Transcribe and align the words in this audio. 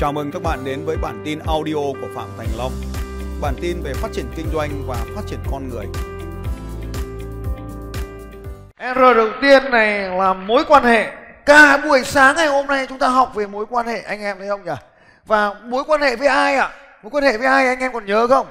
Chào 0.00 0.12
mừng 0.12 0.30
các 0.32 0.42
bạn 0.42 0.64
đến 0.64 0.84
với 0.86 0.96
bản 0.96 1.22
tin 1.24 1.38
audio 1.46 1.74
của 1.74 2.08
Phạm 2.14 2.28
Thành 2.38 2.46
Long. 2.58 2.72
Bản 3.40 3.54
tin 3.60 3.82
về 3.82 3.92
phát 3.94 4.08
triển 4.12 4.26
kinh 4.36 4.46
doanh 4.52 4.70
và 4.86 4.96
phát 5.16 5.22
triển 5.26 5.38
con 5.50 5.68
người. 5.68 5.86
R 8.94 9.16
đầu 9.16 9.28
tiên 9.42 9.70
này 9.70 10.18
là 10.18 10.32
mối 10.32 10.64
quan 10.68 10.84
hệ. 10.84 11.12
Cả 11.46 11.76
buổi 11.76 12.04
sáng 12.04 12.36
ngày 12.36 12.46
hôm 12.46 12.66
nay 12.66 12.86
chúng 12.88 12.98
ta 12.98 13.08
học 13.08 13.34
về 13.34 13.46
mối 13.46 13.66
quan 13.70 13.86
hệ 13.86 14.02
anh 14.02 14.20
em 14.20 14.38
thấy 14.38 14.48
không 14.48 14.64
nhỉ? 14.64 14.72
Và 15.26 15.54
mối 15.54 15.84
quan 15.86 16.00
hệ 16.00 16.16
với 16.16 16.28
ai 16.28 16.56
ạ? 16.56 16.70
Mối 17.02 17.10
quan 17.10 17.24
hệ 17.24 17.38
với 17.38 17.46
ai 17.46 17.66
anh 17.66 17.78
em 17.78 17.92
còn 17.92 18.06
nhớ 18.06 18.26
không? 18.26 18.46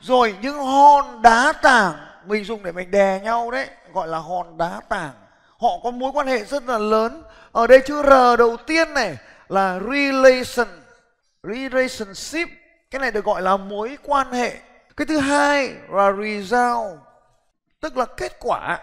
Rồi, 0.00 0.34
những 0.42 0.58
hòn 0.58 1.22
đá 1.22 1.52
tảng 1.62 1.92
mình 2.26 2.44
dùng 2.44 2.62
để 2.62 2.72
mình 2.72 2.90
đè 2.90 3.20
nhau 3.20 3.50
đấy 3.50 3.66
gọi 3.92 4.08
là 4.08 4.18
hòn 4.18 4.58
đá 4.58 4.80
tảng. 4.88 5.12
Họ 5.60 5.70
có 5.84 5.90
mối 5.90 6.10
quan 6.14 6.26
hệ 6.26 6.44
rất 6.44 6.68
là 6.68 6.78
lớn. 6.78 7.22
Ở 7.52 7.66
đây 7.66 7.80
chữ 7.86 8.02
R 8.02 8.38
đầu 8.38 8.56
tiên 8.66 8.94
này 8.94 9.16
là 9.50 9.80
relation, 9.80 10.68
relationship. 11.42 12.48
Cái 12.90 13.00
này 13.00 13.10
được 13.10 13.24
gọi 13.24 13.42
là 13.42 13.56
mối 13.56 13.98
quan 14.02 14.32
hệ. 14.32 14.56
Cái 14.96 15.06
thứ 15.06 15.18
hai 15.18 15.74
là 15.88 16.12
result 16.12 16.98
tức 17.80 17.96
là 17.96 18.06
kết 18.16 18.32
quả. 18.40 18.78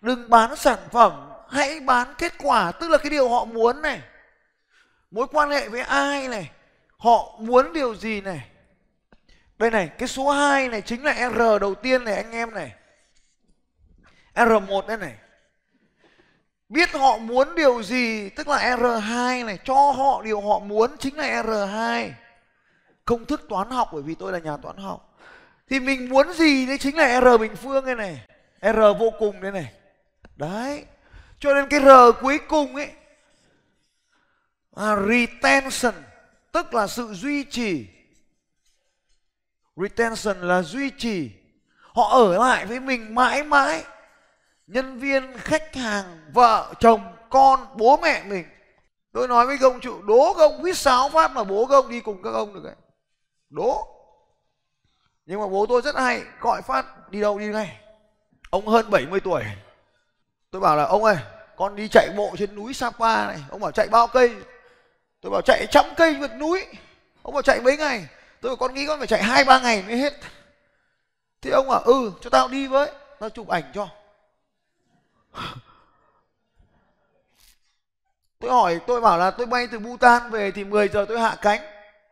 Đừng 0.00 0.30
bán 0.30 0.56
sản 0.56 0.78
phẩm, 0.90 1.30
hãy 1.50 1.80
bán 1.80 2.14
kết 2.18 2.32
quả. 2.38 2.72
Tức 2.72 2.90
là 2.90 2.98
cái 2.98 3.10
điều 3.10 3.28
họ 3.28 3.44
muốn 3.44 3.82
này. 3.82 4.00
Mối 5.10 5.26
quan 5.32 5.50
hệ 5.50 5.68
với 5.68 5.80
ai 5.80 6.28
này. 6.28 6.50
Họ 6.98 7.38
muốn 7.38 7.72
điều 7.72 7.94
gì 7.94 8.20
này. 8.20 8.48
Đây 9.58 9.70
này, 9.70 9.90
cái 9.98 10.08
số 10.08 10.30
2 10.30 10.68
này 10.68 10.82
chính 10.82 11.04
là 11.04 11.30
R 11.30 11.60
đầu 11.60 11.74
tiên 11.74 12.04
này, 12.04 12.14
anh 12.14 12.32
em 12.32 12.54
này. 12.54 12.74
R1 14.34 14.86
đây 14.86 14.96
này 14.96 15.14
biết 16.68 16.90
họ 16.92 17.18
muốn 17.18 17.54
điều 17.54 17.82
gì, 17.82 18.28
tức 18.28 18.48
là 18.48 18.76
R2 18.76 19.46
này, 19.46 19.58
cho 19.64 19.90
họ 19.90 20.22
điều 20.22 20.40
họ 20.40 20.58
muốn 20.58 20.96
chính 20.98 21.16
là 21.16 21.42
R2 21.42 22.10
công 23.04 23.24
thức 23.24 23.46
toán 23.48 23.70
học, 23.70 23.88
bởi 23.92 24.02
vì 24.02 24.14
tôi 24.14 24.32
là 24.32 24.38
nhà 24.38 24.56
toán 24.56 24.76
học. 24.76 25.18
Thì 25.68 25.80
mình 25.80 26.08
muốn 26.08 26.32
gì 26.32 26.66
đấy 26.66 26.78
chính 26.78 26.96
là 26.96 27.20
R 27.20 27.40
bình 27.40 27.56
phương 27.56 27.84
đây 27.84 27.94
này, 27.94 28.26
R 28.62 28.78
vô 28.98 29.12
cùng 29.18 29.40
đây 29.40 29.52
này. 29.52 29.72
Đấy, 30.36 30.84
cho 31.38 31.54
nên 31.54 31.68
cái 31.68 31.80
R 31.80 32.20
cuối 32.20 32.38
cùng 32.48 32.76
ấy 32.76 32.90
là 34.76 34.96
retention, 35.08 35.94
tức 36.52 36.74
là 36.74 36.86
sự 36.86 37.14
duy 37.14 37.44
trì. 37.44 37.86
Retention 39.76 40.40
là 40.40 40.62
duy 40.62 40.90
trì. 40.90 41.30
Họ 41.80 42.08
ở 42.08 42.38
lại 42.38 42.66
với 42.66 42.80
mình 42.80 43.14
mãi 43.14 43.42
mãi 43.42 43.84
nhân 44.68 44.98
viên, 44.98 45.38
khách 45.38 45.74
hàng, 45.74 46.20
vợ, 46.32 46.74
chồng, 46.80 47.00
con, 47.30 47.66
bố 47.74 47.96
mẹ 47.96 48.22
mình. 48.24 48.44
Tôi 49.12 49.28
nói 49.28 49.46
với 49.46 49.58
công 49.58 49.80
chủ, 49.80 50.02
đố 50.02 50.34
công, 50.36 50.58
huýt 50.58 50.76
sáu 50.76 51.08
phát 51.08 51.30
mà 51.30 51.44
bố 51.44 51.66
công 51.66 51.88
đi 51.88 52.00
cùng 52.00 52.22
các 52.22 52.30
ông 52.30 52.54
được 52.54 52.64
đấy 52.64 52.74
đố. 53.50 53.86
Nhưng 55.26 55.40
mà 55.40 55.46
bố 55.46 55.66
tôi 55.68 55.82
rất 55.82 55.96
hay, 55.96 56.22
gọi 56.40 56.62
phát, 56.62 57.10
đi 57.10 57.20
đâu 57.20 57.38
đi 57.38 57.46
ngay. 57.46 57.80
Ông 58.50 58.66
hơn 58.66 58.90
70 58.90 59.20
tuổi. 59.20 59.44
Tôi 60.50 60.60
bảo 60.60 60.76
là, 60.76 60.84
ông 60.84 61.04
ơi, 61.04 61.16
con 61.56 61.76
đi 61.76 61.88
chạy 61.88 62.08
bộ 62.16 62.34
trên 62.38 62.54
núi 62.54 62.74
Sapa 62.74 63.26
này. 63.26 63.38
Ông 63.50 63.60
bảo, 63.60 63.72
chạy 63.72 63.88
bao 63.88 64.06
cây? 64.06 64.36
Tôi 65.20 65.30
bảo, 65.30 65.42
chạy 65.42 65.66
trăm 65.70 65.84
cây 65.96 66.14
vượt 66.14 66.34
núi. 66.38 66.66
Ông 67.22 67.34
bảo, 67.34 67.42
chạy 67.42 67.60
mấy 67.60 67.76
ngày? 67.76 68.06
Tôi 68.40 68.50
bảo, 68.50 68.56
con 68.56 68.74
nghĩ 68.74 68.86
con 68.86 68.98
phải 68.98 69.06
chạy 69.06 69.22
hai 69.22 69.44
ba 69.44 69.60
ngày 69.60 69.82
mới 69.82 69.96
hết. 69.96 70.14
Thì 71.42 71.50
ông 71.50 71.68
bảo 71.68 71.80
ừ 71.80 72.12
cho 72.20 72.30
tao 72.30 72.48
đi 72.48 72.66
với, 72.66 72.92
tao 73.20 73.30
chụp 73.30 73.48
ảnh 73.48 73.64
cho 73.74 73.88
tôi 78.38 78.50
hỏi, 78.50 78.80
tôi 78.86 79.00
bảo 79.00 79.18
là 79.18 79.30
tôi 79.30 79.46
bay 79.46 79.66
từ 79.72 79.78
Bhutan 79.78 80.30
về 80.30 80.50
thì 80.50 80.64
10 80.64 80.88
giờ 80.88 81.06
tôi 81.08 81.20
hạ 81.20 81.36
cánh. 81.42 81.60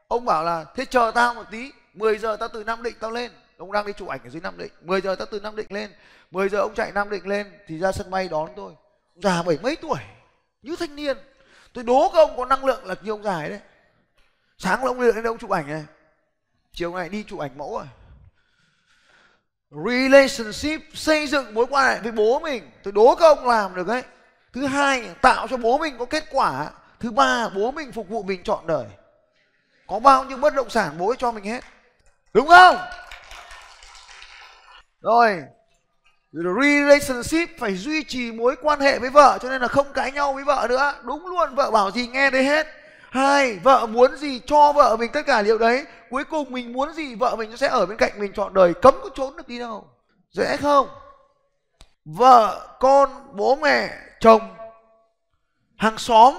Ông 0.08 0.24
bảo 0.24 0.44
là, 0.44 0.64
thế 0.74 0.84
chờ 0.84 1.12
tao 1.14 1.34
một 1.34 1.44
tí 1.50 1.72
10 1.94 2.18
giờ 2.18 2.36
tao 2.36 2.48
từ 2.48 2.64
Nam 2.64 2.82
Định 2.82 2.94
tao 3.00 3.10
lên. 3.10 3.32
Ông 3.58 3.72
đang 3.72 3.86
đi 3.86 3.92
chụp 3.92 4.08
ảnh 4.08 4.20
ở 4.24 4.28
dưới 4.28 4.40
Nam 4.40 4.58
Định. 4.58 4.72
10 4.80 5.00
giờ 5.00 5.14
tao 5.14 5.26
từ 5.30 5.40
Nam 5.40 5.56
Định 5.56 5.66
lên. 5.70 5.90
10 6.30 6.48
giờ 6.48 6.60
ông 6.60 6.74
chạy 6.74 6.92
Nam 6.92 7.10
Định 7.10 7.26
lên 7.26 7.52
thì 7.66 7.78
ra 7.78 7.92
sân 7.92 8.10
bay 8.10 8.28
đón 8.28 8.50
tôi. 8.56 8.72
Ông 9.14 9.22
già 9.22 9.42
bảy 9.42 9.58
mấy 9.62 9.76
tuổi? 9.76 9.98
Như 10.62 10.76
thanh 10.76 10.96
niên. 10.96 11.16
Tôi 11.72 11.84
đố 11.84 12.10
các 12.12 12.18
ông 12.18 12.36
có 12.36 12.44
năng 12.44 12.64
lượng 12.64 12.86
là 12.86 12.94
như 13.02 13.10
ông 13.10 13.22
già 13.22 13.34
ấy 13.34 13.50
đấy. 13.50 13.60
Sáng 14.58 14.84
là 14.84 14.86
ông 14.86 15.00
lên 15.00 15.26
ông 15.26 15.38
chụp 15.38 15.50
ảnh 15.50 15.66
này. 15.66 15.84
Chiều 16.72 16.96
này 16.96 17.08
đi 17.08 17.24
chụp 17.28 17.40
ảnh 17.40 17.58
mẫu 17.58 17.78
rồi 17.78 17.86
relationship, 19.70 20.80
xây 20.94 21.26
dựng 21.26 21.54
mối 21.54 21.66
quan 21.70 21.94
hệ 21.94 22.00
với 22.00 22.12
bố 22.12 22.40
mình. 22.40 22.70
Tôi 22.82 22.92
đố 22.92 23.14
các 23.14 23.26
ông 23.26 23.48
làm 23.48 23.74
được 23.74 23.86
đấy 23.86 24.02
thứ 24.56 24.66
hai, 24.66 25.10
tạo 25.22 25.48
cho 25.48 25.56
bố 25.56 25.78
mình 25.78 25.98
có 25.98 26.04
kết 26.04 26.24
quả. 26.30 26.70
Thứ 27.00 27.10
ba, 27.10 27.48
bố 27.48 27.70
mình 27.70 27.92
phục 27.92 28.08
vụ 28.08 28.22
mình 28.22 28.42
trọn 28.42 28.66
đời. 28.66 28.84
Có 29.86 29.98
bao 29.98 30.24
nhiêu 30.24 30.36
bất 30.36 30.54
động 30.54 30.70
sản 30.70 30.98
bố 30.98 31.08
ấy 31.08 31.16
cho 31.18 31.32
mình 31.32 31.44
hết. 31.44 31.64
Đúng 32.34 32.48
không? 32.48 32.76
Rồi 35.00 35.42
relationship 36.32 37.58
phải 37.58 37.74
duy 37.76 38.04
trì 38.04 38.32
mối 38.32 38.56
quan 38.62 38.80
hệ 38.80 38.98
với 38.98 39.10
vợ, 39.10 39.38
cho 39.42 39.48
nên 39.48 39.62
là 39.62 39.68
không 39.68 39.92
cãi 39.92 40.12
nhau 40.12 40.32
với 40.32 40.44
vợ 40.44 40.66
nữa. 40.68 40.94
Đúng 41.02 41.26
luôn, 41.26 41.54
vợ 41.54 41.70
bảo 41.70 41.90
gì 41.90 42.06
nghe 42.06 42.30
đấy 42.30 42.44
hết 42.44 42.66
hai, 43.10 43.58
vợ 43.58 43.86
muốn 43.86 44.16
gì 44.16 44.40
cho 44.46 44.72
vợ 44.72 44.96
mình 44.96 45.10
tất 45.12 45.22
cả 45.26 45.42
điều 45.42 45.58
đấy. 45.58 45.84
Cuối 46.10 46.24
cùng 46.24 46.52
mình 46.52 46.72
muốn 46.72 46.92
gì 46.92 47.14
vợ 47.14 47.36
mình 47.36 47.56
sẽ 47.56 47.68
ở 47.68 47.86
bên 47.86 47.96
cạnh 47.96 48.12
mình 48.16 48.32
trọn 48.32 48.54
đời, 48.54 48.74
cấm 48.74 48.94
có 49.02 49.08
trốn 49.14 49.36
được 49.36 49.48
đi 49.48 49.58
đâu. 49.58 49.84
Dễ 50.30 50.56
không? 50.56 50.88
Vợ, 52.04 52.68
con, 52.80 53.10
bố 53.32 53.56
mẹ, 53.56 53.98
chồng, 54.20 54.40
hàng 55.76 55.98
xóm. 55.98 56.34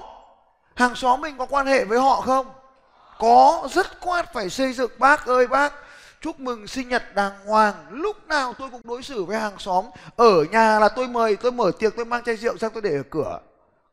Hàng 0.75 0.95
xóm 0.95 1.21
mình 1.21 1.37
có 1.37 1.45
quan 1.45 1.67
hệ 1.67 1.85
với 1.85 1.99
họ 1.99 2.21
không? 2.21 2.47
Có 3.19 3.67
rất 3.71 4.01
quát 4.01 4.33
phải 4.33 4.49
xây 4.49 4.73
dựng. 4.73 4.91
Bác 4.97 5.25
ơi, 5.25 5.47
bác, 5.47 5.73
chúc 6.21 6.39
mừng 6.39 6.67
sinh 6.67 6.89
nhật 6.89 7.15
đàng 7.15 7.45
hoàng. 7.45 7.73
Lúc 7.89 8.27
nào 8.27 8.53
tôi 8.59 8.69
cũng 8.69 8.81
đối 8.83 9.03
xử 9.03 9.23
với 9.23 9.39
hàng 9.39 9.59
xóm. 9.59 9.85
Ở 10.15 10.43
nhà 10.51 10.79
là 10.79 10.89
tôi 10.89 11.07
mời, 11.07 11.35
tôi 11.35 11.51
mở 11.51 11.71
tiệc, 11.79 11.95
tôi 11.95 12.05
mang 12.05 12.23
chai 12.23 12.35
rượu 12.35 12.57
sang 12.57 12.71
tôi 12.71 12.81
để 12.81 12.95
ở 12.97 13.03
cửa 13.09 13.39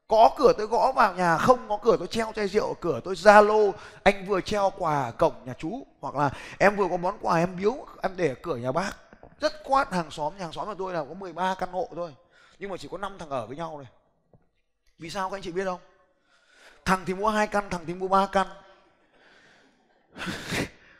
có 0.08 0.30
cửa 0.36 0.52
tôi 0.58 0.66
gõ 0.66 0.92
vào 0.92 1.14
nhà, 1.14 1.38
không 1.38 1.68
có 1.68 1.78
cửa 1.82 1.96
tôi 1.98 2.08
treo 2.08 2.32
chai 2.36 2.48
rượu 2.48 2.68
ở 2.68 2.74
cửa 2.80 3.00
tôi 3.04 3.14
zalo. 3.14 3.72
Anh 4.02 4.26
vừa 4.26 4.40
treo 4.40 4.72
quà 4.78 5.10
cổng 5.10 5.34
nhà 5.44 5.54
chú, 5.58 5.86
hoặc 6.00 6.14
là 6.14 6.30
em 6.58 6.76
vừa 6.76 6.88
có 6.90 6.96
món 6.96 7.18
quà 7.20 7.38
em 7.38 7.56
biếu, 7.56 7.86
em 8.02 8.12
để 8.16 8.28
ở 8.28 8.34
cửa 8.42 8.56
nhà 8.56 8.72
bác. 8.72 8.92
Rất 9.40 9.52
quát 9.64 9.92
hàng 9.92 10.10
xóm, 10.10 10.32
nhà 10.36 10.42
hàng 10.42 10.52
xóm 10.52 10.66
của 10.66 10.74
tôi 10.78 10.94
là 10.94 11.04
có 11.08 11.14
13 11.14 11.54
căn 11.54 11.72
hộ 11.72 11.88
thôi. 11.96 12.14
Nhưng 12.58 12.70
mà 12.70 12.76
chỉ 12.76 12.88
có 12.90 12.98
5 12.98 13.18
thằng 13.18 13.30
ở 13.30 13.46
với 13.46 13.56
nhau 13.56 13.78
này 13.78 13.86
vì 14.98 15.10
sao 15.10 15.30
các 15.30 15.36
anh 15.36 15.42
chị 15.42 15.52
biết 15.52 15.64
không? 15.64 15.80
Thằng 16.84 17.04
thì 17.06 17.14
mua 17.14 17.28
hai 17.28 17.46
căn, 17.46 17.70
thằng 17.70 17.80
thì 17.86 17.94
mua 17.94 18.08
ba 18.08 18.26
căn. 18.32 18.46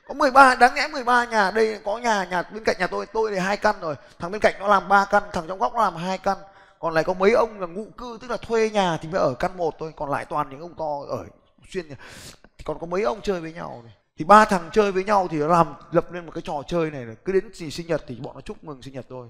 Có 0.08 0.14
13 0.14 0.54
đáng 0.54 0.74
lẽ 0.74 0.88
13 0.88 1.24
nhà, 1.24 1.50
đây 1.50 1.80
có 1.84 1.98
nhà 1.98 2.24
nhà 2.24 2.42
bên 2.42 2.64
cạnh 2.64 2.76
nhà 2.78 2.86
tôi 2.86 3.06
tôi 3.06 3.30
thì 3.30 3.38
hai 3.38 3.56
căn 3.56 3.80
rồi. 3.80 3.94
Thằng 4.18 4.30
bên 4.30 4.40
cạnh 4.40 4.54
nó 4.58 4.68
làm 4.68 4.88
ba 4.88 5.04
căn, 5.04 5.22
thằng 5.32 5.44
trong 5.48 5.58
góc 5.58 5.74
nó 5.74 5.82
làm 5.82 5.96
hai 5.96 6.18
căn 6.18 6.38
còn 6.78 6.94
lại 6.94 7.04
có 7.04 7.14
mấy 7.14 7.32
ông 7.32 7.60
là 7.60 7.66
ngụ 7.66 7.86
cư 7.98 8.18
tức 8.20 8.30
là 8.30 8.36
thuê 8.36 8.70
nhà 8.70 8.96
thì 8.96 9.08
mới 9.08 9.20
ở 9.20 9.34
căn 9.38 9.56
một 9.56 9.74
thôi 9.78 9.92
còn 9.96 10.10
lại 10.10 10.24
toàn 10.24 10.50
những 10.50 10.60
ông 10.60 10.74
to 10.74 11.16
ở 11.16 11.26
xuyên 11.68 11.88
nhà. 11.88 11.96
thì 12.42 12.64
còn 12.64 12.78
có 12.78 12.86
mấy 12.86 13.02
ông 13.02 13.20
chơi 13.22 13.40
với 13.40 13.52
nhau 13.52 13.82
này. 13.84 13.94
Thì 14.16 14.24
ba 14.24 14.44
thằng 14.44 14.70
chơi 14.72 14.92
với 14.92 15.04
nhau 15.04 15.28
thì 15.30 15.38
nó 15.38 15.46
làm 15.46 15.74
lập 15.90 16.12
lên 16.12 16.26
một 16.26 16.32
cái 16.34 16.42
trò 16.42 16.62
chơi 16.66 16.90
này, 16.90 17.06
cứ 17.24 17.32
đến 17.32 17.52
gì 17.52 17.70
sinh 17.70 17.86
nhật 17.86 18.04
thì 18.06 18.14
bọn 18.20 18.34
nó 18.34 18.40
chúc 18.40 18.64
mừng 18.64 18.82
sinh 18.82 18.94
nhật 18.94 19.06
thôi. 19.08 19.28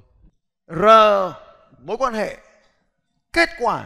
R 0.69 0.85
mối 1.79 1.97
quan 1.97 2.15
hệ. 2.15 2.37
Kết 3.33 3.49
quả 3.59 3.85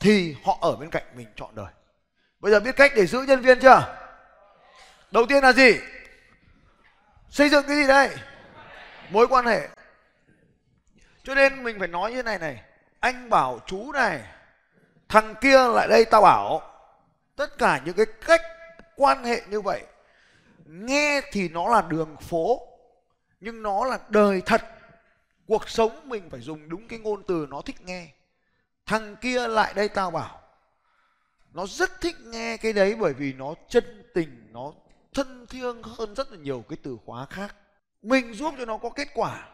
thì 0.00 0.36
họ 0.44 0.58
ở 0.60 0.76
bên 0.76 0.90
cạnh 0.90 1.02
mình 1.16 1.26
chọn 1.36 1.50
đời. 1.54 1.72
Bây 2.40 2.52
giờ 2.52 2.60
biết 2.60 2.76
cách 2.76 2.92
để 2.96 3.06
giữ 3.06 3.22
nhân 3.22 3.40
viên 3.40 3.60
chưa? 3.60 3.96
Đầu 5.10 5.26
tiên 5.28 5.42
là 5.42 5.52
gì? 5.52 5.72
Xây 7.30 7.48
dựng 7.48 7.64
cái 7.68 7.76
gì 7.76 7.86
đây? 7.86 8.10
Mối 9.10 9.26
quan 9.28 9.46
hệ. 9.46 9.68
Cho 11.24 11.34
nên 11.34 11.64
mình 11.64 11.78
phải 11.78 11.88
nói 11.88 12.12
như 12.12 12.22
này 12.22 12.38
này 12.38 12.62
anh 13.06 13.30
bảo 13.30 13.60
chú 13.66 13.92
này, 13.92 14.22
thằng 15.08 15.34
kia 15.40 15.68
lại 15.68 15.88
đây 15.88 16.04
tao 16.04 16.22
bảo. 16.22 16.62
Tất 17.36 17.58
cả 17.58 17.82
những 17.84 17.94
cái 17.94 18.06
cách 18.26 18.40
quan 18.96 19.24
hệ 19.24 19.42
như 19.50 19.60
vậy, 19.60 19.82
nghe 20.66 21.20
thì 21.32 21.48
nó 21.48 21.68
là 21.68 21.82
đường 21.82 22.16
phố, 22.16 22.60
nhưng 23.40 23.62
nó 23.62 23.84
là 23.84 23.98
đời 24.08 24.42
thật. 24.46 24.62
Cuộc 25.46 25.68
sống 25.68 26.08
mình 26.08 26.30
phải 26.30 26.40
dùng 26.40 26.68
đúng 26.68 26.88
cái 26.88 26.98
ngôn 26.98 27.22
từ 27.22 27.46
nó 27.50 27.60
thích 27.60 27.80
nghe. 27.80 28.08
Thằng 28.86 29.16
kia 29.16 29.48
lại 29.48 29.74
đây 29.74 29.88
tao 29.88 30.10
bảo. 30.10 30.40
Nó 31.52 31.66
rất 31.66 32.00
thích 32.00 32.16
nghe 32.20 32.56
cái 32.56 32.72
đấy 32.72 32.94
bởi 32.94 33.14
vì 33.14 33.32
nó 33.32 33.54
chân 33.68 34.10
tình, 34.14 34.48
nó 34.50 34.72
thân 35.14 35.46
thiêng 35.46 35.82
hơn 35.82 36.14
rất 36.14 36.32
là 36.32 36.38
nhiều 36.38 36.64
cái 36.68 36.78
từ 36.82 36.98
khóa 37.06 37.26
khác. 37.30 37.56
Mình 38.02 38.34
giúp 38.34 38.54
cho 38.58 38.64
nó 38.64 38.78
có 38.78 38.90
kết 38.90 39.08
quả. 39.14 39.48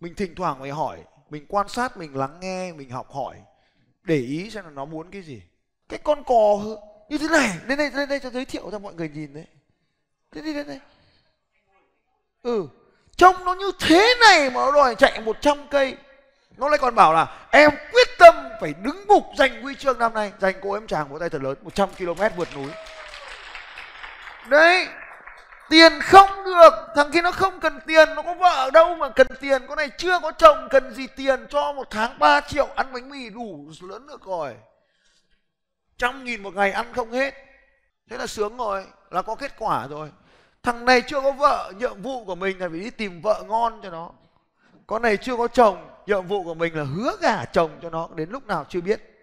Mình 0.00 0.14
thỉnh 0.14 0.34
thoảng 0.34 0.56
phải 0.60 0.70
hỏi 0.70 1.04
mình 1.30 1.46
quan 1.48 1.68
sát, 1.68 1.96
mình 1.96 2.16
lắng 2.16 2.40
nghe, 2.40 2.72
mình 2.72 2.90
học 2.90 3.12
hỏi, 3.12 3.36
để 4.02 4.16
ý 4.16 4.50
xem 4.50 4.64
là 4.64 4.70
nó 4.70 4.84
muốn 4.84 5.10
cái 5.10 5.22
gì. 5.22 5.42
Cái 5.88 5.98
con 6.04 6.24
cò 6.24 6.58
như 7.08 7.18
thế 7.18 7.28
này 7.28 7.50
lên 7.66 7.78
đây 7.78 7.90
lên 7.90 8.08
đây, 8.08 8.20
cho 8.20 8.30
giới 8.30 8.44
thiệu 8.44 8.70
cho 8.70 8.78
mọi 8.78 8.94
người 8.94 9.08
nhìn 9.08 9.34
đấy. 9.34 9.46
Thế 10.32 10.40
đi 10.40 10.54
lên 10.54 10.66
đây. 10.66 10.80
Ừ 12.42 12.68
trông 13.16 13.44
nó 13.44 13.54
như 13.54 13.72
thế 13.80 14.14
này 14.20 14.50
mà 14.50 14.54
nó 14.54 14.72
đòi 14.72 14.94
chạy 14.94 15.20
100 15.20 15.66
cây. 15.70 15.96
Nó 16.56 16.68
lại 16.68 16.78
còn 16.78 16.94
bảo 16.94 17.12
là, 17.12 17.48
em 17.50 17.70
quyết 17.92 18.08
tâm 18.18 18.34
phải 18.60 18.74
đứng 18.82 19.04
mục 19.08 19.24
giành 19.38 19.62
huy 19.62 19.74
chương 19.74 19.98
năm 19.98 20.14
nay. 20.14 20.32
Giành 20.40 20.54
cô 20.62 20.72
em 20.72 20.86
chàng 20.86 21.08
một 21.08 21.18
tay 21.18 21.30
thật 21.30 21.42
lớn 21.42 21.56
100 21.62 21.88
km 21.98 22.22
vượt 22.36 22.48
núi. 22.54 22.70
Đấy 24.48 24.86
tiền 25.68 25.92
không 26.00 26.44
được. 26.44 26.70
Thằng 26.94 27.10
kia 27.10 27.22
nó 27.22 27.32
không 27.32 27.60
cần 27.60 27.80
tiền, 27.86 28.08
nó 28.14 28.22
có 28.22 28.34
vợ 28.34 28.70
đâu 28.70 28.94
mà 28.94 29.08
cần 29.08 29.26
tiền? 29.40 29.62
Con 29.68 29.76
này 29.76 29.90
chưa 29.98 30.20
có 30.20 30.32
chồng, 30.32 30.68
cần 30.70 30.94
gì 30.94 31.06
tiền 31.06 31.46
cho 31.50 31.72
một 31.72 31.86
tháng 31.90 32.18
3 32.18 32.40
triệu 32.40 32.68
ăn 32.76 32.92
bánh 32.92 33.10
mì 33.10 33.30
đủ 33.30 33.70
lớn 33.80 34.06
được 34.06 34.24
rồi. 34.24 34.54
Trăm 35.98 36.24
nghìn 36.24 36.42
một 36.42 36.54
ngày 36.54 36.72
ăn 36.72 36.92
không 36.94 37.12
hết. 37.12 37.34
Thế 38.10 38.16
là 38.16 38.26
sướng 38.26 38.56
rồi, 38.56 38.84
là 39.10 39.22
có 39.22 39.34
kết 39.34 39.52
quả 39.58 39.86
rồi. 39.86 40.10
Thằng 40.62 40.84
này 40.84 41.02
chưa 41.06 41.20
có 41.20 41.32
vợ, 41.32 41.72
nhiệm 41.78 42.02
vụ 42.02 42.24
của 42.24 42.34
mình 42.34 42.60
là 42.60 42.68
phải 42.68 42.78
đi 42.78 42.90
tìm 42.90 43.20
vợ 43.20 43.44
ngon 43.48 43.80
cho 43.82 43.90
nó. 43.90 44.10
Con 44.86 45.02
này 45.02 45.16
chưa 45.16 45.36
có 45.36 45.48
chồng, 45.48 45.90
nhiệm 46.06 46.26
vụ 46.26 46.44
của 46.44 46.54
mình 46.54 46.76
là 46.76 46.84
hứa 46.84 47.16
gả 47.20 47.44
chồng 47.44 47.70
cho 47.82 47.90
nó, 47.90 48.08
đến 48.14 48.30
lúc 48.30 48.46
nào 48.46 48.66
chưa 48.68 48.80
biết 48.80 49.15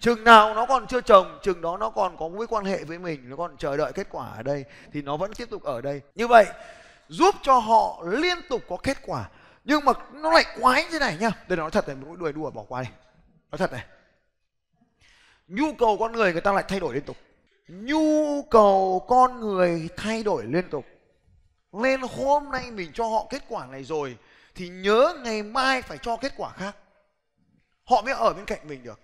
chừng 0.00 0.24
nào 0.24 0.54
nó 0.54 0.66
còn 0.66 0.86
chưa 0.86 1.00
chồng 1.00 1.38
chừng 1.42 1.60
đó 1.60 1.76
nó 1.76 1.90
còn 1.90 2.16
có 2.16 2.28
mối 2.28 2.46
quan 2.46 2.64
hệ 2.64 2.84
với 2.84 2.98
mình, 2.98 3.30
nó 3.30 3.36
còn 3.36 3.56
chờ 3.56 3.76
đợi 3.76 3.92
kết 3.92 4.06
quả 4.10 4.28
ở 4.36 4.42
đây, 4.42 4.64
thì 4.92 5.02
nó 5.02 5.16
vẫn 5.16 5.34
tiếp 5.34 5.50
tục 5.50 5.62
ở 5.62 5.80
đây. 5.80 6.00
Như 6.14 6.26
vậy, 6.26 6.46
giúp 7.08 7.34
cho 7.42 7.58
họ 7.58 8.02
liên 8.06 8.38
tục 8.48 8.62
có 8.68 8.76
kết 8.82 8.98
quả. 9.06 9.28
Nhưng 9.64 9.84
mà 9.84 9.92
nó 10.12 10.32
lại 10.32 10.44
quái 10.60 10.84
như 10.84 10.98
này 10.98 11.16
nhá. 11.20 11.30
Đây, 11.48 11.56
nói 11.56 11.70
thật 11.70 11.88
này, 11.88 11.96
một 11.96 12.18
đuổi 12.18 12.32
đùa 12.32 12.50
bỏ 12.50 12.62
qua 12.68 12.82
đi. 12.82 12.88
Nói 13.50 13.58
thật 13.58 13.72
này. 13.72 13.84
Nhu 15.48 15.74
cầu 15.78 15.96
con 16.00 16.12
người 16.12 16.32
người 16.32 16.40
ta 16.40 16.52
lại 16.52 16.64
thay 16.68 16.80
đổi 16.80 16.94
liên 16.94 17.04
tục. 17.04 17.16
Nhu 17.68 18.42
cầu 18.42 19.04
con 19.08 19.40
người 19.40 19.88
thay 19.96 20.22
đổi 20.22 20.44
liên 20.44 20.70
tục. 20.70 20.84
Nên 21.72 22.00
hôm 22.00 22.50
nay 22.50 22.70
mình 22.70 22.90
cho 22.94 23.04
họ 23.06 23.26
kết 23.30 23.42
quả 23.48 23.66
này 23.66 23.84
rồi, 23.84 24.16
thì 24.54 24.68
nhớ 24.68 25.14
ngày 25.24 25.42
mai 25.42 25.82
phải 25.82 25.98
cho 25.98 26.16
kết 26.16 26.32
quả 26.36 26.50
khác. 26.50 26.76
Họ 27.84 28.02
mới 28.02 28.14
ở 28.14 28.32
bên 28.32 28.44
cạnh 28.44 28.68
mình 28.68 28.82
được 28.82 29.00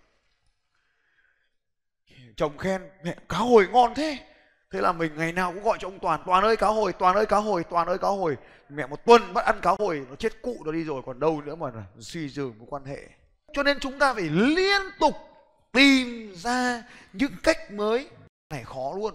chồng 2.37 2.59
khen, 2.59 2.83
mẹ, 3.05 3.17
cá 3.29 3.37
hồi 3.37 3.69
ngon 3.73 3.95
thế. 3.95 4.19
Thế 4.71 4.81
là 4.81 4.93
mình 4.93 5.17
ngày 5.17 5.33
nào 5.33 5.53
cũng 5.53 5.63
gọi 5.63 5.79
cho 5.81 5.89
ông 5.89 5.99
toàn 5.99 6.23
toàn 6.27 6.45
ơi, 6.45 6.57
cá 6.57 6.67
hồi, 6.67 6.93
toàn 6.93 7.17
ơi, 7.17 7.27
cá 7.27 7.37
hồi, 7.37 7.65
toàn 7.71 7.89
ơi, 7.89 7.99
cá 7.99 8.09
hồi. 8.09 8.37
Mẹ 8.69 8.87
một 8.87 9.05
tuần 9.05 9.35
bắt 9.35 9.45
ăn 9.45 9.61
cá 9.63 9.71
hồi, 9.79 10.07
nó 10.11 10.17
chết 10.17 10.43
cụ 10.43 10.57
nó 10.65 10.73
đi 10.73 10.85
rồi, 10.85 11.03
còn 11.07 11.21
đâu 11.21 11.41
nữa 11.41 11.55
mà 11.55 11.71
suy 12.01 12.29
dường 12.29 12.55
mối 12.59 12.67
quan 12.71 12.85
hệ. 12.85 12.99
Cho 13.53 13.63
nên 13.63 13.81
chúng 13.81 13.99
ta 13.99 14.15
phải 14.15 14.23
liên 14.33 14.83
tục 15.01 15.15
tìm 15.73 16.33
ra 16.35 16.83
những 17.13 17.33
cách 17.43 17.73
mới. 17.73 18.09
Này, 18.51 18.65
khó 18.65 18.93
luôn. 18.97 19.15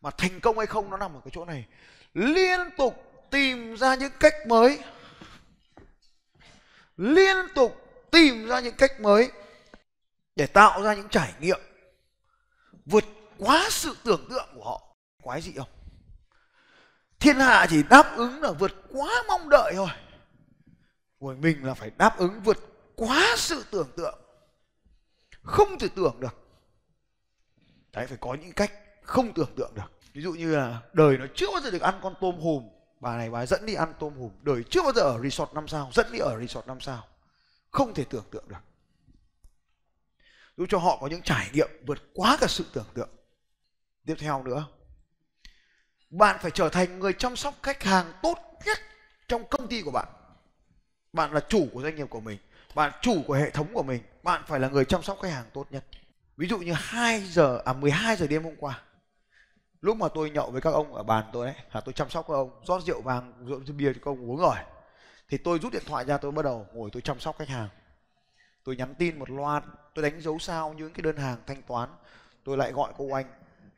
Mà 0.00 0.10
thành 0.10 0.40
công 0.40 0.58
hay 0.58 0.66
không 0.66 0.90
nó 0.90 0.96
nằm 0.96 1.14
ở 1.14 1.20
cái 1.24 1.30
chỗ 1.34 1.44
này. 1.44 1.64
Liên 2.14 2.60
tục 2.76 3.04
tìm 3.30 3.76
ra 3.76 3.94
những 3.94 4.12
cách 4.20 4.34
mới. 4.46 4.78
Liên 6.96 7.36
tục 7.54 7.76
tìm 8.10 8.48
ra 8.48 8.60
những 8.60 8.74
cách 8.78 9.00
mới 9.00 9.30
để 10.36 10.46
tạo 10.46 10.82
ra 10.82 10.94
những 10.94 11.08
trải 11.08 11.32
nghiệm 11.40 11.60
vượt 12.90 13.04
quá 13.38 13.66
sự 13.70 13.96
tưởng 14.04 14.26
tượng 14.30 14.48
của 14.54 14.64
họ. 14.64 14.82
Quái 15.22 15.40
gì 15.42 15.52
không? 15.56 15.68
Thiên 17.20 17.36
hạ 17.36 17.66
chỉ 17.70 17.82
đáp 17.82 18.16
ứng 18.16 18.42
là 18.42 18.52
vượt 18.52 18.72
quá 18.92 19.22
mong 19.28 19.48
đợi 19.48 19.72
thôi. 19.76 19.88
Của 21.18 21.34
mình 21.34 21.64
là 21.64 21.74
phải 21.74 21.90
đáp 21.96 22.18
ứng 22.18 22.40
vượt 22.40 22.58
quá 22.94 23.34
sự 23.36 23.64
tưởng 23.70 23.88
tượng. 23.96 24.18
Không 25.42 25.78
thể 25.78 25.88
tưởng 25.96 26.20
được. 26.20 26.38
Đấy, 27.92 28.06
phải 28.06 28.18
có 28.20 28.34
những 28.34 28.52
cách 28.52 28.72
không 29.02 29.34
tưởng 29.34 29.50
tượng 29.56 29.72
được. 29.74 29.90
Ví 30.12 30.22
dụ 30.22 30.32
như 30.32 30.56
là 30.56 30.80
đời 30.92 31.18
nó 31.18 31.26
chưa 31.34 31.46
bao 31.52 31.60
giờ 31.60 31.70
được 31.70 31.82
ăn 31.82 32.00
con 32.02 32.14
tôm 32.20 32.40
hùm. 32.40 32.68
Bà 33.00 33.16
này, 33.16 33.30
bà 33.30 33.46
dẫn 33.46 33.66
đi 33.66 33.74
ăn 33.74 33.92
tôm 33.98 34.14
hùm. 34.14 34.30
Đời 34.42 34.62
chưa 34.70 34.82
bao 34.82 34.92
giờ 34.92 35.02
ở 35.02 35.20
resort 35.22 35.52
năm 35.52 35.68
sao, 35.68 35.90
dẫn 35.92 36.12
đi 36.12 36.18
ở 36.18 36.38
resort 36.40 36.66
năm 36.66 36.80
sao. 36.80 37.06
Không 37.70 37.94
thể 37.94 38.04
tưởng 38.10 38.24
tượng 38.30 38.48
được 38.48 38.58
giúp 40.58 40.66
cho 40.68 40.78
họ 40.78 40.98
có 41.00 41.06
những 41.06 41.22
trải 41.22 41.50
nghiệm 41.52 41.68
vượt 41.86 41.98
quá 42.14 42.36
cả 42.40 42.46
sự 42.46 42.64
tưởng 42.72 42.86
tượng. 42.94 43.08
Tiếp 44.06 44.14
theo 44.18 44.42
nữa, 44.42 44.66
bạn 46.10 46.36
phải 46.40 46.50
trở 46.50 46.68
thành 46.68 46.98
người 46.98 47.12
chăm 47.12 47.36
sóc 47.36 47.54
khách 47.62 47.82
hàng 47.82 48.12
tốt 48.22 48.38
nhất 48.66 48.78
trong 49.28 49.44
công 49.50 49.68
ty 49.68 49.82
của 49.82 49.90
bạn. 49.90 50.08
Bạn 51.12 51.32
là 51.32 51.40
chủ 51.48 51.68
của 51.72 51.82
doanh 51.82 51.96
nghiệp 51.96 52.06
của 52.10 52.20
mình, 52.20 52.38
bạn 52.74 52.92
chủ 53.02 53.22
của 53.26 53.34
hệ 53.34 53.50
thống 53.50 53.66
của 53.74 53.82
mình, 53.82 54.02
bạn 54.22 54.42
phải 54.46 54.60
là 54.60 54.68
người 54.68 54.84
chăm 54.84 55.02
sóc 55.02 55.18
khách 55.22 55.32
hàng 55.32 55.50
tốt 55.54 55.66
nhất. 55.70 55.84
Ví 56.36 56.48
dụ 56.48 56.58
như 56.58 56.72
2 56.76 57.20
giờ 57.20 57.62
à 57.64 57.72
12 57.72 58.16
giờ 58.16 58.26
đêm 58.26 58.44
hôm 58.44 58.54
qua, 58.58 58.82
lúc 59.80 59.96
mà 59.96 60.08
tôi 60.14 60.30
nhậu 60.30 60.50
với 60.50 60.60
các 60.60 60.70
ông 60.70 60.94
ở 60.94 61.02
bàn 61.02 61.24
tôi 61.32 61.46
đấy, 61.46 61.56
là 61.72 61.80
tôi 61.80 61.92
chăm 61.92 62.10
sóc 62.10 62.24
các 62.28 62.34
ông, 62.34 62.64
rót 62.64 62.82
rượu 62.82 63.00
vàng 63.00 63.32
rượu 63.46 63.60
bia 63.76 63.92
cho 63.92 64.00
các 64.04 64.10
ông 64.10 64.30
uống 64.30 64.36
rồi, 64.36 64.56
thì 65.28 65.38
tôi 65.38 65.58
rút 65.58 65.72
điện 65.72 65.82
thoại 65.86 66.04
ra 66.04 66.18
tôi 66.18 66.32
bắt 66.32 66.44
đầu 66.44 66.66
ngồi 66.72 66.90
tôi 66.92 67.02
chăm 67.02 67.20
sóc 67.20 67.38
khách 67.38 67.48
hàng 67.48 67.68
tôi 68.68 68.76
nhắn 68.76 68.94
tin 68.94 69.18
một 69.18 69.30
loạt, 69.30 69.64
tôi 69.94 70.02
đánh 70.02 70.20
dấu 70.20 70.38
sao 70.38 70.72
những 70.72 70.92
cái 70.92 71.02
đơn 71.02 71.16
hàng 71.16 71.38
thanh 71.46 71.62
toán. 71.62 71.88
Tôi 72.44 72.56
lại 72.56 72.72
gọi 72.72 72.92
cô 72.96 73.12
anh 73.12 73.26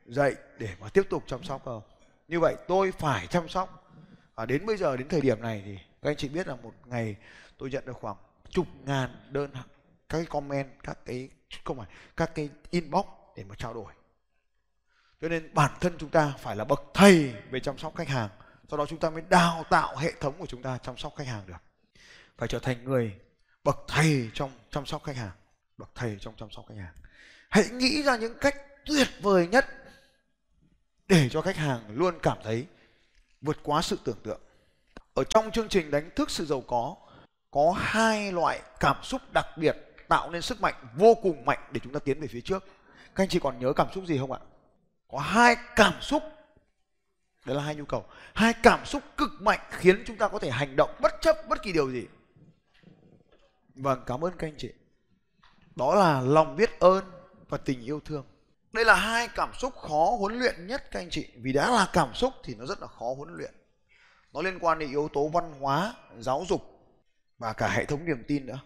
dậy 0.05 0.35
để 0.57 0.69
mà 0.79 0.89
tiếp 0.89 1.03
tục 1.09 1.23
chăm 1.27 1.43
sóc 1.43 1.61
cơ 1.65 1.81
như 2.27 2.39
vậy 2.39 2.55
tôi 2.67 2.91
phải 2.91 3.27
chăm 3.27 3.49
sóc. 3.49 3.93
Và 4.35 4.45
đến 4.45 4.65
bây 4.65 4.77
giờ, 4.77 4.97
đến 4.97 5.07
thời 5.07 5.21
điểm 5.21 5.41
này 5.41 5.61
thì 5.65 5.77
các 6.01 6.09
anh 6.09 6.15
chị 6.15 6.29
biết 6.29 6.47
là 6.47 6.55
một 6.55 6.73
ngày 6.85 7.15
tôi 7.57 7.69
nhận 7.69 7.85
được 7.85 7.97
khoảng 8.01 8.15
chục 8.49 8.67
ngàn 8.85 9.09
đơn 9.29 9.51
các 9.53 9.65
cái 10.09 10.25
comment, 10.25 10.69
các 10.83 10.97
cái, 11.05 11.29
không 11.63 11.77
phải, 11.77 11.87
các 12.17 12.35
cái 12.35 12.49
inbox 12.69 13.05
để 13.35 13.43
mà 13.43 13.55
trao 13.55 13.73
đổi. 13.73 13.93
Cho 15.21 15.29
nên 15.29 15.53
bản 15.53 15.71
thân 15.81 15.93
chúng 15.97 16.09
ta 16.09 16.33
phải 16.39 16.55
là 16.55 16.63
bậc 16.63 16.83
thầy 16.93 17.33
về 17.51 17.59
chăm 17.59 17.77
sóc 17.77 17.95
khách 17.95 18.07
hàng. 18.07 18.29
Sau 18.69 18.77
đó 18.77 18.85
chúng 18.85 18.99
ta 18.99 19.09
mới 19.09 19.23
đào 19.29 19.65
tạo 19.69 19.97
hệ 19.97 20.11
thống 20.19 20.33
của 20.39 20.45
chúng 20.45 20.61
ta 20.61 20.77
chăm 20.77 20.97
sóc 20.97 21.13
khách 21.15 21.27
hàng 21.27 21.43
được. 21.47 21.61
Phải 22.37 22.47
trở 22.47 22.59
thành 22.59 22.83
người 22.83 23.15
bậc 23.63 23.79
thầy 23.87 24.29
trong, 24.33 24.51
chăm 24.71 24.85
sóc 24.85 25.03
khách 25.03 25.15
hàng. 25.15 25.31
Bậc 25.77 25.89
thầy 25.95 26.17
trong 26.21 26.35
chăm 26.37 26.51
sóc 26.51 26.65
khách 26.69 26.77
hàng. 26.77 26.93
Hãy 27.49 27.69
nghĩ 27.69 28.03
ra 28.03 28.17
những 28.17 28.37
cách 28.41 28.55
tuyệt 28.85 29.07
vời 29.21 29.47
nhất 29.47 29.65
để 31.07 31.29
cho 31.29 31.41
khách 31.41 31.57
hàng 31.57 31.81
luôn 31.89 32.19
cảm 32.23 32.37
thấy 32.43 32.65
vượt 33.41 33.57
quá 33.63 33.81
sự 33.81 33.99
tưởng 34.03 34.17
tượng. 34.23 34.41
Ở 35.13 35.23
trong 35.23 35.51
chương 35.51 35.69
trình 35.69 35.91
đánh 35.91 36.09
thức 36.15 36.31
sự 36.31 36.45
giàu 36.45 36.61
có 36.67 36.95
có 37.51 37.75
hai 37.77 38.31
loại 38.31 38.61
cảm 38.79 39.03
xúc 39.03 39.21
đặc 39.33 39.47
biệt 39.57 39.77
tạo 40.07 40.31
nên 40.31 40.41
sức 40.41 40.61
mạnh 40.61 40.75
vô 40.95 41.13
cùng 41.21 41.45
mạnh 41.45 41.59
để 41.71 41.79
chúng 41.83 41.93
ta 41.93 41.99
tiến 41.99 42.21
về 42.21 42.27
phía 42.27 42.41
trước. 42.41 42.65
Các 43.15 43.23
anh 43.23 43.29
chị 43.29 43.39
còn 43.39 43.59
nhớ 43.59 43.73
cảm 43.73 43.87
xúc 43.95 44.03
gì 44.07 44.17
không 44.17 44.31
ạ? 44.31 44.39
Có 45.07 45.19
hai 45.19 45.55
cảm 45.75 46.01
xúc. 46.01 46.23
Đấy 47.45 47.55
là 47.55 47.63
hai 47.63 47.75
nhu 47.75 47.85
cầu. 47.85 48.05
Hai 48.33 48.53
cảm 48.63 48.85
xúc 48.85 49.03
cực 49.17 49.29
mạnh 49.39 49.59
khiến 49.71 50.03
chúng 50.07 50.17
ta 50.17 50.27
có 50.27 50.39
thể 50.39 50.51
hành 50.51 50.75
động 50.75 50.89
bất 51.01 51.13
chấp 51.21 51.35
bất 51.49 51.63
kỳ 51.63 51.71
điều 51.71 51.91
gì 51.91 52.05
vâng 53.81 54.03
cảm 54.05 54.23
ơn 54.25 54.33
các 54.37 54.47
anh 54.47 54.55
chị. 54.57 54.69
Đó 55.75 55.95
là 55.95 56.21
lòng 56.21 56.55
biết 56.55 56.79
ơn 56.79 57.03
và 57.49 57.57
tình 57.57 57.81
yêu 57.81 57.99
thương. 58.05 58.25
Đây 58.73 58.85
là 58.85 58.95
hai 58.95 59.27
cảm 59.27 59.53
xúc 59.53 59.73
khó 59.75 60.15
huấn 60.19 60.39
luyện 60.39 60.67
nhất 60.67 60.83
các 60.91 60.99
anh 60.99 61.09
chị. 61.09 61.27
Vì 61.37 61.53
đã 61.53 61.71
là 61.71 61.89
cảm 61.93 62.13
xúc 62.13 62.33
thì 62.43 62.55
nó 62.55 62.65
rất 62.65 62.81
là 62.81 62.87
khó 62.87 63.13
huấn 63.17 63.35
luyện. 63.35 63.53
Nó 64.33 64.41
liên 64.41 64.59
quan 64.59 64.79
đến 64.79 64.89
yếu 64.89 65.09
tố 65.13 65.27
văn 65.27 65.53
hóa, 65.59 65.95
giáo 66.19 66.45
dục 66.49 66.61
và 67.37 67.53
cả 67.53 67.69
hệ 67.69 67.85
thống 67.85 68.05
niềm 68.05 68.23
tin 68.27 68.45
nữa. 68.45 68.59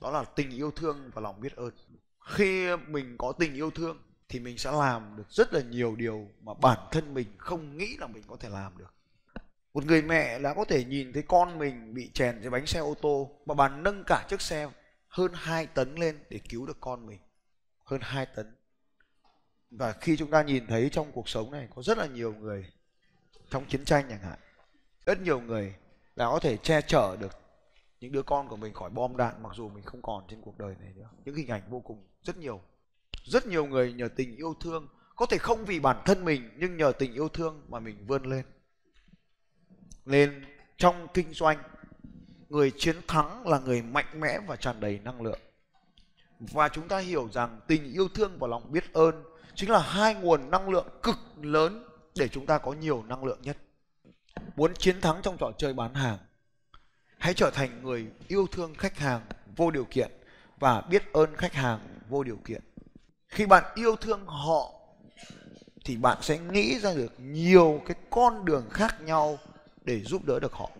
Đó 0.00 0.10
là 0.10 0.24
tình 0.24 0.50
yêu 0.50 0.70
thương 0.70 1.10
và 1.14 1.22
lòng 1.22 1.40
biết 1.40 1.56
ơn. 1.56 1.70
Khi 2.20 2.76
mình 2.76 3.16
có 3.18 3.32
tình 3.32 3.54
yêu 3.54 3.70
thương 3.70 4.02
thì 4.28 4.40
mình 4.40 4.58
sẽ 4.58 4.72
làm 4.72 5.16
được 5.16 5.30
rất 5.30 5.52
là 5.52 5.60
nhiều 5.60 5.96
điều 5.96 6.28
mà 6.40 6.54
bản 6.54 6.78
thân 6.90 7.14
mình 7.14 7.26
không 7.38 7.78
nghĩ 7.78 7.96
là 7.96 8.06
mình 8.06 8.22
có 8.28 8.36
thể 8.36 8.48
làm 8.48 8.78
được 8.78 8.94
một 9.74 9.84
người 9.84 10.02
mẹ 10.02 10.38
là 10.38 10.54
có 10.54 10.64
thể 10.64 10.84
nhìn 10.84 11.12
thấy 11.12 11.22
con 11.22 11.58
mình 11.58 11.94
bị 11.94 12.10
chèn 12.14 12.40
dưới 12.40 12.50
bánh 12.50 12.66
xe 12.66 12.80
ô 12.80 12.94
tô 13.02 13.30
mà 13.46 13.54
bà 13.54 13.68
nâng 13.68 14.04
cả 14.06 14.26
chiếc 14.28 14.40
xe 14.40 14.68
hơn 15.08 15.32
2 15.34 15.66
tấn 15.66 15.94
lên 15.94 16.18
để 16.28 16.40
cứu 16.48 16.66
được 16.66 16.76
con 16.80 17.06
mình. 17.06 17.18
Hơn 17.84 18.00
2 18.02 18.26
tấn. 18.26 18.54
Và 19.70 19.92
khi 19.92 20.16
chúng 20.16 20.30
ta 20.30 20.42
nhìn 20.42 20.66
thấy 20.66 20.88
trong 20.92 21.12
cuộc 21.12 21.28
sống 21.28 21.50
này 21.50 21.68
có 21.74 21.82
rất 21.82 21.98
là 21.98 22.06
nhiều 22.06 22.34
người 22.34 22.66
trong 23.50 23.64
chiến 23.66 23.84
tranh 23.84 24.06
chẳng 24.08 24.22
hạn, 24.22 24.38
rất 25.06 25.20
nhiều 25.20 25.40
người 25.40 25.74
là 26.16 26.24
có 26.24 26.38
thể 26.38 26.56
che 26.56 26.80
chở 26.80 27.16
được 27.20 27.36
những 28.00 28.12
đứa 28.12 28.22
con 28.22 28.48
của 28.48 28.56
mình 28.56 28.74
khỏi 28.74 28.90
bom 28.90 29.16
đạn 29.16 29.42
mặc 29.42 29.52
dù 29.56 29.68
mình 29.68 29.84
không 29.84 30.02
còn 30.02 30.24
trên 30.28 30.40
cuộc 30.40 30.58
đời 30.58 30.74
này 30.80 30.92
nữa. 30.96 31.08
Những 31.24 31.34
hình 31.34 31.48
ảnh 31.48 31.62
vô 31.70 31.80
cùng 31.80 32.06
rất 32.22 32.36
nhiều. 32.36 32.60
Rất 33.24 33.46
nhiều 33.46 33.66
người 33.66 33.92
nhờ 33.92 34.08
tình 34.16 34.36
yêu 34.36 34.54
thương, 34.60 34.88
có 35.16 35.26
thể 35.26 35.38
không 35.38 35.64
vì 35.64 35.80
bản 35.80 36.02
thân 36.04 36.24
mình 36.24 36.50
nhưng 36.56 36.76
nhờ 36.76 36.92
tình 36.98 37.14
yêu 37.14 37.28
thương 37.28 37.62
mà 37.68 37.80
mình 37.80 38.06
vươn 38.06 38.22
lên 38.22 38.44
nên 40.04 40.44
trong 40.76 41.06
kinh 41.14 41.32
doanh, 41.32 41.58
người 42.48 42.72
chiến 42.78 42.96
thắng 43.08 43.48
là 43.48 43.58
người 43.58 43.82
mạnh 43.82 44.20
mẽ 44.20 44.38
và 44.46 44.56
tràn 44.56 44.80
đầy 44.80 45.00
năng 45.04 45.22
lượng. 45.22 45.38
Và 46.40 46.68
chúng 46.68 46.88
ta 46.88 46.98
hiểu 46.98 47.28
rằng 47.32 47.60
tình 47.66 47.92
yêu 47.92 48.08
thương 48.14 48.38
và 48.38 48.48
lòng 48.48 48.72
biết 48.72 48.92
ơn 48.92 49.24
chính 49.54 49.70
là 49.70 49.78
hai 49.78 50.14
nguồn 50.14 50.50
năng 50.50 50.70
lượng 50.70 50.86
cực 51.02 51.18
lớn 51.42 51.84
để 52.18 52.28
chúng 52.28 52.46
ta 52.46 52.58
có 52.58 52.72
nhiều 52.72 53.04
năng 53.08 53.24
lượng 53.24 53.42
nhất. 53.42 53.56
Muốn 54.56 54.74
chiến 54.74 55.00
thắng 55.00 55.20
trong 55.22 55.36
trò 55.36 55.52
chơi 55.58 55.72
bán 55.72 55.94
hàng, 55.94 56.18
hãy 57.18 57.34
trở 57.34 57.50
thành 57.50 57.82
người 57.82 58.06
yêu 58.28 58.46
thương 58.52 58.74
khách 58.74 58.98
hàng 58.98 59.20
vô 59.56 59.70
điều 59.70 59.84
kiện 59.84 60.10
và 60.58 60.80
biết 60.80 61.12
ơn 61.12 61.36
khách 61.36 61.54
hàng 61.54 61.78
vô 62.08 62.22
điều 62.22 62.38
kiện. 62.44 62.62
Khi 63.28 63.46
bạn 63.46 63.64
yêu 63.74 63.96
thương 63.96 64.26
họ, 64.26 64.72
thì 65.84 65.96
bạn 65.96 66.18
sẽ 66.22 66.38
nghĩ 66.38 66.78
ra 66.78 66.94
được 66.94 67.12
nhiều 67.18 67.82
cái 67.86 67.96
con 68.10 68.44
đường 68.44 68.70
khác 68.70 69.00
nhau 69.00 69.38
để 69.82 70.00
giúp 70.00 70.24
đỡ 70.24 70.40
được 70.40 70.52
họ. 70.52 70.70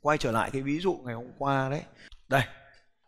Quay 0.00 0.18
trở 0.18 0.32
lại 0.32 0.50
cái 0.52 0.62
ví 0.62 0.78
dụ 0.80 1.00
ngày 1.04 1.14
hôm 1.14 1.30
qua 1.38 1.68
đấy. 1.70 1.82
Đây, 2.28 2.42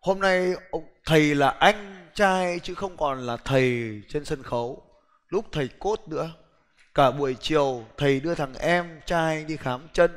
hôm 0.01 0.21
nay 0.21 0.55
ông 0.71 0.85
thầy 1.07 1.35
là 1.35 1.49
anh 1.49 2.07
trai 2.15 2.59
chứ 2.59 2.75
không 2.75 2.97
còn 2.97 3.19
là 3.19 3.37
thầy 3.37 4.01
trên 4.09 4.25
sân 4.25 4.43
khấu. 4.43 4.83
Lúc 5.29 5.45
thầy 5.53 5.69
cốt 5.79 6.01
nữa. 6.09 6.31
Cả 6.95 7.11
buổi 7.11 7.37
chiều, 7.41 7.85
thầy 7.97 8.21
đưa 8.21 8.35
thằng 8.35 8.55
em 8.55 9.01
trai 9.07 9.45
đi 9.45 9.57
khám 9.57 9.89
chân, 9.93 10.11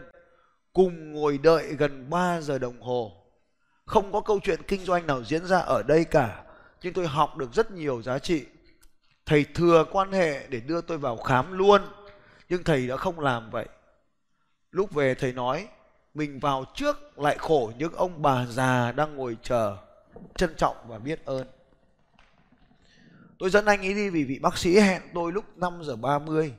cùng 0.74 1.14
ngồi 1.14 1.38
đợi 1.38 1.76
gần 1.78 2.10
3 2.10 2.42
giờ 2.42 2.58
đồng 2.58 2.82
hồ. 2.82 3.12
Không 3.86 4.12
có 4.12 4.22
câu 4.22 4.40
chuyện 4.44 4.60
kinh 4.68 4.86
doanh 4.86 5.08
nào 5.08 5.24
diễn 5.24 5.46
ra 5.46 5.60
ở 5.60 5.84
đây 5.84 6.06
cả, 6.06 6.44
nhưng 6.82 6.94
tôi 6.94 7.08
học 7.08 7.38
được 7.38 7.54
rất 7.54 7.72
nhiều 7.72 8.02
giá 8.02 8.20
trị. 8.20 8.46
Thầy 9.26 9.46
thừa 9.54 9.86
quan 9.92 10.12
hệ 10.12 10.48
để 10.48 10.60
đưa 10.60 10.82
tôi 10.82 10.98
vào 10.98 11.18
khám 11.18 11.58
luôn, 11.58 11.82
nhưng 12.50 12.64
thầy 12.64 12.88
đã 12.88 12.98
không 12.98 13.20
làm 13.20 13.50
vậy 13.50 13.66
lúc 14.74 14.92
về 14.92 15.16
thầy 15.16 15.34
nói, 15.34 15.68
mình 16.14 16.40
vào 16.40 16.66
trước 16.76 17.20
lại 17.20 17.38
khổ 17.40 17.72
những 17.78 17.94
ông 17.94 18.22
bà 18.22 18.46
già 18.46 18.92
đang 18.92 19.16
ngồi 19.16 19.38
chờ, 19.44 19.78
trân 20.36 20.56
trọng 20.58 20.76
và 20.88 21.00
biết 21.00 21.26
ơn. 21.26 21.48
Tôi 23.40 23.50
dẫn 23.50 23.66
anh 23.66 23.82
ấy 23.82 23.94
đi 23.94 24.10
vì 24.10 24.24
vị 24.24 24.40
bác 24.40 24.58
sĩ 24.58 24.80
hẹn 24.80 25.02
tôi 25.14 25.32
lúc 25.32 25.58
5 25.58 25.84
giờ 25.84 25.96
30 25.96 26.54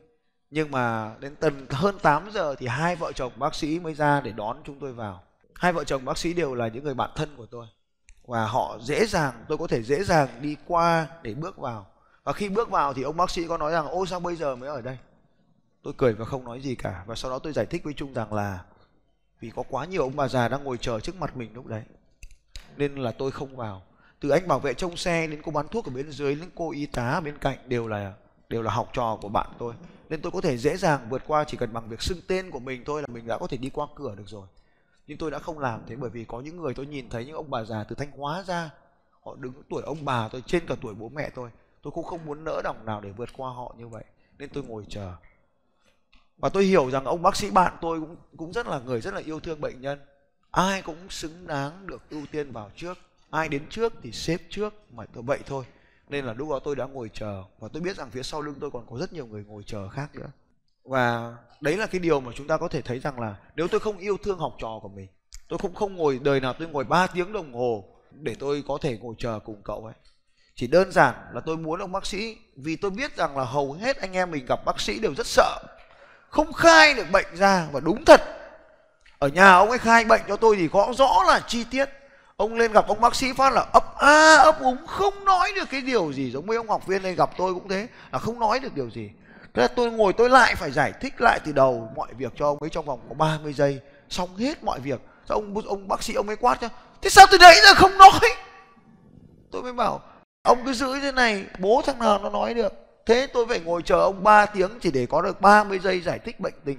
nhưng 0.50 0.71
mà 0.71 1.14
đến 1.21 1.37
tầm 1.37 1.66
hơn 1.71 1.99
8 2.02 2.30
giờ 2.30 2.54
thì 2.54 2.66
hai 2.66 2.97
vợ 2.97 3.12
chồng 3.12 3.33
bác 3.37 3.54
sĩ 3.54 3.78
mới 3.78 3.94
ra 3.94 4.21
để 4.21 4.33
đón 4.33 4.56
chúng 4.64 4.78
tôi 4.80 4.92
vào. 4.92 5.23
Hai 5.54 5.73
vợ 5.73 5.85
chồng 5.85 6.04
bác 6.04 6.18
sĩ 6.18 6.35
đều 6.35 6.54
là 6.54 6.68
những 6.68 6.85
người 6.85 6.94
bạn 6.94 7.11
thân 7.16 7.28
của 7.37 7.47
tôi. 7.47 7.66
Và 8.26 8.47
họ 8.47 8.78
dễ 8.83 9.06
dàng, 9.06 9.44
tôi 9.49 9.59
có 9.59 9.66
thể 9.66 9.83
dễ 9.83 10.04
dàng 10.04 10.28
đi 10.40 10.56
qua 10.66 11.06
để 11.23 11.35
bước 11.35 11.56
vào. 11.56 11.87
Và 12.25 12.33
khi 12.33 12.49
bước 12.49 12.71
vào 12.71 12.94
thì 12.94 13.02
ông 13.02 13.16
bác 13.16 13.30
sĩ 13.30 13.47
có 13.49 13.59
nói 13.59 13.73
rằng 13.73 13.87
ôi 13.87 14.06
sao 14.06 14.21
bây 14.21 14.37
giờ 14.37 14.56
mới 14.56 14.68
ở 14.68 14.80
đây? 14.80 14.99
Tôi 15.85 15.95
cười 15.97 16.12
và 16.12 16.25
không 16.25 16.45
nói 16.45 16.61
gì 16.61 16.75
cả. 16.75 17.05
Và 17.07 17.14
sau 17.14 17.31
đó 17.31 17.38
tôi 17.38 17.53
giải 17.53 17.67
thích 17.67 17.85
với 17.85 17.95
trung 17.95 18.14
rằng 18.14 18.33
là 18.33 18.64
vì 19.41 19.50
có 19.50 19.62
quá 19.69 19.85
nhiều 19.85 20.03
ông 20.03 20.17
bà 20.17 20.29
già 20.29 20.49
đang 20.49 20.64
ngồi 20.64 20.79
chờ 20.79 21.00
trước 21.00 21.17
mặt 21.17 21.37
mình 21.37 21.55
lúc 21.55 21.67
đấy, 21.67 21.83
nên 22.76 22.95
là 22.95 23.12
tôi 23.12 23.31
không 23.31 23.57
vào. 23.57 23.83
Từ 24.21 24.29
anh 24.29 24.49
bảo 24.49 24.61
vệ 24.61 24.75
trông 24.75 24.97
xe 24.97 25.26
đến 25.26 25.43
cô 25.43 25.53
bán 25.53 25.69
thuốc 25.69 25.85
ở 25.85 25.91
bên 25.91 26.11
dưới 26.11 26.35
đến 26.35 26.50
cô 26.55 26.73
y 26.73 26.87
tá 26.87 27.21
bên 27.21 27.38
cạnh 27.38 27.59
đều 27.67 27.88
là 27.88 28.12
đều 28.49 28.62
là 28.62 28.73
học 28.73 28.91
trò 28.93 29.19
của 29.23 29.29
bạn 29.29 29.47
tôi. 29.59 29.75
Nên 30.09 30.23
tôi 30.23 30.33
có 30.33 30.41
thể 30.41 30.57
dễ 30.57 30.76
dàng 30.76 31.07
vượt 31.09 31.23
qua 31.26 31.45
chỉ 31.45 31.57
cần 31.57 31.73
bằng 31.73 31.88
việc 31.88 32.03
xưng 32.03 32.21
tên 32.29 32.50
của 32.50 32.59
mình 32.59 32.83
thôi 32.87 33.03
là 33.03 33.07
mình 33.14 33.26
đã 33.26 33.38
có 33.38 33.47
thể 33.47 33.57
đi 33.57 33.71
qua 33.71 33.87
cửa 33.95 34.14
được 34.14 34.29
rồi. 34.29 34.47
Nhưng 35.07 35.19
tôi 35.19 35.31
đã 35.31 35.38
không 35.38 35.59
làm 35.59 35.81
thế 35.87 35.97
bởi 35.97 36.11
vì 36.11 36.25
có 36.25 36.41
những 36.41 36.57
người 36.57 36.75
tôi 36.75 36.87
nhìn 36.87 37.09
thấy 37.09 37.26
những 37.26 37.37
ông 37.37 37.50
bà 37.50 37.64
già 37.64 37.85
từ 37.85 37.97
thanh 37.97 38.11
hóa 38.11 38.43
ra, 38.43 38.71
họ 39.23 39.35
đứng 39.35 39.53
tuổi 39.69 39.83
ông 39.83 40.05
bà 40.05 40.29
tôi 40.29 40.43
trên 40.47 40.67
cả 40.67 40.75
tuổi 40.81 40.95
bố 40.95 41.09
mẹ 41.09 41.31
tôi. 41.35 41.50
Tôi 41.83 41.91
cũng 41.91 42.05
không 42.05 42.26
muốn 42.26 42.45
nỡ 42.45 42.61
đồng 42.64 42.87
nào 42.87 43.00
để 43.00 43.11
vượt 43.11 43.29
qua 43.37 43.50
họ 43.50 43.75
như 43.79 43.88
vậy, 43.88 44.05
nên 44.38 44.49
tôi 44.49 44.64
ngồi 44.64 44.85
chờ 44.88 45.12
và 46.38 46.49
tôi 46.49 46.64
hiểu 46.64 46.91
rằng 46.91 47.05
ông 47.05 47.23
bác 47.23 47.37
sĩ 47.37 47.50
bạn 47.50 47.73
tôi 47.81 48.00
cũng 48.00 48.17
cũng 48.37 48.53
rất 48.53 48.67
là 48.67 48.79
người, 48.79 49.00
rất 49.00 49.14
là 49.14 49.21
yêu 49.21 49.41
thương 49.41 49.61
bệnh 49.61 49.81
nhân. 49.81 49.99
Ai 50.50 50.83
cũng 50.83 51.11
xứng 51.11 51.47
đáng 51.47 51.87
được 51.87 52.03
ưu 52.11 52.23
tiên 52.33 52.53
vào 52.53 52.71
trước. 52.76 52.99
Ai 53.31 53.49
đến 53.49 53.67
trước 53.71 53.93
thì 54.03 54.12
xếp 54.12 54.41
trước, 54.50 54.75
mà 54.93 55.05
tôi 55.14 55.23
vậy 55.23 55.38
thôi. 55.47 55.64
Nên 56.09 56.25
là 56.25 56.33
lúc 56.33 56.50
đó 56.50 56.59
tôi 56.64 56.76
đã 56.76 56.85
ngồi 56.85 57.11
chờ. 57.14 57.43
Và 57.59 57.69
tôi 57.73 57.83
biết 57.83 57.97
rằng 57.97 58.11
phía 58.11 58.23
sau 58.23 58.43
lưng 58.43 58.55
tôi 58.61 58.71
còn 58.71 58.87
có 58.91 58.99
rất 58.99 59.12
nhiều 59.12 59.26
người 59.26 59.45
ngồi 59.45 59.62
chờ 59.67 59.88
khác 59.88 60.14
nữa. 60.14 60.31
Và 60.85 61.37
đấy 61.61 61.76
là 61.76 61.87
cái 61.87 61.99
điều 61.99 62.21
mà 62.21 62.33
chúng 62.35 62.47
ta 62.47 62.57
có 62.57 62.69
thể 62.69 62.83
thấy 62.83 62.99
rằng 62.99 63.21
là 63.21 63.37
nếu 63.57 63.69
tôi 63.69 63.81
không 63.81 63.99
yêu 63.99 64.17
thương 64.23 64.38
học 64.38 64.55
trò 64.59 64.79
của 64.83 64.88
mình, 64.88 65.09
tôi 65.49 65.59
cũng 65.59 65.75
không 65.75 65.97
ngồi, 65.97 66.21
đời 66.23 66.41
nào 66.41 66.55
tôi 66.59 66.69
ngồi 66.69 66.85
3 66.85 67.07
tiếng 67.07 67.33
đồng 67.33 67.55
hồ 67.55 67.85
để 68.11 68.35
tôi 68.35 68.64
có 68.69 68.79
thể 68.81 68.99
ngồi 68.99 69.14
chờ 69.19 69.38
cùng 69.45 69.62
cậu 69.62 69.85
ấy. 69.85 69.95
Chỉ 70.55 70.67
đơn 70.67 70.93
giản 70.93 71.14
là 71.33 71.41
tôi 71.41 71.57
muốn 71.57 71.81
ông 71.81 71.93
bác 71.93 72.07
sĩ, 72.07 72.37
vì 72.57 72.76
tôi 72.76 72.91
biết 72.91 73.17
rằng 73.17 73.37
là 73.37 73.45
hầu 73.45 73.73
hết 73.73 73.97
anh 73.97 74.12
em 74.12 74.31
mình 74.31 74.47
gặp 74.47 74.64
bác 74.64 74.81
sĩ 74.81 74.99
đều 74.99 75.14
rất 75.14 75.26
sợ 75.26 75.59
không 76.35 76.53
khai 76.53 76.95
được 76.95 77.11
bệnh 77.12 77.26
ra, 77.35 77.67
và 77.73 77.81
đúng 77.81 78.05
thật, 78.05 78.23
ở 79.19 79.29
nhà 79.29 79.55
ông 79.55 79.71
ấy 79.71 79.79
khai 79.79 80.05
bệnh 80.05 80.21
cho 80.29 80.37
tôi 80.37 80.57
thì 80.57 80.69
có 80.73 80.93
rõ 80.99 81.25
là 81.26 81.41
chi 81.49 81.64
tiết. 81.71 81.88
Ông 82.37 82.55
lên 82.55 82.73
gặp 82.73 82.88
ông 82.88 83.00
bác 83.00 83.14
sĩ 83.14 83.33
phát 83.33 83.53
là 83.53 83.67
ấp 83.73 83.97
a, 83.97 84.37
ấp 84.37 84.61
úng, 84.61 84.87
không 84.87 85.25
nói 85.25 85.53
được 85.57 85.71
cái 85.71 85.81
điều 85.81 86.12
gì. 86.12 86.31
Giống 86.31 86.47
mấy 86.47 86.57
ông 86.57 86.69
học 86.69 86.87
viên 86.87 87.03
lên 87.03 87.14
gặp 87.14 87.31
tôi 87.37 87.55
cũng 87.55 87.69
thế, 87.69 87.87
là 88.12 88.19
không 88.19 88.41
nói 88.41 88.59
được 88.59 88.75
điều 88.75 88.91
gì. 88.91 89.11
Thế 89.55 89.62
là 89.62 89.69
tôi 89.69 89.91
ngồi 89.91 90.12
tôi 90.12 90.31
lại 90.31 90.55
phải 90.55 90.71
giải 90.71 90.93
thích 91.00 91.21
lại 91.21 91.41
từ 91.45 91.53
đầu 91.53 91.93
mọi 91.97 92.09
việc 92.19 92.33
cho 92.37 92.47
ông 92.47 92.59
ấy 92.61 92.71
trong 92.71 92.85
vòng 92.85 93.00
có 93.09 93.14
30 93.14 93.53
giây. 93.53 93.81
Xong 94.09 94.37
hết 94.37 94.64
mọi 94.64 94.81
việc. 94.81 95.00
Sao 95.29 95.37
ông 95.37 95.55
ông 95.67 95.88
bác 95.88 96.03
sĩ 96.03 96.14
ông 96.14 96.26
ấy 96.26 96.37
quát 96.37 96.59
cho 96.61 96.69
thế 97.03 97.11
sao 97.11 97.26
từ 97.31 97.38
đấy 97.38 97.55
giờ 97.67 97.75
không 97.75 97.99
nói? 97.99 98.21
Tôi 99.50 99.62
mới 99.62 99.73
bảo, 99.73 100.00
ông 100.43 100.64
cứ 100.67 100.73
giữ 100.73 101.00
thế 101.00 101.12
này, 101.12 101.45
bố 101.59 101.83
thằng 101.87 101.99
nào 101.99 102.19
nó 102.19 102.31
nói 102.31 102.55
được? 102.55 102.84
Thế 103.07 103.27
tôi 103.33 103.47
phải 103.49 103.61
ngồi 103.61 103.83
chờ 103.83 104.01
ông 104.01 104.23
3 104.23 104.47
tiếng 104.47 104.71
chỉ 104.81 104.91
để 104.91 105.07
có 105.07 105.23
được 105.23 105.41
30 105.41 105.79
giây 105.79 106.01
giải 106.01 106.19
thích 106.19 106.41
bệnh 106.41 106.55
tình. 106.65 106.79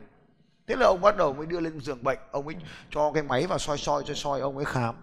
Thế 0.67 0.75
là 0.75 0.85
ông 0.85 1.01
bắt 1.01 1.17
đầu 1.17 1.33
mới 1.33 1.45
đưa 1.45 1.59
lên 1.59 1.79
giường 1.79 2.03
bệnh. 2.03 2.19
Ông 2.31 2.47
ấy 2.47 2.55
cho 2.89 3.11
cái 3.11 3.23
máy 3.23 3.47
vào 3.47 3.59
soi 3.59 3.77
soi 3.77 4.03
soi 4.05 4.15
soi, 4.15 4.39
ông 4.39 4.55
ấy 4.57 4.65
khám. 4.65 4.95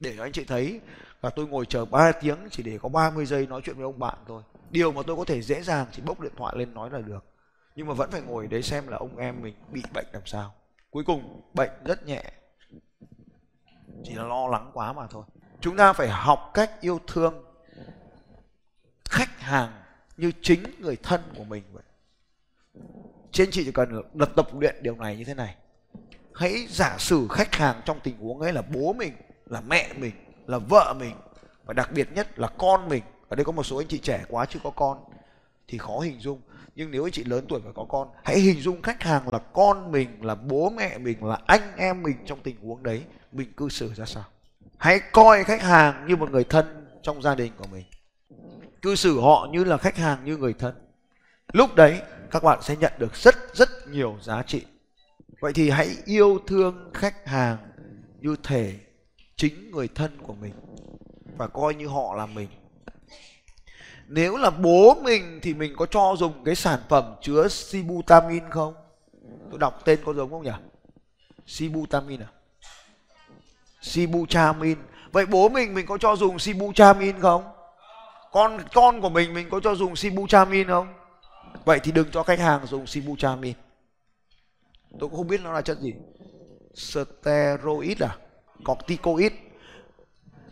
Để 0.00 0.14
cho 0.16 0.22
anh 0.22 0.32
chị 0.32 0.44
thấy, 0.44 0.80
và 1.20 1.30
tôi 1.30 1.46
ngồi 1.46 1.66
chờ 1.66 1.84
3 1.84 2.12
tiếng 2.12 2.38
chỉ 2.50 2.62
để 2.62 2.78
có 2.82 2.88
30 2.88 3.26
giây 3.26 3.46
nói 3.46 3.60
chuyện 3.64 3.76
với 3.76 3.84
ông 3.84 3.98
bạn 3.98 4.18
thôi. 4.26 4.42
Điều 4.70 4.92
mà 4.92 5.02
tôi 5.06 5.16
có 5.16 5.24
thể 5.24 5.42
dễ 5.42 5.62
dàng 5.62 5.86
chỉ 5.92 6.02
bốc 6.02 6.20
điện 6.20 6.32
thoại 6.36 6.54
lên 6.56 6.74
nói 6.74 6.90
là 6.90 6.98
được. 6.98 7.24
Nhưng 7.76 7.86
mà 7.86 7.94
vẫn 7.94 8.10
phải 8.10 8.20
ngồi 8.20 8.46
đấy 8.46 8.62
xem 8.62 8.88
là 8.88 8.96
ông 8.96 9.16
em 9.16 9.42
mình 9.42 9.54
bị 9.72 9.82
bệnh 9.94 10.06
làm 10.12 10.22
sao. 10.26 10.54
Cuối 10.90 11.04
cùng, 11.06 11.42
bệnh 11.54 11.70
rất 11.84 12.06
nhẹ. 12.06 12.22
Chỉ 14.04 14.14
là 14.14 14.24
lo 14.24 14.48
lắng 14.48 14.70
quá 14.74 14.92
mà 14.92 15.06
thôi. 15.10 15.24
Chúng 15.60 15.76
ta 15.76 15.92
phải 15.92 16.08
học 16.08 16.50
cách 16.54 16.70
yêu 16.80 17.00
thương 17.06 17.44
khách 19.10 19.40
hàng 19.40 19.82
như 20.16 20.32
chính 20.42 20.62
người 20.78 20.96
thân 21.02 21.20
của 21.36 21.44
mình 21.44 21.62
vậy. 21.72 21.82
Trên 23.32 23.50
chị 23.50 23.64
chỉ 23.64 23.72
cần 23.72 24.02
lập 24.14 24.32
tập 24.36 24.48
luyện 24.60 24.76
điều 24.82 24.96
này 24.96 25.16
như 25.16 25.24
thế 25.24 25.34
này. 25.34 25.54
Hãy 26.34 26.66
giả 26.68 26.96
sử 26.98 27.28
khách 27.30 27.54
hàng 27.54 27.80
trong 27.84 28.00
tình 28.00 28.16
huống 28.16 28.40
ấy 28.40 28.52
là 28.52 28.62
bố 28.62 28.92
mình, 28.92 29.12
là 29.46 29.60
mẹ 29.60 29.92
mình, 29.96 30.12
là 30.46 30.58
vợ 30.58 30.94
mình, 30.98 31.14
và 31.64 31.74
đặc 31.74 31.90
biệt 31.92 32.08
nhất 32.12 32.38
là 32.38 32.48
con 32.58 32.88
mình. 32.88 33.02
Ở 33.28 33.36
đây 33.36 33.44
có 33.44 33.52
một 33.52 33.62
số 33.62 33.76
anh 33.76 33.88
chị 33.88 33.98
trẻ 33.98 34.24
quá 34.28 34.46
chưa 34.46 34.60
có 34.64 34.70
con 34.70 34.98
thì 35.68 35.78
khó 35.78 35.98
hình 35.98 36.20
dung. 36.20 36.40
Nhưng 36.74 36.90
nếu 36.90 37.06
anh 37.06 37.12
chị 37.12 37.24
lớn 37.24 37.44
tuổi 37.48 37.60
và 37.60 37.72
có 37.72 37.84
con, 37.88 38.08
hãy 38.24 38.38
hình 38.38 38.60
dung 38.60 38.82
khách 38.82 39.02
hàng 39.02 39.28
là 39.28 39.38
con 39.38 39.92
mình, 39.92 40.24
là 40.24 40.34
bố 40.34 40.70
mẹ 40.70 40.98
mình, 40.98 41.24
là 41.24 41.38
anh 41.46 41.76
em 41.76 42.02
mình 42.02 42.16
trong 42.26 42.40
tình 42.42 42.56
huống 42.62 42.82
đấy, 42.82 43.04
mình 43.32 43.52
cư 43.52 43.68
xử 43.68 43.94
ra 43.94 44.04
sao. 44.04 44.24
Hãy 44.76 45.00
coi 45.12 45.44
khách 45.44 45.62
hàng 45.62 46.06
như 46.08 46.16
một 46.16 46.30
người 46.30 46.44
thân 46.44 46.86
trong 47.02 47.22
gia 47.22 47.34
đình 47.34 47.52
của 47.56 47.66
mình 47.72 47.84
cư 48.82 48.94
xử 48.94 49.20
họ 49.20 49.48
như 49.50 49.64
là 49.64 49.76
khách 49.76 49.96
hàng, 49.96 50.24
như 50.24 50.36
người 50.36 50.54
thân. 50.58 50.74
Lúc 51.52 51.74
đấy, 51.74 52.02
các 52.30 52.42
bạn 52.42 52.62
sẽ 52.62 52.76
nhận 52.76 52.92
được 52.98 53.16
rất 53.16 53.36
rất 53.54 53.68
nhiều 53.88 54.18
giá 54.22 54.42
trị. 54.42 54.62
Vậy 55.40 55.52
thì 55.52 55.70
hãy 55.70 55.96
yêu 56.04 56.38
thương 56.46 56.90
khách 56.94 57.26
hàng 57.26 57.56
như 58.20 58.36
thể 58.42 58.78
chính 59.36 59.70
người 59.70 59.88
thân 59.94 60.18
của 60.22 60.34
mình 60.34 60.52
và 61.36 61.48
coi 61.48 61.74
như 61.74 61.86
họ 61.86 62.14
là 62.14 62.26
mình. 62.26 62.48
Nếu 64.06 64.36
là 64.36 64.50
bố 64.50 64.94
mình 65.02 65.40
thì 65.42 65.54
mình 65.54 65.72
có 65.76 65.86
cho 65.86 66.14
dùng 66.18 66.44
cái 66.44 66.54
sản 66.54 66.80
phẩm 66.88 67.14
chứa 67.22 67.48
sibutamin 67.48 68.50
không? 68.50 68.74
Tôi 69.50 69.58
đọc 69.58 69.80
tên 69.84 70.00
có 70.04 70.14
giống 70.14 70.30
không 70.30 70.42
nhỉ? 70.42 70.50
Sibutamin 71.46 72.20
à? 72.20 72.30
Sibutamin. 73.80 74.78
Vậy 75.12 75.26
bố 75.26 75.48
mình 75.48 75.74
mình 75.74 75.86
có 75.86 75.98
cho 75.98 76.16
dùng 76.16 76.38
sibutamin 76.38 77.20
không? 77.20 77.61
Con 78.32 78.58
con 78.74 79.00
của 79.00 79.08
mình 79.08 79.34
mình 79.34 79.50
có 79.50 79.60
cho 79.60 79.74
dùng 79.74 79.96
sibutramine 79.96 80.68
không? 80.68 80.94
Vậy 81.64 81.80
thì 81.82 81.92
đừng 81.92 82.10
cho 82.10 82.22
khách 82.22 82.38
hàng 82.38 82.66
dùng 82.66 82.86
sibutramine 82.86 83.58
tôi 85.00 85.08
cũng 85.08 85.16
không 85.16 85.28
biết 85.28 85.40
nó 85.44 85.52
là 85.52 85.60
chất 85.60 85.80
gì. 85.80 85.94
Steroid 86.74 88.02
à? 88.02 88.16
Corticoid. 88.64 89.32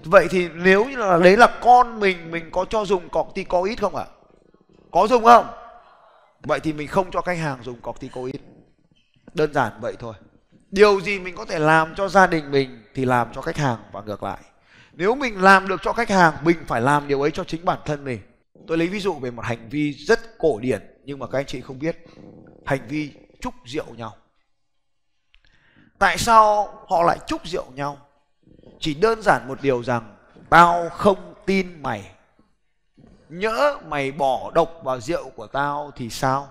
Vậy 0.05 0.27
thì 0.31 0.49
nếu 0.49 0.85
như 0.85 0.97
là 0.97 1.19
đấy 1.19 1.37
là 1.37 1.59
con 1.63 2.01
mình 2.01 2.31
mình 2.31 2.51
có 2.51 2.65
cho 2.65 2.85
dùng 2.85 3.09
corticoid 3.09 3.81
không 3.81 3.97
ạ? 3.97 4.05
À? 4.05 4.13
có 4.91 5.07
dùng 5.07 5.25
không? 5.25 5.47
Vậy 6.43 6.61
thì 6.61 6.73
mình 6.73 6.89
không 6.89 7.11
cho 7.11 7.21
khách 7.21 7.39
hàng 7.39 7.59
dùng 7.63 7.81
corticoid. 7.81 8.35
Đơn 9.35 9.53
giản 9.53 9.73
vậy 9.81 9.97
thôi. 9.99 10.15
Điều 10.71 11.01
gì 11.01 11.19
mình 11.19 11.35
có 11.37 11.45
thể 11.45 11.59
làm 11.59 11.95
cho 11.95 12.09
gia 12.09 12.27
đình 12.27 12.51
mình 12.51 12.83
thì 12.95 13.05
làm 13.05 13.29
cho 13.33 13.41
khách 13.41 13.57
hàng 13.57 13.79
và 13.93 14.03
ngược 14.03 14.23
lại 14.23 14.39
nếu 14.93 15.15
mình 15.15 15.43
làm 15.43 15.69
được 15.69 15.81
cho 15.83 15.93
khách 15.93 16.11
hàng, 16.11 16.35
mình 16.45 16.57
phải 16.67 16.81
làm 16.81 17.09
điều 17.09 17.23
ấy 17.23 17.31
cho 17.31 17.45
chính 17.45 17.65
bản 17.65 17.79
thân 17.85 18.05
mình. 18.05 18.21
Tôi 18.67 18.79
lấy 18.79 18.89
ví 18.89 19.01
dụ 19.01 19.15
về 19.15 19.31
một 19.31 19.45
hành 19.45 19.69
vi 19.69 19.93
rất 19.93 20.39
cổ 20.39 20.59
điển, 20.59 20.83
nhưng 21.05 21.19
mà 21.19 21.27
các 21.27 21.39
anh 21.39 21.47
chị 21.47 21.61
không 21.61 21.79
biết. 21.79 22.05
Hành 22.67 22.89
vi 22.89 23.13
chúc 23.41 23.55
rượu 23.65 23.95
nhau. 23.97 24.17
Tại 25.99 26.19
sao 26.19 26.67
họ 26.89 27.03
lại 27.03 27.19
chúc 27.27 27.47
rượu 27.47 27.65
nhau? 27.75 27.99
Chỉ 28.81 28.95
đơn 28.95 29.23
giản 29.23 29.49
một 29.49 29.63
điều 29.63 29.83
rằng, 29.83 30.17
tao 30.51 30.89
không 30.89 31.35
tin 31.47 31.83
mày. 31.83 32.11
Nhỡ 33.29 33.79
mày 33.89 34.13
bỏ 34.13 34.51
độc 34.55 34.81
vào 34.85 35.01
rượu 35.01 35.31
của 35.31 35.47
tao 35.47 35.91
thì 35.97 36.11
sao? 36.11 36.49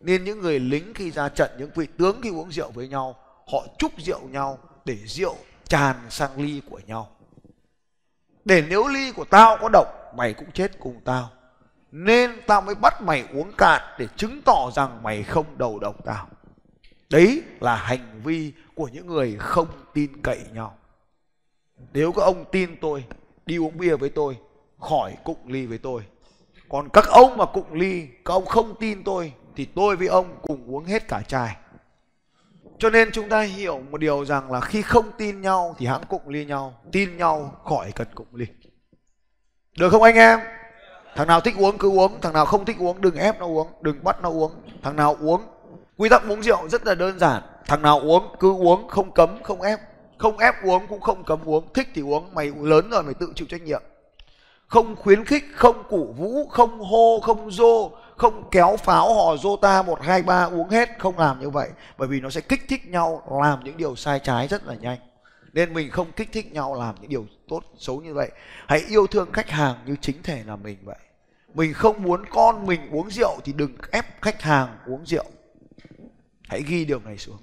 Nên 0.00 0.24
những 0.24 0.40
người 0.40 0.60
lính 0.60 0.94
khi 0.94 1.10
ra 1.10 1.28
trận, 1.28 1.50
những 1.58 1.70
vị 1.74 1.86
tướng 1.98 2.22
khi 2.22 2.30
uống 2.30 2.52
rượu 2.52 2.70
với 2.70 2.88
nhau, 2.88 3.16
họ 3.52 3.66
chúc 3.78 3.92
rượu 3.98 4.20
nhau 4.28 4.58
để 4.84 4.96
rượu 5.06 5.36
tràn 5.68 5.96
sang 6.10 6.40
ly 6.40 6.62
của 6.70 6.80
nhau 6.86 7.10
để 8.44 8.64
nếu 8.68 8.88
ly 8.88 9.12
của 9.12 9.24
tao 9.24 9.58
có 9.60 9.68
độc, 9.72 9.86
mày 10.16 10.34
cũng 10.34 10.52
chết 10.52 10.80
cùng 10.80 11.00
tao. 11.04 11.30
Nên 11.92 12.30
tao 12.46 12.60
mới 12.60 12.74
bắt 12.74 13.02
mày 13.02 13.24
uống 13.32 13.52
cạn 13.58 13.82
để 13.98 14.06
chứng 14.16 14.42
tỏ 14.42 14.70
rằng 14.74 15.02
mày 15.02 15.22
không 15.22 15.46
đầu 15.58 15.78
độc 15.78 16.04
tao. 16.04 16.28
Đấy 17.10 17.42
là 17.60 17.76
hành 17.76 18.20
vi 18.24 18.52
của 18.74 18.88
những 18.88 19.06
người 19.06 19.36
không 19.38 19.68
tin 19.94 20.22
cậy 20.22 20.40
nhau. 20.52 20.78
Nếu 21.92 22.12
các 22.12 22.22
ông 22.22 22.44
tin 22.52 22.76
tôi, 22.80 23.04
đi 23.46 23.58
uống 23.58 23.78
bia 23.78 23.96
với 23.96 24.10
tôi, 24.10 24.36
khỏi 24.80 25.16
cụng 25.24 25.46
ly 25.46 25.66
với 25.66 25.78
tôi. 25.78 26.02
Còn 26.68 26.88
các 26.88 27.04
ông 27.08 27.36
mà 27.36 27.44
cụng 27.46 27.72
ly, 27.72 28.06
các 28.24 28.34
ông 28.34 28.46
không 28.46 28.74
tin 28.80 29.04
tôi, 29.04 29.32
thì 29.56 29.64
tôi 29.64 29.96
với 29.96 30.06
ông 30.06 30.38
cùng 30.42 30.74
uống 30.74 30.84
hết 30.84 31.08
cả 31.08 31.22
chai 31.28 31.56
cho 32.82 32.90
nên 32.90 33.12
chúng 33.12 33.28
ta 33.28 33.40
hiểu 33.40 33.80
một 33.90 33.98
điều 33.98 34.24
rằng 34.24 34.52
là 34.52 34.60
khi 34.60 34.82
không 34.82 35.06
tin 35.18 35.40
nhau 35.40 35.74
thì 35.78 35.86
hãng 35.86 36.02
cụng 36.08 36.28
ly 36.28 36.44
nhau, 36.44 36.74
tin 36.92 37.16
nhau 37.16 37.60
khỏi 37.64 37.92
cần 37.94 38.06
cụng 38.14 38.26
ly. 38.34 38.46
Được 39.78 39.90
không 39.90 40.02
anh 40.02 40.14
em? 40.14 40.40
Thằng 41.14 41.26
nào 41.26 41.40
thích 41.40 41.54
uống 41.58 41.78
cứ 41.78 41.90
uống, 41.90 42.20
thằng 42.20 42.32
nào 42.32 42.44
không 42.44 42.64
thích 42.64 42.76
uống 42.78 43.00
đừng 43.00 43.16
ép 43.16 43.40
nó 43.40 43.46
uống, 43.46 43.68
đừng 43.80 44.04
bắt 44.04 44.22
nó 44.22 44.30
uống. 44.30 44.52
Thằng 44.82 44.96
nào 44.96 45.16
uống, 45.20 45.42
quy 45.96 46.08
tắc 46.08 46.22
uống 46.28 46.42
rượu 46.42 46.68
rất 46.68 46.86
là 46.86 46.94
đơn 46.94 47.18
giản. 47.18 47.42
Thằng 47.66 47.82
nào 47.82 48.00
uống 48.00 48.36
cứ 48.40 48.52
uống, 48.52 48.88
không 48.88 49.12
cấm, 49.12 49.42
không 49.42 49.62
ép. 49.62 49.80
Không 50.18 50.38
ép 50.38 50.54
uống 50.64 50.86
cũng 50.86 51.00
không 51.00 51.24
cấm 51.24 51.38
uống, 51.44 51.72
thích 51.74 51.88
thì 51.94 52.02
uống, 52.02 52.34
mày 52.34 52.52
lớn 52.60 52.90
rồi 52.90 53.02
mày 53.02 53.14
tự 53.14 53.32
chịu 53.34 53.46
trách 53.50 53.62
nhiệm. 53.62 53.82
Không 54.66 54.96
khuyến 54.96 55.24
khích, 55.24 55.44
không 55.54 55.82
cổ 55.90 56.04
vũ, 56.04 56.48
không 56.48 56.80
hô, 56.80 57.20
không 57.20 57.50
dô 57.50 57.90
không 58.22 58.48
kéo 58.50 58.76
pháo 58.76 59.14
hò 59.14 59.36
rô 59.36 59.56
ta 59.56 59.82
một, 59.82 60.02
hai, 60.02 60.22
ba 60.22 60.44
uống 60.44 60.68
hết, 60.68 60.88
không 60.98 61.18
làm 61.18 61.40
như 61.40 61.50
vậy. 61.50 61.68
Bởi 61.98 62.08
vì 62.08 62.20
nó 62.20 62.30
sẽ 62.30 62.40
kích 62.40 62.62
thích 62.68 62.86
nhau, 62.86 63.38
làm 63.42 63.64
những 63.64 63.76
điều 63.76 63.96
sai 63.96 64.20
trái 64.24 64.48
rất 64.48 64.66
là 64.66 64.74
nhanh. 64.74 64.98
Nên 65.52 65.74
mình 65.74 65.90
không 65.90 66.12
kích 66.12 66.28
thích 66.32 66.52
nhau 66.52 66.74
làm 66.74 66.94
những 67.00 67.10
điều 67.10 67.26
tốt, 67.48 67.64
xấu 67.78 68.00
như 68.00 68.14
vậy. 68.14 68.30
Hãy 68.66 68.80
yêu 68.88 69.06
thương 69.06 69.32
khách 69.32 69.50
hàng 69.50 69.76
như 69.86 69.96
chính 70.00 70.22
thể 70.22 70.42
là 70.46 70.56
mình 70.56 70.78
vậy. 70.82 70.98
Mình 71.54 71.72
không 71.72 72.02
muốn 72.02 72.26
con 72.30 72.66
mình 72.66 72.80
uống 72.90 73.10
rượu 73.10 73.40
thì 73.44 73.52
đừng 73.52 73.76
ép 73.90 74.22
khách 74.22 74.42
hàng 74.42 74.78
uống 74.86 75.06
rượu. 75.06 75.24
Hãy 76.42 76.62
ghi 76.66 76.84
điều 76.84 77.00
này 77.00 77.18
xuống. 77.18 77.38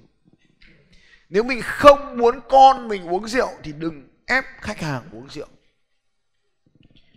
Nếu 1.28 1.42
mình 1.42 1.60
không 1.62 2.18
muốn 2.18 2.40
con 2.48 2.88
mình 2.88 3.08
uống 3.08 3.28
rượu 3.28 3.48
thì 3.62 3.72
đừng 3.72 4.08
ép 4.26 4.44
khách 4.60 4.80
hàng 4.80 5.02
uống 5.12 5.28
rượu. 5.30 5.48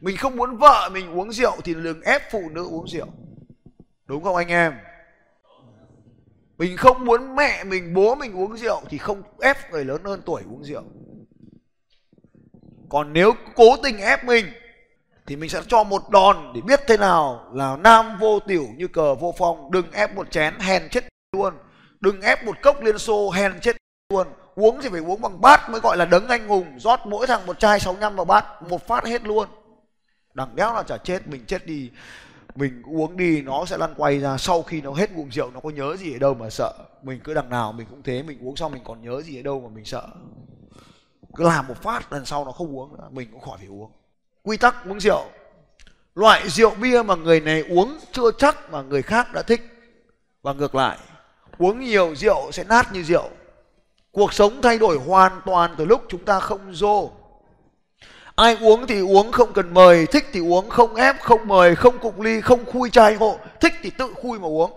Mình 0.02 0.18
không 0.18 0.36
muốn 0.36 0.58
vợ 0.58 0.90
mình 0.94 1.18
uống 1.20 1.32
rượu 1.32 1.56
thì 1.64 1.74
đừng 1.74 2.02
ép 2.02 2.22
phụ 2.32 2.50
nữ 2.50 2.68
uống 2.70 2.88
rượu 2.88 3.08
đúng 4.06 4.24
không 4.24 4.36
anh 4.36 4.48
em? 4.48 4.74
Mình 6.58 6.78
không 6.78 7.06
muốn 7.06 7.36
mẹ 7.36 7.64
mình, 7.64 7.94
bố 7.94 8.16
mình 8.16 8.38
uống 8.38 8.58
rượu 8.58 8.82
thì 8.90 8.98
không 8.98 9.24
ép 9.42 9.72
người 9.72 9.86
lớn 9.86 10.02
hơn 10.04 10.22
tuổi 10.26 10.44
uống 10.50 10.64
rượu. 10.64 10.84
Còn 12.90 13.14
nếu 13.14 13.34
cố 13.56 13.78
tình 13.84 13.98
ép 13.98 14.26
mình 14.26 14.46
thì 15.26 15.36
mình 15.36 15.50
sẽ 15.50 15.62
cho 15.68 15.84
một 15.84 16.10
đòn 16.10 16.52
để 16.56 16.62
biết 16.62 16.80
thế 16.88 16.98
nào 16.98 17.52
là 17.54 17.78
nam 17.78 18.18
vô 18.20 18.40
tiểu 18.40 18.68
như 18.78 18.88
cờ 18.88 19.16
vô 19.16 19.34
phong. 19.38 19.72
Đừng 19.72 19.92
ép 19.92 20.16
một 20.16 20.32
chén, 20.32 20.60
hèn 20.60 20.90
chết 20.90 21.04
luôn. 21.32 21.54
Đừng 22.00 22.22
ép 22.22 22.46
một 22.46 22.62
cốc 22.62 22.84
liên 22.84 22.98
xô, 22.98 23.32
hèn 23.32 23.60
chết 23.62 23.78
luôn. 24.10 24.28
Uống 24.56 24.82
thì 24.82 24.90
phải 24.90 25.00
uống 25.00 25.22
bằng 25.22 25.42
bát 25.42 25.70
mới 25.70 25.82
gọi 25.82 25.98
là 25.98 26.06
đấng 26.06 26.28
anh 26.28 26.48
hùng. 26.48 26.80
Rót 26.80 27.00
mỗi 27.06 27.28
thằng 27.28 27.46
một 27.46 27.60
chai 27.60 27.80
65 27.80 28.16
vào 28.16 28.26
bát, 28.26 28.46
một 28.70 28.88
phát 28.88 29.06
hết 29.06 29.24
luôn. 29.24 29.48
Đằng 30.34 30.56
đéo 30.56 30.74
là 30.74 30.84
chả 30.84 30.98
chết, 30.98 31.28
mình 31.28 31.46
chết 31.46 31.66
đi 31.66 31.92
mình 32.56 32.82
uống 32.86 33.18
đi, 33.18 33.42
nó 33.42 33.66
sẽ 33.66 33.78
lăn 33.78 33.94
quay 33.98 34.20
ra. 34.20 34.38
Sau 34.38 34.62
khi 34.64 34.82
nó 34.82 34.92
hết 34.94 35.12
ngụm 35.12 35.30
rượu, 35.30 35.52
nó 35.52 35.60
có 35.60 35.70
nhớ 35.70 35.96
gì 35.98 36.14
ở 36.14 36.20
đâu 36.20 36.34
mà 36.34 36.50
sợ? 36.50 36.74
Mình 37.04 37.20
cứ 37.24 37.34
đằng 37.34 37.50
nào 37.50 37.72
mình 37.72 37.88
cũng 37.90 38.04
thế, 38.04 38.24
mình 38.24 38.48
uống 38.48 38.56
xong 38.56 38.72
mình 38.72 38.84
còn 38.86 39.02
nhớ 39.02 39.22
gì 39.22 39.40
ở 39.40 39.42
đâu 39.42 39.62
mà 39.62 39.70
mình 39.76 39.86
sợ? 39.86 40.08
Cứ 41.36 41.44
làm 41.44 41.68
một 41.68 41.82
phát, 41.82 42.14
lần 42.14 42.26
sau 42.26 42.46
nó 42.46 42.52
không 42.52 42.76
uống 42.76 42.98
nữa, 42.98 43.08
mình 43.12 43.30
cũng 43.32 43.42
khỏi 43.42 43.58
phải 43.58 43.68
uống. 43.68 43.92
Quy 44.44 44.58
tắc 44.58 44.88
uống 44.88 45.00
rượu. 45.00 45.26
Loại 46.16 46.50
rượu 46.50 46.72
bia 46.82 47.04
mà 47.04 47.16
người 47.16 47.40
này 47.40 47.64
uống 47.70 47.98
chưa 48.12 48.32
chắc 48.38 48.72
mà 48.72 48.82
người 48.82 49.02
khác 49.02 49.34
đã 49.34 49.42
thích. 49.42 49.62
Và 50.42 50.54
ngược 50.54 50.76
lại, 50.76 50.98
uống 51.58 51.80
nhiều 51.80 52.16
rượu 52.16 52.52
sẽ 52.52 52.64
nát 52.64 52.94
như 52.94 53.04
rượu. 53.04 53.30
Cuộc 54.12 54.34
sống 54.34 54.62
thay 54.62 54.78
đổi 54.78 54.98
hoàn 54.98 55.42
toàn 55.46 55.76
từ 55.78 55.86
lúc 55.86 56.02
chúng 56.10 56.26
ta 56.26 56.40
không 56.40 56.74
dô 56.74 57.12
ai 58.36 58.58
uống 58.62 58.88
thì 58.88 59.00
uống, 59.00 59.32
không 59.32 59.54
cần 59.54 59.74
mời. 59.74 60.06
Thích 60.06 60.26
thì 60.34 60.40
uống, 60.40 60.70
không 60.70 60.96
ép, 60.96 61.22
không 61.22 61.48
mời, 61.48 61.76
không 61.76 62.00
cụng 62.00 62.22
ly, 62.22 62.42
không 62.42 62.66
khui 62.66 62.90
chai 62.90 63.16
hộ 63.16 63.38
thích 63.64 63.74
thì 63.84 63.90
tự 63.90 64.14
khui 64.22 64.40
mà 64.40 64.48
uống. 64.48 64.72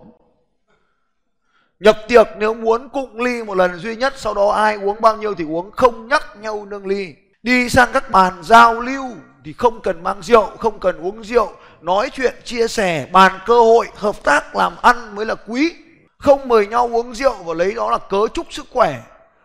Nhập 1.81 1.99
tiệc 2.09 2.27
nếu 2.39 2.55
muốn 2.55 2.89
cụng 2.89 3.21
ly 3.21 3.43
một 3.43 3.57
lần 3.57 3.79
duy 3.79 3.97
nhất, 3.97 4.15
sau 4.17 4.35
đó 4.35 4.49
ai 4.49 4.77
uống 4.77 5.01
bao 5.01 5.17
nhiêu 5.17 5.35
thì 5.35 5.45
uống, 5.45 5.71
không 5.71 6.09
nhắc 6.09 6.23
nhau 6.41 6.67
nâng 6.71 6.87
ly. 6.87 7.15
Đi 7.43 7.69
sang 7.69 7.89
các 7.93 8.11
bàn 8.11 8.33
giao 8.43 8.81
lưu 8.81 9.05
thì 9.45 9.53
không 9.53 9.81
cần 9.81 10.03
mang 10.03 10.23
rượu, 10.23 10.47
không 10.59 10.79
cần 10.79 10.99
uống 11.01 11.25
rượu. 11.25 11.53
Nói 11.81 12.11
chuyện, 12.13 12.35
chia 12.45 12.69
sẻ, 12.69 13.07
bàn 13.13 13.33
cơ 13.47 13.61
hội, 13.61 13.89
hợp 13.95 14.23
tác, 14.23 14.57
làm 14.57 14.77
ăn 14.83 15.15
mới 15.15 15.27
là 15.27 15.35
quý. 15.35 15.73
Không 16.19 16.49
mời 16.49 16.67
nhau 16.67 16.89
uống 16.93 17.15
rượu 17.15 17.35
và 17.45 17.55
lấy 17.55 17.75
đó 17.75 17.91
là 17.91 17.99
cớ 17.99 18.29
chúc 18.35 18.47
sức 18.51 18.67
khỏe. 18.73 19.03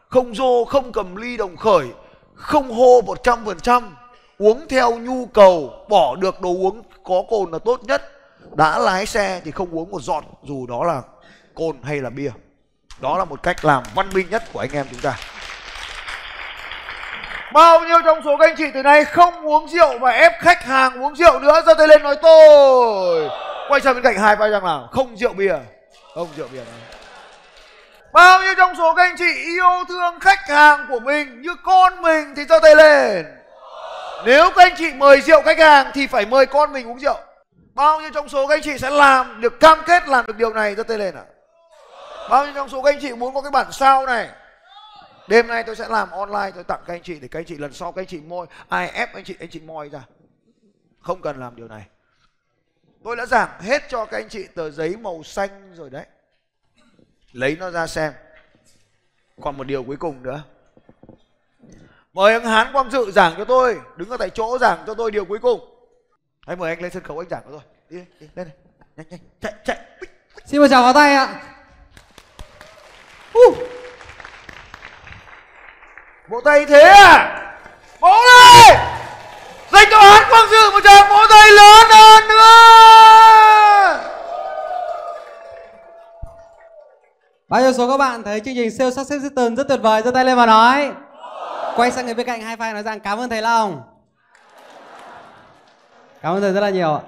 Không 0.09 0.35
dô 0.35 0.65
không 0.65 0.91
cầm 0.91 1.15
ly 1.15 1.37
đồng 1.37 1.57
khởi. 1.57 1.87
Không 2.35 2.71
hô 2.71 3.01
một 3.01 3.23
trăm 3.23 3.45
phần 3.45 3.59
trăm 3.59 3.95
uống 4.41 4.67
theo 4.69 4.91
nhu 4.97 5.25
cầu, 5.25 5.85
bỏ 5.89 6.15
được 6.15 6.41
đồ 6.41 6.49
uống 6.49 6.81
có 7.03 7.23
cồn 7.29 7.51
là 7.51 7.59
tốt 7.65 7.79
nhất. 7.83 8.01
Đã 8.55 8.79
lái 8.79 9.05
xe 9.05 9.41
thì 9.45 9.51
không 9.51 9.71
uống 9.71 9.91
một 9.91 10.01
giọt, 10.01 10.23
dù 10.43 10.67
đó 10.67 10.83
là 10.83 11.01
cồn 11.55 11.75
hay 11.83 12.01
là 12.01 12.09
bia. 12.09 12.31
Đó 12.99 13.17
là 13.17 13.25
một 13.25 13.43
cách 13.43 13.65
làm 13.65 13.83
văn 13.95 14.09
minh 14.13 14.27
nhất 14.29 14.43
của 14.53 14.59
anh 14.59 14.69
em 14.73 14.85
chúng 14.91 14.99
ta. 15.01 15.13
Bao 17.53 17.79
nhiêu 17.79 17.97
trong 18.05 18.21
số 18.25 18.37
các 18.37 18.49
anh 18.49 18.55
chị 18.57 18.65
từ 18.73 18.83
nay 18.83 19.05
không 19.05 19.47
uống 19.47 19.67
rượu 19.67 19.99
và 19.99 20.11
ép 20.11 20.31
khách 20.39 20.63
hàng 20.63 21.03
uống 21.03 21.15
rượu 21.15 21.39
nữa, 21.39 21.61
giơ 21.65 21.73
tay 21.73 21.87
lên 21.87 22.03
nói 22.03 22.15
tôi 22.21 23.29
quay 23.69 23.81
sang 23.81 23.93
bên 23.93 24.03
cạnh 24.03 24.17
hai 24.17 24.35
vai 24.35 24.49
rằng 24.49 24.63
nào 24.63 24.89
không 24.91 25.17
rượu 25.17 25.33
bia, 25.33 25.55
không 26.15 26.27
rượu 26.37 26.47
bia 26.53 26.59
nữa. 26.59 26.97
Bao 28.13 28.41
nhiêu 28.43 28.53
trong 28.57 28.75
số 28.77 28.93
các 28.93 29.03
anh 29.03 29.15
chị 29.17 29.33
yêu 29.45 29.83
thương 29.87 30.19
khách 30.19 30.47
hàng 30.47 30.85
của 30.89 30.99
mình 30.99 31.41
như 31.41 31.55
con 31.63 32.01
mình 32.01 32.33
thì 32.35 32.43
giơ 32.49 32.59
tay 32.59 32.75
lên 32.75 33.40
nếu 34.25 34.49
các 34.55 34.63
anh 34.63 34.73
chị 34.77 34.93
mời 34.93 35.21
rượu 35.21 35.41
khách 35.41 35.59
hàng 35.59 35.91
thì 35.93 36.07
phải 36.07 36.25
mời 36.25 36.45
con 36.45 36.73
mình 36.73 36.87
uống 36.87 36.99
rượu. 36.99 37.17
Bao 37.73 38.01
nhiêu 38.01 38.09
trong 38.13 38.29
số 38.29 38.47
các 38.47 38.55
anh 38.55 38.61
chị 38.61 38.77
sẽ 38.77 38.89
làm 38.89 39.41
được 39.41 39.59
cam 39.59 39.77
kết 39.85 40.07
làm 40.07 40.25
được 40.25 40.37
điều 40.37 40.53
này? 40.53 40.75
Cho 40.75 40.83
tay 40.83 40.97
lên 40.97 41.15
ạ 41.15 41.23
à? 41.27 41.31
bao 42.29 42.45
nhiêu 42.45 42.53
trong 42.53 42.69
số 42.69 42.81
các 42.81 42.93
anh 42.93 43.01
chị 43.01 43.13
muốn 43.13 43.33
có 43.33 43.41
cái 43.41 43.51
bản 43.51 43.71
sao 43.71 44.05
này? 44.05 44.29
Đêm 45.27 45.47
nay 45.47 45.63
tôi 45.63 45.75
sẽ 45.75 45.87
làm 45.87 46.11
online, 46.11 46.51
tôi 46.55 46.63
tặng 46.63 46.79
các 46.87 46.93
anh 46.93 47.01
chị 47.03 47.19
để 47.19 47.27
các 47.27 47.39
anh 47.39 47.45
chị 47.45 47.57
lần 47.57 47.73
sau 47.73 47.91
các 47.91 48.01
anh 48.01 48.07
chị 48.07 48.19
môi 48.19 48.47
ai 48.69 48.89
ép 48.89 49.13
anh 49.13 49.23
chị 49.23 49.35
anh 49.39 49.49
chị 49.49 49.59
moi 49.59 49.89
ra. 49.89 50.03
Không 51.01 51.21
cần 51.21 51.39
làm 51.39 51.55
điều 51.55 51.67
này. 51.67 51.85
Tôi 53.03 53.15
đã 53.15 53.25
giảng 53.25 53.49
hết 53.61 53.83
cho 53.89 54.05
các 54.05 54.17
anh 54.17 54.29
chị 54.29 54.47
tờ 54.55 54.69
giấy 54.69 54.97
màu 54.97 55.23
xanh 55.23 55.73
rồi 55.75 55.89
đấy. 55.89 56.05
Lấy 57.31 57.57
nó 57.59 57.71
ra 57.71 57.87
xem. 57.87 58.13
Còn 59.41 59.57
một 59.57 59.67
điều 59.67 59.83
cuối 59.83 59.97
cùng 59.97 60.23
nữa 60.23 60.43
mời 62.13 62.33
anh 62.33 62.45
hán 62.45 62.73
quang 62.73 62.91
dự 62.91 63.11
giảng 63.11 63.33
cho 63.37 63.45
tôi. 63.45 63.79
Đứng 63.95 64.09
ở 64.09 64.17
tại 64.17 64.29
chỗ 64.29 64.57
giảng 64.57 64.83
cho 64.87 64.93
tôi 64.93 65.11
điều 65.11 65.25
cuối 65.25 65.39
cùng. 65.39 65.59
Hãy 66.47 66.55
mời 66.55 66.69
anh 66.69 66.81
lên 66.81 66.91
sân 66.91 67.03
khấu 67.03 67.19
anh 67.19 67.29
giảng 67.29 67.41
cho 67.45 67.51
tôi. 67.51 67.61
Đi, 67.89 67.97
đi 68.19 68.27
lên 68.35 68.47
này. 68.47 68.55
Nhanh 68.97 69.05
nhanh. 69.09 69.19
Chạy 69.41 69.53
chạy. 69.65 69.77
Xin 70.45 70.59
mời 70.59 70.69
chào 70.69 70.83
vào 70.83 70.93
tay 70.93 71.13
ạ. 71.13 71.41
Uh. 73.47 73.57
vỗ 76.27 76.41
tay 76.41 76.65
thế 76.65 76.81
à? 76.81 77.37
Vỗ 77.99 78.09
lên 78.09 78.77
dành 79.71 79.87
cho 79.91 79.97
hán 79.97 80.23
quang 80.29 80.49
dự 80.51 80.71
một 80.71 80.79
tràng 80.83 81.09
vỗ 81.09 81.27
tay 81.29 81.51
lớn 81.51 81.87
hơn 81.89 82.27
nữa. 82.27 82.37
Bao 87.47 87.61
nhiêu 87.61 87.73
số 87.73 87.87
các 87.87 87.97
bạn 87.97 88.23
thấy 88.23 88.39
chương 88.39 88.55
trình 88.55 88.71
sale 88.71 88.91
success 88.91 89.23
system 89.23 89.55
rất 89.55 89.67
tuyệt 89.67 89.79
vời 89.81 90.01
giơ 90.01 90.11
tay 90.11 90.25
lên 90.25 90.37
và 90.37 90.45
nói 90.45 90.91
quay 91.75 91.91
sang 91.91 92.05
người 92.05 92.13
bên 92.13 92.25
cạnh 92.25 92.41
hai 92.41 92.57
phai 92.57 92.73
nói 92.73 92.83
rằng 92.83 92.99
cảm 92.99 93.19
ơn 93.19 93.29
thầy 93.29 93.41
long 93.41 93.81
cảm 96.21 96.35
ơn 96.35 96.41
thầy 96.41 96.53
rất 96.53 96.61
là 96.61 96.69
nhiều 96.69 96.93
ạ 96.93 97.01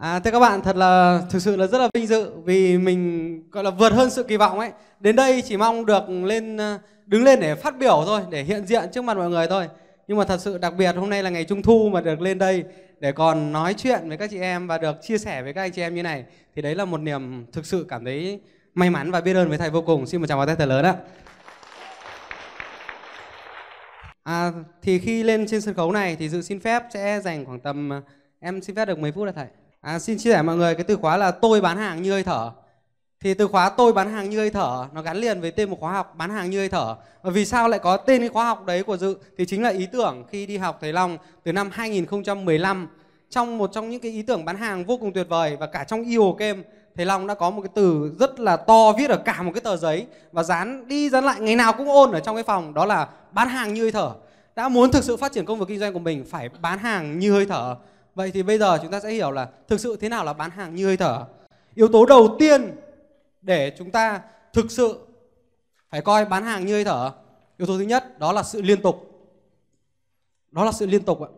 À, 0.00 0.18
thưa 0.18 0.30
các 0.30 0.40
bạn, 0.40 0.62
thật 0.62 0.76
là 0.76 1.22
thực 1.30 1.42
sự 1.42 1.56
là 1.56 1.66
rất 1.66 1.78
là 1.78 1.88
vinh 1.94 2.06
dự 2.06 2.30
vì 2.44 2.78
mình 2.78 3.42
gọi 3.50 3.64
là 3.64 3.70
vượt 3.70 3.92
hơn 3.92 4.10
sự 4.10 4.22
kỳ 4.22 4.36
vọng 4.36 4.58
ấy. 4.58 4.70
Đến 5.00 5.16
đây 5.16 5.42
chỉ 5.42 5.56
mong 5.56 5.86
được 5.86 6.02
lên 6.08 6.56
ờ, 6.56 6.78
đứng 7.06 7.24
lên 7.24 7.40
để 7.40 7.54
phát 7.54 7.78
biểu 7.78 8.02
thôi, 8.06 8.20
để 8.30 8.42
hiện 8.42 8.66
diện 8.66 8.90
trước 8.92 9.04
mặt 9.04 9.16
mọi 9.16 9.30
người 9.30 9.46
thôi. 9.46 9.68
Nhưng 10.08 10.18
mà 10.18 10.24
thật 10.24 10.40
sự 10.40 10.58
đặc 10.58 10.74
biệt 10.76 10.96
hôm 10.96 11.10
nay 11.10 11.22
là 11.22 11.30
ngày 11.30 11.44
Trung 11.44 11.62
thu 11.62 11.90
mà 11.92 12.00
được 12.00 12.20
lên 12.20 12.38
đây 12.38 12.64
để 13.00 13.12
còn 13.12 13.52
nói 13.52 13.74
chuyện 13.74 14.08
với 14.08 14.16
các 14.16 14.30
chị 14.30 14.40
em 14.40 14.66
và 14.66 14.78
được 14.78 14.96
chia 15.02 15.18
sẻ 15.18 15.42
với 15.42 15.52
các 15.52 15.62
anh 15.62 15.72
chị 15.72 15.82
em 15.82 15.94
như 15.94 16.02
này 16.02 16.24
thì 16.56 16.62
đấy 16.62 16.74
là 16.74 16.84
một 16.84 17.00
niềm 17.00 17.46
thực 17.52 17.66
sự 17.66 17.86
cảm 17.88 18.04
thấy 18.04 18.40
may 18.74 18.90
mắn 18.90 19.10
và 19.10 19.20
biết 19.20 19.34
ơn 19.34 19.48
với 19.48 19.58
thầy 19.58 19.70
vô 19.70 19.82
cùng. 19.82 20.06
Xin 20.06 20.20
một 20.20 20.26
chào 20.26 20.38
vào 20.38 20.46
tay 20.46 20.56
thầy 20.56 20.66
lớn 20.66 20.84
ạ. 20.84 20.94
À, 24.22 24.52
thì 24.82 24.98
khi 24.98 25.22
lên 25.22 25.46
trên 25.46 25.60
sân 25.60 25.74
khấu 25.74 25.92
này 25.92 26.16
thì 26.16 26.28
dự 26.28 26.42
xin 26.42 26.60
phép 26.60 26.82
sẽ 26.94 27.20
dành 27.20 27.44
khoảng 27.44 27.60
tầm 27.60 27.92
à, 27.92 28.02
em 28.40 28.62
xin 28.62 28.76
phép 28.76 28.84
được 28.84 28.98
mấy 28.98 29.12
phút 29.12 29.26
là 29.26 29.32
thầy. 29.32 29.46
À, 29.80 29.98
xin 29.98 30.18
chia 30.18 30.32
sẻ 30.32 30.42
mọi 30.42 30.56
người 30.56 30.74
cái 30.74 30.84
từ 30.84 30.96
khóa 30.96 31.16
là 31.16 31.30
tôi 31.30 31.60
bán 31.60 31.76
hàng 31.76 32.02
như 32.02 32.12
hơi 32.12 32.22
thở. 32.24 32.50
Thì 33.20 33.34
từ 33.34 33.46
khóa 33.48 33.68
tôi 33.68 33.92
bán 33.92 34.12
hàng 34.12 34.30
như 34.30 34.38
hơi 34.38 34.50
thở 34.50 34.88
nó 34.92 35.02
gắn 35.02 35.16
liền 35.16 35.40
với 35.40 35.50
tên 35.50 35.70
một 35.70 35.76
khóa 35.80 35.92
học 35.92 36.14
bán 36.16 36.30
hàng 36.30 36.50
như 36.50 36.58
hơi 36.58 36.68
thở. 36.68 36.96
Và 37.22 37.30
vì 37.30 37.44
sao 37.44 37.68
lại 37.68 37.80
có 37.82 37.96
tên 37.96 38.20
cái 38.20 38.28
khóa 38.28 38.46
học 38.46 38.66
đấy 38.66 38.82
của 38.82 38.96
Dự 38.96 39.16
thì 39.38 39.46
chính 39.46 39.62
là 39.62 39.68
ý 39.68 39.86
tưởng 39.86 40.24
khi 40.30 40.46
đi 40.46 40.56
học 40.56 40.78
thầy 40.80 40.92
Long 40.92 41.18
từ 41.42 41.52
năm 41.52 41.70
2015 41.72 42.88
trong 43.30 43.58
một 43.58 43.70
trong 43.72 43.90
những 43.90 44.00
cái 44.00 44.12
ý 44.12 44.22
tưởng 44.22 44.44
bán 44.44 44.56
hàng 44.56 44.84
vô 44.84 44.96
cùng 44.96 45.12
tuyệt 45.12 45.26
vời 45.28 45.56
và 45.56 45.66
cả 45.66 45.84
trong 45.84 46.04
yêu 46.04 46.32
game 46.32 46.62
thầy 46.96 47.06
Long 47.06 47.26
đã 47.26 47.34
có 47.34 47.50
một 47.50 47.62
cái 47.62 47.70
từ 47.74 48.12
rất 48.18 48.40
là 48.40 48.56
to 48.56 48.92
viết 48.92 49.10
ở 49.10 49.16
cả 49.16 49.42
một 49.42 49.50
cái 49.54 49.60
tờ 49.60 49.76
giấy 49.76 50.06
và 50.32 50.42
dán 50.42 50.88
đi 50.88 51.10
dán 51.10 51.24
lại 51.24 51.40
ngày 51.40 51.56
nào 51.56 51.72
cũng 51.72 51.88
ôn 51.88 52.12
ở 52.12 52.20
trong 52.20 52.36
cái 52.36 52.44
phòng 52.44 52.74
đó 52.74 52.84
là 52.84 53.08
bán 53.32 53.48
hàng 53.48 53.74
như 53.74 53.82
hơi 53.82 53.92
thở. 53.92 54.12
Đã 54.56 54.68
muốn 54.68 54.92
thực 54.92 55.04
sự 55.04 55.16
phát 55.16 55.32
triển 55.32 55.44
công 55.44 55.58
việc 55.58 55.64
kinh 55.68 55.78
doanh 55.78 55.92
của 55.92 55.98
mình 55.98 56.24
phải 56.30 56.48
bán 56.60 56.78
hàng 56.78 57.18
như 57.18 57.32
hơi 57.32 57.46
thở. 57.46 57.76
Vậy 58.14 58.30
thì 58.30 58.42
bây 58.42 58.58
giờ 58.58 58.78
chúng 58.82 58.90
ta 58.90 59.00
sẽ 59.00 59.10
hiểu 59.10 59.30
là 59.30 59.48
thực 59.68 59.80
sự 59.80 59.96
thế 60.00 60.08
nào 60.08 60.24
là 60.24 60.32
bán 60.32 60.50
hàng 60.50 60.74
như 60.74 60.86
hơi 60.86 60.96
thở. 60.96 61.24
Yếu 61.74 61.88
tố 61.88 62.06
đầu 62.06 62.36
tiên 62.38 62.76
để 63.42 63.72
chúng 63.78 63.90
ta 63.90 64.20
thực 64.52 64.70
sự 64.70 64.98
phải 65.90 66.00
coi 66.00 66.24
bán 66.24 66.44
hàng 66.44 66.66
như 66.66 66.72
hơi 66.74 66.84
thở 66.84 67.12
yếu 67.62 67.66
tố 67.66 67.78
thứ 67.78 67.84
nhất 67.84 68.18
đó 68.18 68.32
là 68.32 68.42
sự 68.42 68.62
liên 68.62 68.82
tục. 68.82 69.08
Đó 70.50 70.64
là 70.64 70.72
sự 70.72 70.86
liên 70.86 71.02
tục 71.02 71.20
ạ. 71.20 71.28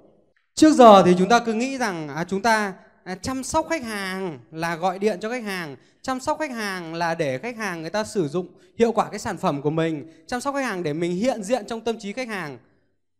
Trước 0.54 0.72
giờ 0.74 1.02
thì 1.02 1.14
chúng 1.18 1.28
ta 1.28 1.38
cứ 1.38 1.52
nghĩ 1.52 1.78
rằng 1.78 2.08
à, 2.08 2.24
chúng 2.24 2.42
ta 2.42 2.72
à, 3.04 3.14
chăm 3.14 3.44
sóc 3.44 3.66
khách 3.70 3.82
hàng 3.82 4.38
là 4.50 4.76
gọi 4.76 4.98
điện 4.98 5.18
cho 5.20 5.30
khách 5.30 5.44
hàng. 5.44 5.76
Chăm 6.02 6.20
sóc 6.20 6.38
khách 6.38 6.50
hàng 6.50 6.94
là 6.94 7.14
để 7.14 7.38
khách 7.38 7.56
hàng 7.56 7.80
người 7.80 7.90
ta 7.90 8.04
sử 8.04 8.28
dụng 8.28 8.48
hiệu 8.78 8.92
quả 8.92 9.08
cái 9.10 9.18
sản 9.18 9.36
phẩm 9.36 9.62
của 9.62 9.70
mình. 9.70 10.24
Chăm 10.26 10.40
sóc 10.40 10.54
khách 10.54 10.64
hàng 10.64 10.82
để 10.82 10.92
mình 10.92 11.12
hiện 11.12 11.42
diện 11.42 11.66
trong 11.66 11.80
tâm 11.80 11.98
trí 11.98 12.12
khách 12.12 12.28
hàng. 12.28 12.58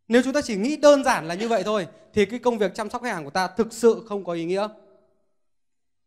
Nếu 0.09 0.23
chúng 0.23 0.33
ta 0.33 0.40
chỉ 0.42 0.57
nghĩ 0.57 0.77
đơn 0.77 1.05
giản 1.05 1.29
là 1.29 1.35
như 1.35 1.49
vậy 1.49 1.62
thôi 1.62 1.87
thì 2.14 2.25
cái 2.25 2.38
công 2.38 2.59
việc 2.59 2.75
chăm 2.75 2.90
sóc 2.90 3.03
khách 3.03 3.12
hàng 3.12 3.25
của 3.25 3.31
ta 3.31 3.47
thực 3.47 3.73
sự 3.73 4.05
không 4.09 4.25
có 4.25 4.33
ý 4.33 4.44
nghĩa. 4.44 4.68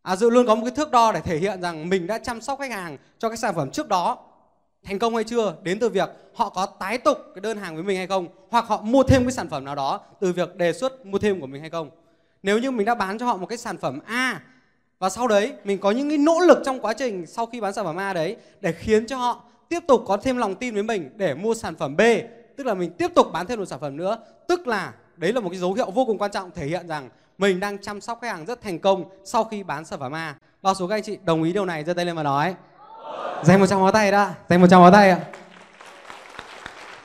À, 0.01 0.15
dự 0.15 0.29
luôn 0.29 0.47
có 0.47 0.55
một 0.55 0.61
cái 0.65 0.75
thước 0.75 0.91
đo 0.91 1.11
để 1.11 1.21
thể 1.21 1.37
hiện 1.37 1.61
rằng 1.61 1.89
mình 1.89 2.07
đã 2.07 2.17
chăm 2.17 2.41
sóc 2.41 2.59
khách 2.59 2.71
hàng 2.71 2.97
cho 3.17 3.29
cái 3.29 3.37
sản 3.37 3.55
phẩm 3.55 3.71
trước 3.71 3.87
đó. 3.87 4.17
Thành 4.83 4.99
công 4.99 5.15
hay 5.15 5.23
chưa? 5.23 5.55
Đến 5.63 5.79
từ 5.79 5.89
việc 5.89 6.09
họ 6.33 6.49
có 6.49 6.65
tái 6.65 6.97
tục 6.97 7.17
cái 7.35 7.41
đơn 7.41 7.57
hàng 7.57 7.75
với 7.75 7.83
mình 7.83 7.97
hay 7.97 8.07
không? 8.07 8.27
Hoặc 8.49 8.65
họ 8.65 8.81
mua 8.81 9.03
thêm 9.03 9.23
cái 9.23 9.31
sản 9.31 9.49
phẩm 9.49 9.65
nào 9.65 9.75
đó 9.75 10.01
từ 10.19 10.33
việc 10.33 10.55
đề 10.55 10.73
xuất 10.73 11.05
mua 11.05 11.19
thêm 11.19 11.41
của 11.41 11.47
mình 11.47 11.61
hay 11.61 11.69
không? 11.69 11.89
Nếu 12.47 12.57
như 12.57 12.71
mình 12.71 12.85
đã 12.85 12.95
bán 12.95 13.17
cho 13.17 13.25
họ 13.25 13.37
một 13.37 13.45
cái 13.45 13.57
sản 13.57 13.77
phẩm 13.77 13.99
A, 14.05 14.41
và 14.99 15.09
sau 15.09 15.27
đấy 15.27 15.53
mình 15.63 15.77
có 15.77 15.91
những 15.91 16.09
cái 16.09 16.17
nỗ 16.17 16.39
lực 16.39 16.61
trong 16.65 16.79
quá 16.79 16.93
trình 16.93 17.25
sau 17.25 17.45
khi 17.45 17.61
bán 17.61 17.73
sản 17.73 17.85
phẩm 17.85 17.99
A 17.99 18.13
đấy, 18.13 18.35
để 18.61 18.71
khiến 18.71 19.07
cho 19.07 19.17
họ 19.17 19.41
tiếp 19.69 19.79
tục 19.87 20.03
có 20.07 20.17
thêm 20.17 20.37
lòng 20.37 20.55
tin 20.55 20.73
với 20.73 20.83
mình 20.83 21.09
để 21.15 21.33
mua 21.33 21.53
sản 21.53 21.75
phẩm 21.75 21.97
B, 21.97 22.01
tức 22.57 22.65
là 22.65 22.73
mình 22.73 22.91
tiếp 22.91 23.11
tục 23.15 23.27
bán 23.33 23.47
thêm 23.47 23.59
một 23.59 23.65
sản 23.65 23.79
phẩm 23.79 23.97
nữa. 23.97 24.17
Tức 24.47 24.67
là 24.67 24.93
đấy 25.17 25.33
là 25.33 25.39
một 25.39 25.49
cái 25.49 25.59
dấu 25.59 25.73
hiệu 25.73 25.91
vô 25.91 26.05
cùng 26.05 26.17
quan 26.17 26.31
trọng 26.31 26.51
thể 26.51 26.65
hiện 26.65 26.87
rằng 26.87 27.09
mình 27.37 27.59
đang 27.59 27.77
chăm 27.77 28.01
sóc 28.01 28.19
khách 28.21 28.27
hàng 28.27 28.45
rất 28.45 28.61
thành 28.61 28.79
công 28.79 29.03
sau 29.23 29.43
khi 29.43 29.63
bán 29.63 29.85
sản 29.85 29.99
phẩm 29.99 30.15
A. 30.15 30.35
Bao 30.61 30.73
số 30.73 30.87
các 30.87 30.95
anh 30.95 31.03
chị 31.03 31.17
đồng 31.23 31.43
ý 31.43 31.53
điều 31.53 31.65
này, 31.65 31.83
giơ 31.83 31.93
tay 31.93 32.05
lên 32.05 32.15
và 32.15 32.23
nói. 32.23 32.55
Dành 33.43 33.59
một 33.59 33.67
trăm 33.67 33.79
ngón 33.79 33.93
tay 33.93 34.11
đã 34.11 34.33
dành 34.49 34.61
một 34.61 34.67
trăm 34.69 34.81
ngón 34.81 34.93
tay 34.93 35.09
ạ. 35.09 35.19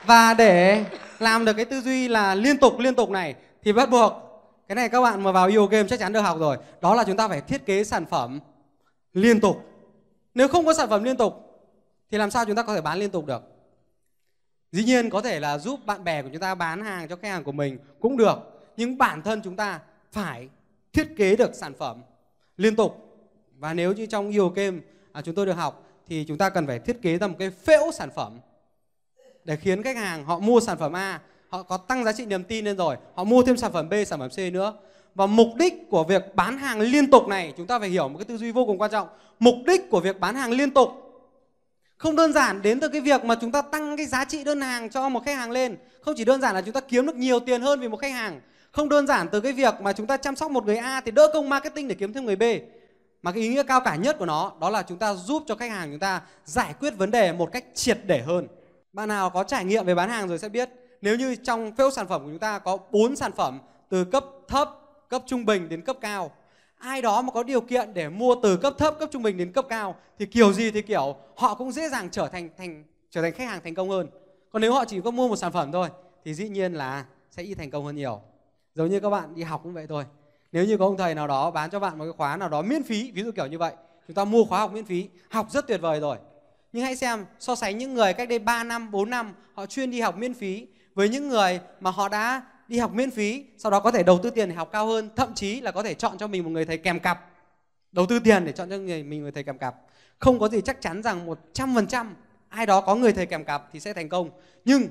Và 0.05 0.33
để 0.33 0.85
làm 1.19 1.45
được 1.45 1.53
cái 1.53 1.65
tư 1.65 1.81
duy 1.81 2.07
là 2.07 2.35
liên 2.35 2.57
tục 2.57 2.79
liên 2.79 2.95
tục 2.95 3.09
này, 3.09 3.35
thì 3.63 3.73
bắt 3.73 3.89
buộc 3.89 4.22
cái 4.73 4.83
này 4.83 4.89
các 4.89 5.01
bạn 5.01 5.23
mà 5.23 5.31
vào 5.31 5.47
yêu 5.47 5.65
game 5.65 5.89
chắc 5.89 5.99
chắn 5.99 6.13
được 6.13 6.21
học 6.21 6.39
rồi. 6.39 6.57
Đó 6.81 6.95
là 6.95 7.03
chúng 7.03 7.17
ta 7.17 7.27
phải 7.27 7.41
thiết 7.41 7.65
kế 7.65 7.83
sản 7.83 8.05
phẩm 8.05 8.39
liên 9.13 9.39
tục. 9.39 9.57
Nếu 10.33 10.47
không 10.47 10.65
có 10.65 10.73
sản 10.73 10.89
phẩm 10.89 11.03
liên 11.03 11.17
tục 11.17 11.33
thì 12.11 12.17
làm 12.17 12.31
sao 12.31 12.45
chúng 12.45 12.55
ta 12.55 12.63
có 12.63 12.75
thể 12.75 12.81
bán 12.81 12.99
liên 12.99 13.09
tục 13.09 13.25
được? 13.25 13.41
Dĩ 14.71 14.83
nhiên 14.83 15.09
có 15.09 15.21
thể 15.21 15.39
là 15.39 15.57
giúp 15.57 15.79
bạn 15.85 16.03
bè 16.03 16.21
của 16.21 16.29
chúng 16.31 16.41
ta 16.41 16.55
bán 16.55 16.83
hàng 16.83 17.07
cho 17.07 17.15
khách 17.15 17.27
hàng 17.27 17.43
của 17.43 17.51
mình 17.51 17.77
cũng 17.99 18.17
được 18.17 18.37
nhưng 18.77 18.97
bản 18.97 19.21
thân 19.21 19.41
chúng 19.43 19.55
ta 19.55 19.79
phải 20.11 20.49
thiết 20.93 21.07
kế 21.17 21.35
được 21.35 21.55
sản 21.55 21.73
phẩm 21.73 22.01
liên 22.57 22.75
tục. 22.75 23.17
Và 23.57 23.73
nếu 23.73 23.93
như 23.93 24.05
trong 24.05 24.29
yêu 24.29 24.49
game 24.49 24.77
à, 25.11 25.21
chúng 25.21 25.35
tôi 25.35 25.45
được 25.45 25.53
học 25.53 25.83
thì 26.07 26.25
chúng 26.27 26.37
ta 26.37 26.49
cần 26.49 26.67
phải 26.67 26.79
thiết 26.79 27.01
kế 27.01 27.17
ra 27.17 27.27
một 27.27 27.35
cái 27.39 27.49
phễu 27.49 27.91
sản 27.93 28.09
phẩm 28.15 28.39
để 29.43 29.55
khiến 29.55 29.83
khách 29.83 29.97
hàng 29.97 30.25
họ 30.25 30.39
mua 30.39 30.59
sản 30.59 30.77
phẩm 30.77 30.93
A 30.93 31.21
họ 31.53 31.63
có 31.63 31.77
tăng 31.77 32.03
giá 32.03 32.13
trị 32.13 32.25
niềm 32.25 32.43
tin 32.43 32.65
lên 32.65 32.77
rồi. 32.77 32.95
Họ 33.15 33.23
mua 33.23 33.43
thêm 33.43 33.57
sản 33.57 33.71
phẩm 33.73 33.89
B, 33.89 33.93
sản 34.07 34.19
phẩm 34.19 34.29
C 34.29 34.53
nữa. 34.53 34.73
Và 35.15 35.25
mục 35.25 35.47
đích 35.57 35.89
của 35.89 36.03
việc 36.03 36.35
bán 36.35 36.57
hàng 36.57 36.79
liên 36.79 37.11
tục 37.11 37.27
này, 37.27 37.53
chúng 37.57 37.67
ta 37.67 37.79
phải 37.79 37.89
hiểu 37.89 38.07
một 38.07 38.17
cái 38.17 38.25
tư 38.25 38.37
duy 38.37 38.51
vô 38.51 38.65
cùng 38.65 38.77
quan 38.77 38.91
trọng. 38.91 39.07
Mục 39.39 39.55
đích 39.67 39.89
của 39.89 39.99
việc 39.99 40.19
bán 40.19 40.35
hàng 40.35 40.51
liên 40.51 40.71
tục 40.71 40.89
không 41.97 42.15
đơn 42.15 42.33
giản 42.33 42.61
đến 42.61 42.79
từ 42.79 42.87
cái 42.87 43.01
việc 43.01 43.25
mà 43.25 43.35
chúng 43.41 43.51
ta 43.51 43.61
tăng 43.61 43.97
cái 43.97 44.05
giá 44.05 44.25
trị 44.25 44.43
đơn 44.43 44.61
hàng 44.61 44.89
cho 44.89 45.09
một 45.09 45.25
khách 45.25 45.37
hàng 45.37 45.51
lên. 45.51 45.77
Không 46.01 46.13
chỉ 46.17 46.25
đơn 46.25 46.41
giản 46.41 46.55
là 46.55 46.61
chúng 46.61 46.73
ta 46.73 46.79
kiếm 46.79 47.05
được 47.05 47.15
nhiều 47.15 47.39
tiền 47.39 47.61
hơn 47.61 47.79
vì 47.79 47.87
một 47.87 47.97
khách 47.97 48.11
hàng. 48.11 48.41
Không 48.71 48.89
đơn 48.89 49.07
giản 49.07 49.27
từ 49.31 49.41
cái 49.41 49.53
việc 49.53 49.73
mà 49.81 49.93
chúng 49.93 50.07
ta 50.07 50.17
chăm 50.17 50.35
sóc 50.35 50.51
một 50.51 50.65
người 50.65 50.77
A 50.77 51.01
thì 51.01 51.11
đỡ 51.11 51.27
công 51.33 51.49
marketing 51.49 51.87
để 51.87 51.95
kiếm 51.95 52.13
thêm 52.13 52.25
người 52.25 52.35
B. 52.35 52.43
Mà 53.21 53.31
cái 53.31 53.43
ý 53.43 53.49
nghĩa 53.49 53.63
cao 53.63 53.81
cả 53.81 53.95
nhất 53.95 54.15
của 54.19 54.25
nó, 54.25 54.51
đó 54.61 54.69
là 54.69 54.81
chúng 54.81 54.97
ta 54.97 55.13
giúp 55.13 55.43
cho 55.47 55.55
khách 55.55 55.71
hàng 55.71 55.91
chúng 55.91 55.99
ta 55.99 56.21
giải 56.45 56.73
quyết 56.79 56.97
vấn 56.97 57.11
đề 57.11 57.33
một 57.33 57.49
cách 57.51 57.65
triệt 57.73 57.99
để 58.05 58.21
hơn. 58.21 58.47
Bạn 58.93 59.09
nào 59.09 59.29
có 59.29 59.43
trải 59.43 59.65
nghiệm 59.65 59.85
về 59.85 59.95
bán 59.95 60.09
hàng 60.09 60.27
rồi 60.27 60.39
sẽ 60.39 60.49
biết 60.49 60.69
nếu 61.03 61.15
như 61.15 61.35
trong 61.35 61.75
phễu 61.75 61.91
sản 61.91 62.07
phẩm 62.07 62.23
của 62.23 62.29
chúng 62.29 62.39
ta 62.39 62.59
có 62.59 62.77
4 62.91 63.15
sản 63.15 63.31
phẩm, 63.31 63.59
từ 63.89 64.05
cấp 64.05 64.25
thấp, 64.47 64.69
cấp 65.09 65.23
trung 65.25 65.45
bình 65.45 65.69
đến 65.69 65.81
cấp 65.81 65.97
cao, 66.01 66.31
ai 66.77 67.01
đó 67.01 67.21
mà 67.21 67.31
có 67.31 67.43
điều 67.43 67.61
kiện 67.61 67.93
để 67.93 68.09
mua 68.09 68.35
từ 68.43 68.57
cấp 68.57 68.73
thấp, 68.77 68.95
cấp 68.99 69.09
trung 69.11 69.23
bình 69.23 69.37
đến 69.37 69.51
cấp 69.51 69.65
cao, 69.69 69.95
thì 70.19 70.25
kiểu 70.25 70.53
gì 70.53 70.71
thì 70.71 70.81
kiểu 70.81 71.15
họ 71.35 71.55
cũng 71.55 71.71
dễ 71.71 71.89
dàng 71.89 72.09
trở 72.11 72.27
thành 72.27 72.49
thành, 72.57 72.83
trở 73.09 73.21
thành 73.21 73.33
khách 73.33 73.49
hàng 73.49 73.61
thành 73.63 73.75
công 73.75 73.89
hơn. 73.89 74.07
Còn 74.51 74.61
nếu 74.61 74.73
họ 74.73 74.85
chỉ 74.85 75.01
có 75.01 75.11
mua 75.11 75.27
một 75.27 75.35
sản 75.35 75.51
phẩm 75.51 75.71
thôi, 75.71 75.89
thì 76.25 76.33
dĩ 76.33 76.49
nhiên 76.49 76.73
là 76.73 77.05
sẽ 77.31 77.43
ít 77.43 77.55
thành 77.55 77.71
công 77.71 77.85
hơn 77.85 77.95
nhiều. 77.95 78.21
Giống 78.75 78.89
như 78.89 78.99
các 78.99 79.09
bạn 79.09 79.35
đi 79.35 79.43
học 79.43 79.61
cũng 79.63 79.73
vậy 79.73 79.85
thôi. 79.89 80.05
Nếu 80.51 80.65
như 80.65 80.77
có 80.77 80.85
ông 80.85 80.97
thầy 80.97 81.15
nào 81.15 81.27
đó 81.27 81.51
bán 81.51 81.69
cho 81.69 81.79
bạn 81.79 81.97
một 81.97 82.03
cái 82.03 82.13
khóa 82.17 82.37
nào 82.37 82.49
đó 82.49 82.61
miễn 82.61 82.83
phí, 82.83 83.11
ví 83.11 83.23
dụ 83.23 83.31
kiểu 83.31 83.45
như 83.45 83.57
vậy, 83.57 83.73
chúng 84.07 84.15
ta 84.15 84.25
mua 84.25 84.45
khóa 84.45 84.59
học 84.59 84.73
miễn 84.73 84.85
phí, 84.85 85.09
học 85.29 85.47
rất 85.51 85.67
tuyệt 85.67 85.81
vời 85.81 85.99
rồi. 85.99 86.17
Nhưng 86.73 86.83
hãy 86.83 86.95
xem, 86.95 87.25
so 87.39 87.55
sánh 87.55 87.77
những 87.77 87.93
người 87.93 88.13
cách 88.13 88.29
đây 88.29 88.39
3 88.39 88.63
năm 88.63 88.91
4 88.91 89.09
năm, 89.09 89.33
họ 89.53 89.65
chuyên 89.65 89.91
đi 89.91 90.01
học 90.01 90.17
miễn 90.17 90.33
phí 90.33 90.67
với 90.95 91.09
những 91.09 91.29
người 91.29 91.59
mà 91.79 91.91
họ 91.91 92.09
đã 92.09 92.41
đi 92.67 92.77
học 92.77 92.93
miễn 92.93 93.11
phí 93.11 93.45
sau 93.57 93.71
đó 93.71 93.79
có 93.79 93.91
thể 93.91 94.03
đầu 94.03 94.19
tư 94.23 94.29
tiền 94.29 94.49
để 94.49 94.55
học 94.55 94.69
cao 94.71 94.87
hơn 94.87 95.09
thậm 95.15 95.33
chí 95.33 95.61
là 95.61 95.71
có 95.71 95.83
thể 95.83 95.93
chọn 95.93 96.17
cho 96.17 96.27
mình 96.27 96.43
một 96.43 96.49
người 96.49 96.65
thầy 96.65 96.77
kèm 96.77 96.99
cặp. 96.99 97.29
Đầu 97.91 98.05
tư 98.05 98.19
tiền 98.19 98.45
để 98.45 98.51
chọn 98.51 98.69
cho 98.69 98.77
người 98.77 99.03
mình 99.03 99.21
người 99.21 99.31
thầy 99.31 99.43
kèm 99.43 99.57
cặp. 99.57 99.75
Không 100.19 100.39
có 100.39 100.47
gì 100.47 100.61
chắc 100.61 100.81
chắn 100.81 101.03
rằng 101.03 101.25
một 101.25 101.39
trăm 101.53 101.75
phần 101.75 101.87
trăm 101.87 102.15
ai 102.49 102.65
đó 102.65 102.81
có 102.81 102.95
người 102.95 103.13
thầy 103.13 103.25
kèm 103.25 103.43
cặp 103.43 103.69
thì 103.71 103.79
sẽ 103.79 103.93
thành 103.93 104.09
công. 104.09 104.29
Nhưng 104.65 104.87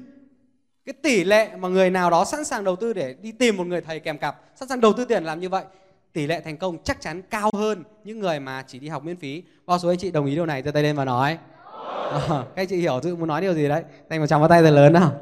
cái 0.85 0.93
tỷ 1.03 1.25
lệ 1.25 1.51
mà 1.57 1.69
người 1.69 1.91
nào 1.91 2.11
đó 2.11 2.25
sẵn 2.25 2.45
sàng 2.45 2.65
đầu 2.65 2.77
tư 2.77 2.93
để 2.93 3.15
đi 3.23 3.33
tìm 3.33 3.57
một 3.57 3.67
người 3.67 3.81
thầy 3.81 4.01
kèm 4.01 4.19
cặp 4.19 4.41
sẵn 4.55 4.69
sàng 4.69 4.81
đầu 4.81 4.93
tư 4.93 5.05
tiền 5.05 5.25
làm 5.25 5.41
như 5.41 5.49
vậy 5.49 5.65
tỷ 6.13 6.27
lệ 6.27 6.41
thành 6.41 6.57
công 6.57 6.79
chắc 6.85 7.01
chắn 7.01 7.23
cao 7.31 7.51
hơn 7.53 7.85
những 8.05 8.21
người 8.21 8.41
mà 8.41 8.65
chỉ 8.67 8.79
đi 8.79 8.89
học 8.89 9.05
miễn 9.05 9.17
phí. 9.17 9.43
Bao 9.67 9.79
số 9.79 9.89
anh 9.89 9.99
chị 9.99 10.11
đồng 10.11 10.27
ý 10.27 10.35
điều 10.35 10.47
này 10.47 10.63
giơ 10.63 10.71
tay 10.71 10.83
lên 10.83 10.97
và 10.97 11.05
nói. 11.05 11.39
À, 12.13 12.29
các 12.29 12.63
anh 12.63 12.67
chị 12.67 12.77
hiểu 12.77 13.01
tự 13.03 13.17
muốn 13.17 13.29
nói 13.29 13.41
điều 13.41 13.55
gì 13.55 13.69
đấy. 13.69 13.83
Thành 14.11 14.21
một 14.21 14.27
tràng 14.27 14.41
vào 14.41 14.49
tay 14.49 14.63
thật 14.63 14.71
lớn 14.71 14.93
nào. 14.93 15.13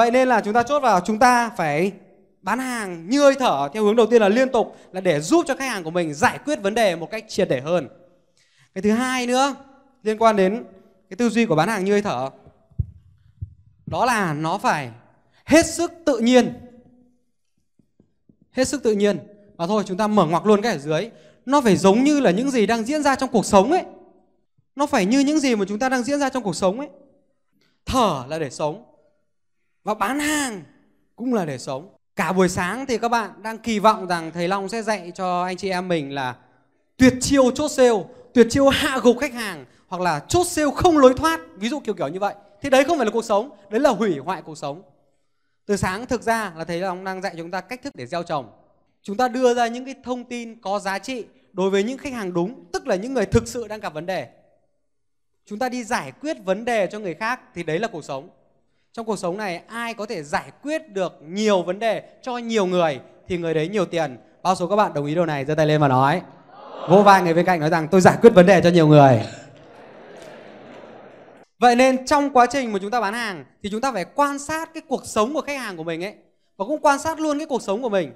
Vậy 0.00 0.10
nên 0.10 0.28
là 0.28 0.40
chúng 0.40 0.54
ta 0.54 0.62
chốt 0.62 0.80
vào, 0.80 1.00
chúng 1.00 1.18
ta 1.18 1.50
phải 1.56 1.92
bán 2.42 2.58
hàng 2.58 3.08
như 3.08 3.20
hơi 3.20 3.34
thở 3.38 3.68
theo 3.72 3.84
hướng 3.84 3.96
đầu 3.96 4.06
tiên 4.06 4.22
là 4.22 4.28
liên 4.28 4.48
tục, 4.48 4.76
là 4.92 5.00
để 5.00 5.20
giúp 5.20 5.44
cho 5.48 5.56
khách 5.56 5.68
hàng 5.68 5.84
của 5.84 5.90
mình 5.90 6.14
giải 6.14 6.38
quyết 6.44 6.62
vấn 6.62 6.74
đề 6.74 6.96
một 6.96 7.10
cách 7.10 7.24
triệt 7.28 7.48
để 7.48 7.60
hơn. 7.60 7.88
Cái 8.74 8.82
thứ 8.82 8.90
hai 8.90 9.26
nữa, 9.26 9.54
liên 10.02 10.18
quan 10.18 10.36
đến 10.36 10.64
cái 11.10 11.16
tư 11.16 11.28
duy 11.28 11.46
của 11.46 11.54
bán 11.56 11.68
hàng 11.68 11.84
như 11.84 11.92
hơi 11.92 12.02
thở. 12.02 12.30
Đó 13.86 14.04
là 14.04 14.34
nó 14.34 14.58
phải 14.58 14.90
hết 15.44 15.66
sức 15.66 15.92
tự 16.06 16.18
nhiên. 16.18 16.52
Hết 18.52 18.64
sức 18.64 18.82
tự 18.82 18.92
nhiên. 18.92 19.18
Và 19.56 19.66
thôi, 19.66 19.82
chúng 19.86 19.96
ta 19.96 20.06
mở 20.06 20.26
ngoặc 20.26 20.46
luôn 20.46 20.62
cái 20.62 20.72
ở 20.72 20.78
dưới. 20.78 21.10
Nó 21.46 21.60
phải 21.60 21.76
giống 21.76 22.04
như 22.04 22.20
là 22.20 22.30
những 22.30 22.50
gì 22.50 22.66
đang 22.66 22.84
diễn 22.84 23.02
ra 23.02 23.14
trong 23.16 23.30
cuộc 23.32 23.46
sống 23.46 23.72
ấy. 23.72 23.84
Nó 24.76 24.86
phải 24.86 25.06
như 25.06 25.20
những 25.20 25.40
gì 25.40 25.54
mà 25.54 25.64
chúng 25.68 25.78
ta 25.78 25.88
đang 25.88 26.02
diễn 26.02 26.18
ra 26.18 26.28
trong 26.28 26.42
cuộc 26.42 26.56
sống 26.56 26.78
ấy. 26.78 26.88
Thở 27.86 28.24
là 28.28 28.38
để 28.38 28.50
sống 28.50 28.89
và 29.84 29.94
bán 29.94 30.20
hàng 30.20 30.62
cũng 31.16 31.34
là 31.34 31.44
để 31.44 31.58
sống. 31.58 31.94
Cả 32.16 32.32
buổi 32.32 32.48
sáng 32.48 32.86
thì 32.86 32.98
các 32.98 33.08
bạn 33.08 33.42
đang 33.42 33.58
kỳ 33.58 33.78
vọng 33.78 34.06
rằng 34.06 34.30
thầy 34.34 34.48
long 34.48 34.68
sẽ 34.68 34.82
dạy 34.82 35.12
cho 35.14 35.42
anh 35.42 35.56
chị 35.56 35.70
em 35.70 35.88
mình 35.88 36.14
là 36.14 36.36
tuyệt 36.96 37.14
chiêu 37.20 37.50
chốt 37.50 37.68
sale, 37.68 38.04
tuyệt 38.34 38.46
chiêu 38.50 38.68
hạ 38.68 38.98
gục 39.02 39.18
khách 39.18 39.32
hàng 39.32 39.64
hoặc 39.88 40.02
là 40.02 40.20
chốt 40.28 40.46
sale 40.46 40.70
không 40.76 40.98
lối 40.98 41.14
thoát. 41.16 41.40
Ví 41.56 41.68
dụ 41.68 41.80
kiểu 41.80 41.94
kiểu 41.94 42.08
như 42.08 42.18
vậy. 42.18 42.34
Thì 42.62 42.70
đấy 42.70 42.84
không 42.84 42.98
phải 42.98 43.06
là 43.06 43.12
cuộc 43.12 43.24
sống, 43.24 43.50
đấy 43.70 43.80
là 43.80 43.90
hủy 43.90 44.18
hoại 44.18 44.42
cuộc 44.42 44.58
sống. 44.58 44.82
Từ 45.66 45.76
sáng 45.76 46.06
thực 46.06 46.22
ra 46.22 46.52
là 46.56 46.64
thầy 46.64 46.80
long 46.80 47.04
đang 47.04 47.22
dạy 47.22 47.34
chúng 47.36 47.50
ta 47.50 47.60
cách 47.60 47.82
thức 47.82 47.96
để 47.96 48.06
gieo 48.06 48.22
trồng. 48.22 48.50
Chúng 49.02 49.16
ta 49.16 49.28
đưa 49.28 49.54
ra 49.54 49.66
những 49.66 49.84
cái 49.84 49.94
thông 50.04 50.24
tin 50.24 50.60
có 50.60 50.78
giá 50.78 50.98
trị 50.98 51.24
đối 51.52 51.70
với 51.70 51.82
những 51.84 51.98
khách 51.98 52.12
hàng 52.12 52.34
đúng, 52.34 52.64
tức 52.72 52.86
là 52.86 52.96
những 52.96 53.14
người 53.14 53.26
thực 53.26 53.48
sự 53.48 53.68
đang 53.68 53.80
gặp 53.80 53.94
vấn 53.94 54.06
đề. 54.06 54.28
Chúng 55.46 55.58
ta 55.58 55.68
đi 55.68 55.84
giải 55.84 56.12
quyết 56.12 56.36
vấn 56.44 56.64
đề 56.64 56.88
cho 56.92 56.98
người 56.98 57.14
khác 57.14 57.40
thì 57.54 57.62
đấy 57.62 57.78
là 57.78 57.88
cuộc 57.88 58.04
sống 58.04 58.28
trong 58.92 59.06
cuộc 59.06 59.16
sống 59.16 59.36
này, 59.36 59.62
ai 59.66 59.94
có 59.94 60.06
thể 60.06 60.22
giải 60.22 60.50
quyết 60.62 60.88
được 60.88 61.18
nhiều 61.22 61.62
vấn 61.62 61.78
đề 61.78 62.02
cho 62.22 62.38
nhiều 62.38 62.66
người 62.66 63.00
thì 63.28 63.38
người 63.38 63.54
đấy 63.54 63.68
nhiều 63.68 63.84
tiền. 63.84 64.16
Bao 64.42 64.54
số 64.54 64.66
các 64.66 64.76
bạn 64.76 64.94
đồng 64.94 65.06
ý 65.06 65.14
điều 65.14 65.26
này, 65.26 65.44
giơ 65.44 65.54
tay 65.54 65.66
lên 65.66 65.80
và 65.80 65.88
nói. 65.88 66.22
Vô 66.88 67.02
vai 67.02 67.22
người 67.22 67.34
bên 67.34 67.46
cạnh 67.46 67.60
nói 67.60 67.70
rằng, 67.70 67.88
tôi 67.88 68.00
giải 68.00 68.16
quyết 68.22 68.34
vấn 68.34 68.46
đề 68.46 68.60
cho 68.64 68.70
nhiều 68.70 68.86
người. 68.86 69.22
Vậy 71.58 71.76
nên 71.76 72.06
trong 72.06 72.30
quá 72.30 72.46
trình 72.46 72.72
mà 72.72 72.78
chúng 72.82 72.90
ta 72.90 73.00
bán 73.00 73.14
hàng 73.14 73.44
thì 73.62 73.70
chúng 73.70 73.80
ta 73.80 73.92
phải 73.92 74.04
quan 74.04 74.38
sát 74.38 74.70
cái 74.74 74.82
cuộc 74.88 75.06
sống 75.06 75.34
của 75.34 75.40
khách 75.40 75.58
hàng 75.58 75.76
của 75.76 75.84
mình 75.84 76.04
ấy, 76.04 76.14
và 76.56 76.64
cũng 76.64 76.78
quan 76.82 76.98
sát 76.98 77.20
luôn 77.20 77.38
cái 77.38 77.46
cuộc 77.46 77.62
sống 77.62 77.82
của 77.82 77.88
mình. 77.88 78.12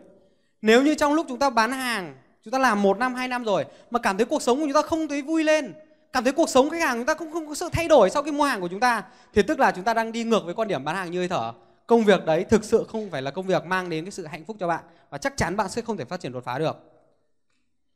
Nếu 0.62 0.82
như 0.82 0.94
trong 0.94 1.14
lúc 1.14 1.26
chúng 1.28 1.38
ta 1.38 1.50
bán 1.50 1.72
hàng, 1.72 2.14
chúng 2.44 2.52
ta 2.52 2.58
làm 2.58 2.82
một 2.82 2.98
năm, 2.98 3.14
hai 3.14 3.28
năm 3.28 3.44
rồi, 3.44 3.64
mà 3.90 3.98
cảm 3.98 4.16
thấy 4.16 4.26
cuộc 4.26 4.42
sống 4.42 4.60
của 4.60 4.64
chúng 4.64 4.72
ta 4.72 4.82
không 4.82 5.08
thấy 5.08 5.22
vui 5.22 5.44
lên 5.44 5.74
cảm 6.14 6.24
thấy 6.24 6.32
cuộc 6.32 6.48
sống 6.48 6.70
khách 6.70 6.80
hàng 6.82 6.96
chúng 6.96 7.06
ta 7.06 7.14
cũng 7.14 7.32
không 7.32 7.48
có 7.48 7.54
sự 7.54 7.68
thay 7.72 7.88
đổi 7.88 8.10
sau 8.10 8.22
khi 8.22 8.32
mua 8.32 8.44
hàng 8.44 8.60
của 8.60 8.68
chúng 8.68 8.80
ta. 8.80 9.02
Thì 9.32 9.42
tức 9.42 9.60
là 9.60 9.72
chúng 9.72 9.84
ta 9.84 9.94
đang 9.94 10.12
đi 10.12 10.24
ngược 10.24 10.44
với 10.44 10.54
quan 10.54 10.68
điểm 10.68 10.84
bán 10.84 10.96
hàng 10.96 11.10
như 11.10 11.18
hơi 11.18 11.28
thở. 11.28 11.52
Công 11.86 12.04
việc 12.04 12.24
đấy 12.24 12.44
thực 12.44 12.64
sự 12.64 12.84
không 12.88 13.10
phải 13.10 13.22
là 13.22 13.30
công 13.30 13.46
việc 13.46 13.64
mang 13.66 13.90
đến 13.90 14.04
cái 14.04 14.12
sự 14.12 14.26
hạnh 14.26 14.44
phúc 14.44 14.56
cho 14.60 14.68
bạn 14.68 14.84
và 15.10 15.18
chắc 15.18 15.36
chắn 15.36 15.56
bạn 15.56 15.68
sẽ 15.68 15.82
không 15.82 15.96
thể 15.96 16.04
phát 16.04 16.20
triển 16.20 16.32
đột 16.32 16.44
phá 16.44 16.58
được. 16.58 16.76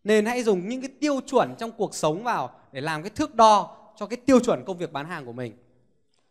Nên 0.05 0.27
hãy 0.27 0.43
dùng 0.43 0.69
những 0.69 0.81
cái 0.81 0.91
tiêu 1.01 1.21
chuẩn 1.27 1.55
trong 1.59 1.73
cuộc 1.73 1.95
sống 1.95 2.25
vào 2.25 2.51
để 2.73 2.81
làm 2.81 3.03
cái 3.03 3.11
thước 3.11 3.35
đo 3.35 3.77
cho 3.97 4.07
cái 4.07 4.17
tiêu 4.17 4.41
chuẩn 4.41 4.65
công 4.65 4.79
việc 4.79 4.93
bán 4.93 5.07
hàng 5.07 5.27
của 5.27 5.33
mình. 5.33 5.53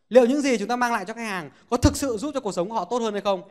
Liệu 0.10 0.26
những 0.26 0.42
gì 0.42 0.58
chúng 0.58 0.68
ta 0.68 0.76
mang 0.76 0.94
lại 0.94 1.06
cho 1.06 1.14
khách 1.14 1.28
hàng 1.28 1.50
có 1.70 1.78
thực 1.78 1.98
sự 1.98 2.18
giúp 2.18 2.32
cho 2.34 2.40
cuộc 2.40 2.52
sống 2.52 2.70
của 2.70 2.76
họ 2.76 2.86
tốt 2.86 2.98
hơn 2.98 3.14
hay 3.14 3.22
không? 3.22 3.42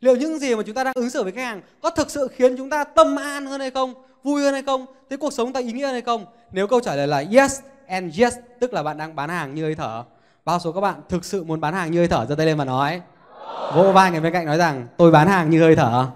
Liệu 0.00 0.16
những 0.16 0.38
gì 0.38 0.54
mà 0.54 0.62
chúng 0.66 0.74
ta 0.74 0.84
đang 0.84 0.94
ứng 0.96 1.10
xử 1.10 1.22
với 1.22 1.32
khách 1.32 1.44
hàng 1.44 1.62
có 1.82 1.90
thực 1.90 2.10
sự 2.10 2.28
khiến 2.28 2.56
chúng 2.56 2.70
ta 2.70 2.84
tâm 2.84 3.16
an 3.16 3.46
hơn 3.46 3.60
hay 3.60 3.70
không? 3.70 3.94
Vui 4.22 4.42
hơn 4.42 4.52
hay 4.52 4.62
không? 4.62 4.86
Thế 5.10 5.16
cuộc 5.16 5.32
sống 5.32 5.52
ta 5.52 5.60
ý 5.60 5.72
nghĩa 5.72 5.84
hơn 5.84 5.92
hay 5.92 6.02
không? 6.02 6.26
Nếu 6.52 6.66
câu 6.66 6.80
trả 6.80 6.94
lời 6.94 7.06
là 7.06 7.24
yes 7.32 7.60
and 7.86 8.20
yes, 8.20 8.34
tức 8.60 8.72
là 8.72 8.82
bạn 8.82 8.96
đang 8.96 9.16
bán 9.16 9.28
hàng 9.28 9.54
như 9.54 9.64
hơi 9.64 9.74
thở. 9.74 10.04
Bao 10.44 10.58
số 10.58 10.72
các 10.72 10.80
bạn 10.80 11.00
thực 11.08 11.24
sự 11.24 11.44
muốn 11.44 11.60
bán 11.60 11.74
hàng 11.74 11.90
như 11.90 11.98
hơi 11.98 12.08
thở, 12.08 12.26
giơ 12.26 12.34
tay 12.34 12.46
lên 12.46 12.58
và 12.58 12.64
nói. 12.64 13.02
Vỗ 13.74 13.92
vai 13.92 14.10
người 14.10 14.20
bên 14.20 14.32
cạnh 14.32 14.46
nói 14.46 14.58
rằng, 14.58 14.86
tôi 14.96 15.10
bán 15.10 15.28
hàng 15.28 15.50
như 15.50 15.62
hơi 15.62 15.76
thở. 15.76 16.10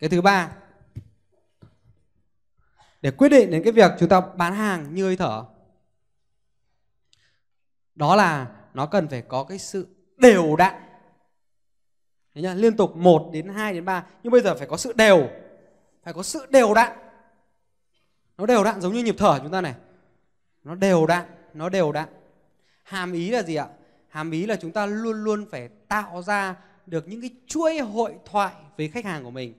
Cái 0.00 0.10
thứ 0.10 0.20
ba, 0.20 0.48
để 3.02 3.10
quyết 3.10 3.28
định 3.28 3.50
đến 3.50 3.62
cái 3.62 3.72
việc 3.72 3.90
chúng 3.98 4.08
ta 4.08 4.20
bán 4.20 4.54
hàng 4.54 4.94
như 4.94 5.04
hơi 5.04 5.16
thở, 5.16 5.44
đó 7.94 8.16
là 8.16 8.46
nó 8.74 8.86
cần 8.86 9.08
phải 9.08 9.22
có 9.22 9.44
cái 9.44 9.58
sự 9.58 9.86
đều 10.16 10.56
đặn 10.56 10.74
Đấy 12.34 12.42
nhá, 12.42 12.54
liên 12.54 12.76
tục 12.76 12.96
1 12.96 13.30
đến 13.32 13.48
2 13.48 13.74
đến 13.74 13.84
3 13.84 14.04
nhưng 14.22 14.32
bây 14.32 14.40
giờ 14.40 14.54
phải 14.54 14.66
có 14.66 14.76
sự 14.76 14.92
đều 14.92 15.28
phải 16.02 16.14
có 16.14 16.22
sự 16.22 16.46
đều 16.50 16.74
đặn 16.74 16.98
nó 18.38 18.46
đều 18.46 18.64
đặn 18.64 18.80
giống 18.80 18.92
như 18.92 19.04
nhịp 19.04 19.14
thở 19.18 19.38
chúng 19.42 19.52
ta 19.52 19.60
này. 19.60 19.74
Nó 20.64 20.74
đều 20.74 21.06
đặn 21.06 21.26
nó 21.54 21.68
đều 21.68 21.92
đặn 21.92 22.08
hàm 22.82 23.12
ý 23.12 23.30
là 23.30 23.42
gì 23.42 23.54
ạ? 23.54 23.66
Hàm 24.08 24.30
ý 24.30 24.46
là 24.46 24.56
chúng 24.56 24.72
ta 24.72 24.86
luôn 24.86 25.24
luôn 25.24 25.46
phải 25.50 25.68
tạo 25.68 26.22
ra 26.22 26.56
được 26.86 27.08
những 27.08 27.20
cái 27.20 27.30
chuỗi 27.46 27.78
hội 27.78 28.14
thoại 28.24 28.54
với 28.76 28.88
khách 28.88 29.04
hàng 29.04 29.24
của 29.24 29.30
mình. 29.30 29.54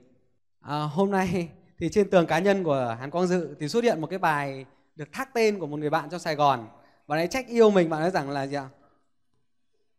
À, 0.61 0.79
hôm 0.81 1.11
nay 1.11 1.49
thì 1.79 1.89
trên 1.89 2.09
tường 2.09 2.27
cá 2.27 2.39
nhân 2.39 2.63
của 2.63 2.97
Hàn 2.99 3.11
Quang 3.11 3.27
Dự 3.27 3.55
thì 3.59 3.67
xuất 3.67 3.83
hiện 3.83 4.01
một 4.01 4.07
cái 4.07 4.19
bài 4.19 4.65
được 4.95 5.11
thác 5.11 5.33
tên 5.33 5.59
của 5.59 5.67
một 5.67 5.79
người 5.79 5.89
bạn 5.89 6.09
trong 6.09 6.19
Sài 6.19 6.35
Gòn. 6.35 6.67
Bạn 7.07 7.19
ấy 7.19 7.27
trách 7.27 7.47
yêu 7.47 7.71
mình 7.71 7.89
bạn 7.89 8.01
ấy 8.01 8.11
rằng 8.11 8.29
là 8.29 8.47
gì 8.47 8.55
ạ? 8.55 8.67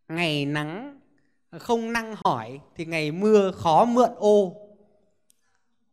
Ngày 0.08 0.44
nắng 0.44 1.00
không 1.58 1.92
năng 1.92 2.16
hỏi 2.24 2.60
thì 2.76 2.84
ngày 2.84 3.10
mưa 3.10 3.50
khó 3.50 3.84
mượn 3.84 4.10
ô. 4.18 4.52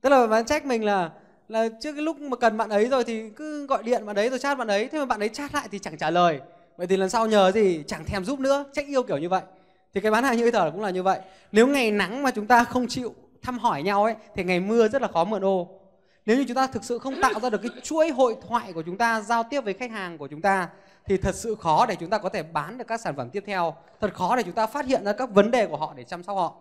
Tức 0.01 0.09
là 0.09 0.27
bạn 0.27 0.45
trách 0.45 0.65
mình 0.65 0.85
là 0.85 1.09
là 1.47 1.69
trước 1.81 1.93
cái 1.93 2.01
lúc 2.01 2.19
mà 2.19 2.37
cần 2.37 2.57
bạn 2.57 2.69
ấy 2.69 2.87
rồi 2.87 3.03
thì 3.03 3.29
cứ 3.29 3.65
gọi 3.65 3.83
điện 3.83 4.05
bạn 4.05 4.15
ấy 4.15 4.29
rồi 4.29 4.39
chat 4.39 4.57
bạn 4.57 4.67
ấy, 4.67 4.87
thế 4.87 4.99
mà 4.99 5.05
bạn 5.05 5.19
ấy 5.19 5.29
chat 5.29 5.53
lại 5.53 5.67
thì 5.71 5.79
chẳng 5.79 5.97
trả 5.97 6.09
lời. 6.09 6.39
Vậy 6.77 6.87
thì 6.87 6.97
lần 6.97 7.09
sau 7.09 7.27
nhờ 7.27 7.51
gì 7.51 7.83
chẳng 7.87 8.05
thèm 8.05 8.25
giúp 8.25 8.39
nữa, 8.39 8.65
trách 8.73 8.87
yêu 8.87 9.03
kiểu 9.03 9.17
như 9.17 9.29
vậy. 9.29 9.41
Thì 9.93 10.01
cái 10.01 10.11
bán 10.11 10.23
hàng 10.23 10.37
như 10.37 10.43
hơi 10.43 10.51
thở 10.51 10.71
cũng 10.71 10.81
là 10.81 10.89
như 10.89 11.03
vậy. 11.03 11.19
Nếu 11.51 11.67
ngày 11.67 11.91
nắng 11.91 12.23
mà 12.23 12.31
chúng 12.31 12.47
ta 12.47 12.63
không 12.63 12.87
chịu 12.87 13.13
thăm 13.41 13.59
hỏi 13.59 13.83
nhau 13.83 14.03
ấy, 14.03 14.15
thì 14.35 14.43
ngày 14.43 14.59
mưa 14.59 14.87
rất 14.87 15.01
là 15.01 15.07
khó 15.07 15.23
mượn 15.23 15.45
ô. 15.45 15.67
Nếu 16.25 16.37
như 16.37 16.45
chúng 16.47 16.55
ta 16.55 16.67
thực 16.67 16.83
sự 16.83 16.99
không 16.99 17.21
tạo 17.21 17.39
ra 17.39 17.49
được 17.49 17.61
cái 17.61 17.71
chuỗi 17.83 18.09
hội 18.09 18.35
thoại 18.47 18.73
của 18.73 18.81
chúng 18.81 18.97
ta, 18.97 19.21
giao 19.21 19.43
tiếp 19.43 19.61
với 19.61 19.73
khách 19.73 19.91
hàng 19.91 20.17
của 20.17 20.27
chúng 20.27 20.41
ta 20.41 20.69
thì 21.05 21.17
thật 21.17 21.35
sự 21.35 21.55
khó 21.55 21.85
để 21.85 21.95
chúng 21.95 22.09
ta 22.09 22.17
có 22.17 22.29
thể 22.29 22.43
bán 22.43 22.77
được 22.77 22.87
các 22.87 23.01
sản 23.01 23.15
phẩm 23.15 23.29
tiếp 23.29 23.43
theo. 23.47 23.75
Thật 24.01 24.13
khó 24.13 24.35
để 24.35 24.43
chúng 24.43 24.53
ta 24.53 24.67
phát 24.67 24.85
hiện 24.85 25.03
ra 25.05 25.13
các 25.13 25.29
vấn 25.29 25.51
đề 25.51 25.67
của 25.67 25.77
họ 25.77 25.93
để 25.95 26.03
chăm 26.03 26.23
sóc 26.23 26.35
họ. 26.35 26.55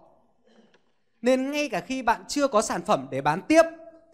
Nên 1.22 1.50
ngay 1.50 1.68
cả 1.68 1.80
khi 1.80 2.02
bạn 2.02 2.24
chưa 2.28 2.48
có 2.48 2.62
sản 2.62 2.82
phẩm 2.82 3.06
để 3.10 3.20
bán 3.20 3.42
tiếp, 3.42 3.62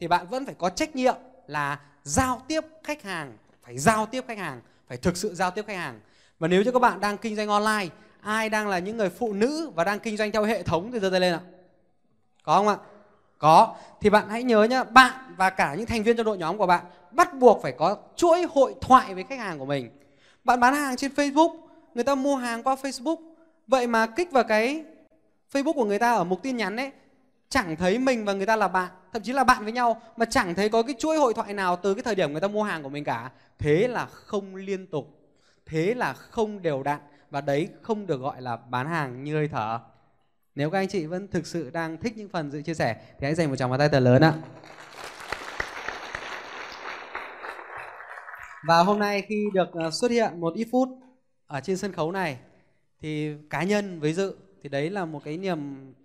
thì 0.00 0.08
bạn 0.08 0.26
vẫn 0.28 0.46
phải 0.46 0.54
có 0.58 0.70
trách 0.70 0.96
nhiệm 0.96 1.14
là 1.46 1.80
giao 2.02 2.42
tiếp 2.48 2.64
khách 2.84 3.02
hàng, 3.02 3.36
phải 3.62 3.78
giao 3.78 4.06
tiếp 4.06 4.24
khách 4.28 4.38
hàng, 4.38 4.60
phải 4.88 4.96
thực 4.96 5.16
sự 5.16 5.34
giao 5.34 5.50
tiếp 5.50 5.64
khách 5.66 5.76
hàng. 5.76 6.00
Và 6.38 6.48
nếu 6.48 6.62
như 6.62 6.72
các 6.72 6.78
bạn 6.78 7.00
đang 7.00 7.18
kinh 7.18 7.36
doanh 7.36 7.48
online, 7.48 7.94
ai 8.20 8.48
đang 8.48 8.68
là 8.68 8.78
những 8.78 8.96
người 8.96 9.10
phụ 9.10 9.32
nữ 9.32 9.70
và 9.74 9.84
đang 9.84 10.00
kinh 10.00 10.16
doanh 10.16 10.32
theo 10.32 10.44
hệ 10.44 10.62
thống 10.62 10.92
thì 10.92 11.00
giơ 11.00 11.10
tay 11.10 11.20
lên 11.20 11.32
ạ. 11.32 11.40
Có 12.42 12.56
không 12.56 12.68
ạ? 12.68 12.76
Có. 13.38 13.74
Thì 14.00 14.10
bạn 14.10 14.28
hãy 14.28 14.42
nhớ 14.42 14.64
nhá, 14.64 14.84
bạn 14.84 15.34
và 15.36 15.50
cả 15.50 15.74
những 15.74 15.86
thành 15.86 16.02
viên 16.02 16.16
trong 16.16 16.26
đội 16.26 16.38
nhóm 16.38 16.58
của 16.58 16.66
bạn 16.66 16.84
bắt 17.10 17.34
buộc 17.34 17.62
phải 17.62 17.72
có 17.72 17.96
chuỗi 18.16 18.46
hội 18.54 18.74
thoại 18.80 19.14
với 19.14 19.24
khách 19.24 19.38
hàng 19.38 19.58
của 19.58 19.64
mình 19.64 19.90
bạn 20.46 20.60
bán 20.60 20.74
hàng 20.74 20.96
trên 20.96 21.12
Facebook, 21.12 21.56
người 21.94 22.04
ta 22.04 22.14
mua 22.14 22.36
hàng 22.36 22.62
qua 22.62 22.74
Facebook. 22.74 23.16
Vậy 23.66 23.86
mà 23.86 24.06
kích 24.06 24.32
vào 24.32 24.44
cái 24.44 24.84
Facebook 25.52 25.72
của 25.72 25.84
người 25.84 25.98
ta 25.98 26.12
ở 26.12 26.24
mục 26.24 26.42
tin 26.42 26.56
nhắn 26.56 26.76
ấy, 26.76 26.90
chẳng 27.48 27.76
thấy 27.76 27.98
mình 27.98 28.24
và 28.24 28.32
người 28.32 28.46
ta 28.46 28.56
là 28.56 28.68
bạn, 28.68 28.90
thậm 29.12 29.22
chí 29.22 29.32
là 29.32 29.44
bạn 29.44 29.62
với 29.62 29.72
nhau, 29.72 30.02
mà 30.16 30.24
chẳng 30.24 30.54
thấy 30.54 30.68
có 30.68 30.82
cái 30.82 30.94
chuỗi 30.98 31.16
hội 31.16 31.34
thoại 31.34 31.54
nào 31.54 31.76
từ 31.76 31.94
cái 31.94 32.02
thời 32.02 32.14
điểm 32.14 32.32
người 32.32 32.40
ta 32.40 32.48
mua 32.48 32.62
hàng 32.62 32.82
của 32.82 32.88
mình 32.88 33.04
cả. 33.04 33.30
Thế 33.58 33.88
là 33.88 34.06
không 34.06 34.54
liên 34.54 34.86
tục, 34.86 35.06
thế 35.66 35.94
là 35.94 36.12
không 36.12 36.62
đều 36.62 36.82
đặn, 36.82 37.00
và 37.30 37.40
đấy 37.40 37.68
không 37.82 38.06
được 38.06 38.20
gọi 38.20 38.42
là 38.42 38.56
bán 38.56 38.86
hàng 38.88 39.24
như 39.24 39.34
hơi 39.34 39.48
thở. 39.48 39.80
Nếu 40.54 40.70
các 40.70 40.78
anh 40.78 40.88
chị 40.88 41.06
vẫn 41.06 41.28
thực 41.28 41.46
sự 41.46 41.70
đang 41.70 41.96
thích 41.96 42.12
những 42.16 42.28
phần 42.28 42.50
dự 42.50 42.62
chia 42.62 42.74
sẻ, 42.74 42.94
thì 42.94 43.24
hãy 43.24 43.34
dành 43.34 43.50
một 43.50 43.56
tràng 43.56 43.70
vào 43.70 43.78
tay 43.78 43.88
thật 43.88 44.00
lớn 44.00 44.22
ạ. 44.22 44.32
Và 48.66 48.82
hôm 48.82 48.98
nay 48.98 49.22
khi 49.28 49.46
được 49.54 49.68
ờ, 49.72 49.90
xuất 49.90 50.10
hiện 50.10 50.40
một 50.40 50.54
ít 50.54 50.68
phút 50.72 50.88
ở 51.46 51.60
trên 51.60 51.76
sân 51.76 51.92
khấu 51.92 52.12
này, 52.12 52.36
thì 53.00 53.30
cá 53.50 53.62
nhân 53.62 54.00
với 54.00 54.12
dự 54.12 54.36
thì 54.62 54.68
đấy 54.68 54.90
là 54.90 55.04
một 55.04 55.24
cái 55.24 55.36
niềm 55.36 55.58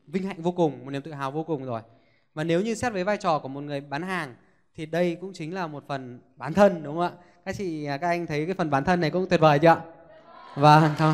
vinh 0.08 0.24
hạnh 0.24 0.42
vô 0.42 0.52
cùng, 0.52 0.86
một 0.86 0.92
niềm 0.92 1.02
tự 1.02 1.12
hào 1.12 1.32
vô 1.32 1.44
cùng 1.44 1.66
rồi. 1.66 1.82
Và 2.34 2.44
nếu 2.44 2.62
như 2.62 2.76
xét 2.76 2.94
với 2.94 3.04
vai 3.04 3.18
trò 3.18 3.40
của 3.40 3.48
một 3.48 3.62
người 3.62 3.82
bán 3.82 4.02
hàng 4.02 4.36
thì 4.76 4.86
đây 4.86 5.18
cũng 5.22 5.34
chính 5.34 5.54
là 5.54 5.68
một 5.68 5.84
phần 5.88 6.20
bán 6.36 6.54
thân, 6.54 6.84
đúng 6.84 6.96
không 6.96 7.04
ạ? 7.04 7.12
Các 7.46 7.56
chị 7.58 7.86
à, 7.86 7.98
các 7.98 8.08
anh 8.08 8.28
thấy 8.28 8.46
cái 8.46 8.56
phần 8.56 8.70
bán 8.70 8.84
thân 8.84 9.02
này 9.02 9.10
cũng 9.10 9.30
tuyệt 9.30 9.40
vời 9.40 9.60
chưa 9.60 9.68
ạ? 9.68 9.82
Vâng 10.56 10.92
thôi 10.98 11.14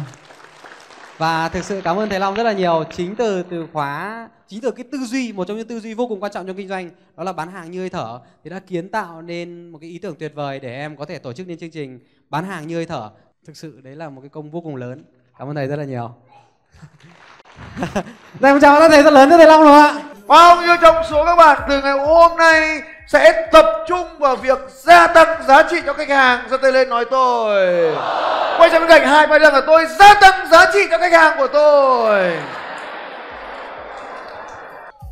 và 1.18 1.50
thực 1.50 1.64
sự 1.64 1.82
cảm 1.84 1.98
ơn 2.00 2.10
thầy 2.10 2.20
Long 2.20 2.36
rất 2.36 2.44
là 2.44 2.54
nhiều. 2.54 2.84
Chính 2.96 3.16
từ 3.16 3.44
từ 3.44 3.68
khóa, 3.74 4.30
chính 4.48 4.62
từ 4.62 4.72
cái 4.72 4.86
tư 4.92 4.98
duy, 4.98 5.34
một 5.34 5.48
trong 5.48 5.58
những 5.58 5.68
tư 5.68 5.80
duy 5.80 5.94
vô 5.94 6.08
cùng 6.08 6.20
quan 6.24 6.32
trọng 6.32 6.48
trong 6.48 6.56
kinh 6.56 6.68
doanh, 6.68 6.90
đó 7.18 7.24
là 7.24 7.34
bán 7.34 7.52
hàng 7.52 7.72
như 7.72 7.80
hơi 7.80 7.90
thở. 7.90 8.20
Thì 8.44 8.50
đã 8.50 8.60
kiến 8.60 8.90
tạo 8.90 9.22
nên 9.22 9.70
một 9.70 9.78
cái 9.82 9.90
ý 9.90 10.00
tưởng 10.00 10.16
tuyệt 10.20 10.32
vời 10.36 10.60
để 10.60 10.76
em 10.76 10.98
có 10.98 11.06
thể 11.06 11.20
tổ 11.20 11.34
chức 11.34 11.48
nên 11.48 11.58
chương 11.58 11.72
trình 11.72 12.00
bán 12.30 12.46
hàng 12.46 12.68
như 12.68 12.76
hơi 12.76 12.86
thở. 12.86 13.10
Thực 13.46 13.58
sự 13.58 13.82
đấy 13.84 13.96
là 13.96 14.10
một 14.10 14.22
cái 14.22 14.30
công 14.30 14.52
vô 14.52 14.62
cùng 14.62 14.76
lớn. 14.76 15.04
Cảm 15.40 15.50
ơn 15.50 15.56
thầy 15.56 15.68
rất 15.68 15.76
là 15.76 15.84
nhiều. 15.86 16.12
Đây 18.40 18.54
một 18.54 18.60
chào 18.62 18.90
thầy 18.90 19.04
rất 19.04 19.14
lớn 19.14 19.30
cho 19.30 19.38
thầy 19.38 19.48
Long 19.48 19.62
đúng 19.62 19.72
không 19.72 19.98
ạ? 19.98 20.04
Bao 20.28 20.62
nhiêu 20.62 20.76
trong 20.82 20.96
số 21.10 21.26
các 21.26 21.36
bạn 21.36 21.62
từ 21.70 21.82
ngày 21.82 22.00
hôm 22.00 22.38
nay 22.38 22.82
sẽ 23.08 23.48
tập 23.52 23.66
trung 23.88 24.08
vào 24.20 24.36
việc 24.36 24.60
gia 24.70 25.08
tăng 25.08 25.44
giá 25.48 25.64
trị 25.64 25.78
cho 25.86 25.94
khách 25.94 26.10
hàng 26.10 26.40
giơ 26.50 26.58
tay 26.58 26.72
lên 26.72 26.90
nói 26.90 27.06
tôi. 27.12 27.56
Quay 28.58 28.70
sang 28.70 28.82
bên 28.82 28.90
cạnh 28.90 29.08
hai 29.08 29.28
vai 29.28 29.40
lần 29.40 29.54
là 29.54 29.62
tôi 29.62 29.86
gia 30.00 30.14
tăng 30.14 30.48
giá 30.52 30.66
trị 30.74 30.80
cho 30.92 30.98
khách 30.98 31.14
hàng 31.14 31.38
của 31.38 31.48
tôi. 31.48 32.38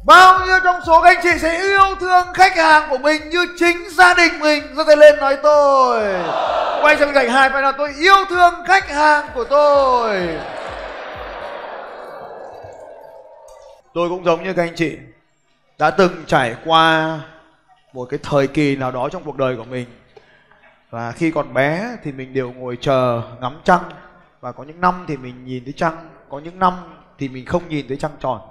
Bao 0.05 0.45
nhiêu 0.45 0.59
trong 0.63 0.79
số 0.87 1.01
các 1.01 1.09
anh 1.09 1.19
chị 1.23 1.39
sẽ 1.39 1.57
yêu 1.57 1.95
thương 1.99 2.27
khách 2.33 2.57
hàng 2.57 2.87
của 2.89 2.97
mình 2.97 3.29
như 3.29 3.47
chính 3.59 3.89
gia 3.89 4.13
đình 4.13 4.39
mình 4.39 4.63
giơ 4.77 4.83
tay 4.87 4.97
lên 4.97 5.19
nói 5.19 5.37
tôi. 5.43 6.01
Quay 6.81 6.97
sang 6.97 7.07
bên 7.07 7.15
cạnh 7.15 7.29
hai 7.29 7.49
vai 7.49 7.61
là 7.61 7.71
tôi 7.71 7.93
yêu 7.99 8.25
thương 8.29 8.53
khách 8.67 8.89
hàng 8.89 9.25
của 9.33 9.43
tôi. 9.43 10.29
Tôi 13.93 14.09
cũng 14.09 14.25
giống 14.25 14.43
như 14.43 14.53
các 14.53 14.63
anh 14.63 14.75
chị, 14.75 14.97
đã 15.79 15.89
từng 15.89 16.23
trải 16.27 16.55
qua 16.65 17.19
một 17.95 18.05
cái 18.09 18.19
thời 18.23 18.47
kỳ 18.47 18.75
nào 18.75 18.91
đó 18.91 19.09
trong 19.09 19.23
cuộc 19.23 19.37
đời 19.37 19.57
của 19.57 19.63
mình. 19.63 19.87
Và 20.89 21.11
khi 21.11 21.31
còn 21.31 21.53
bé 21.53 21.97
thì 22.03 22.11
mình 22.11 22.33
đều 22.33 22.53
ngồi 22.53 22.77
chờ 22.81 23.21
ngắm 23.41 23.59
trăng. 23.63 23.83
Và 24.39 24.51
có 24.51 24.63
những 24.63 24.81
năm 24.81 25.05
thì 25.07 25.17
mình 25.17 25.45
nhìn 25.45 25.63
thấy 25.63 25.73
trăng, 25.73 26.09
có 26.29 26.39
những 26.39 26.59
năm 26.59 26.73
thì 27.17 27.29
mình 27.29 27.45
không 27.45 27.69
nhìn 27.69 27.87
thấy 27.87 27.97
trăng 27.97 28.11
tròn. 28.19 28.41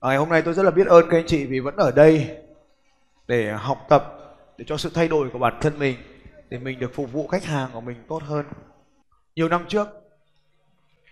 Và 0.00 0.08
ngày 0.08 0.16
hôm 0.16 0.28
nay 0.28 0.42
tôi 0.42 0.54
rất 0.54 0.62
là 0.62 0.70
biết 0.70 0.86
ơn 0.86 1.08
các 1.10 1.18
anh 1.18 1.26
chị 1.26 1.46
vì 1.46 1.60
vẫn 1.60 1.76
ở 1.76 1.90
đây 1.90 2.36
để 3.26 3.52
học 3.52 3.86
tập, 3.88 4.14
để 4.58 4.64
cho 4.68 4.76
sự 4.76 4.90
thay 4.94 5.08
đổi 5.08 5.30
của 5.32 5.38
bản 5.38 5.58
thân 5.60 5.78
mình, 5.78 5.96
để 6.48 6.58
mình 6.58 6.78
được 6.78 6.94
phục 6.94 7.12
vụ 7.12 7.26
khách 7.26 7.44
hàng 7.44 7.70
của 7.72 7.80
mình 7.80 8.04
tốt 8.08 8.22
hơn. 8.22 8.46
Nhiều 9.36 9.48
năm 9.48 9.64
trước, 9.68 9.88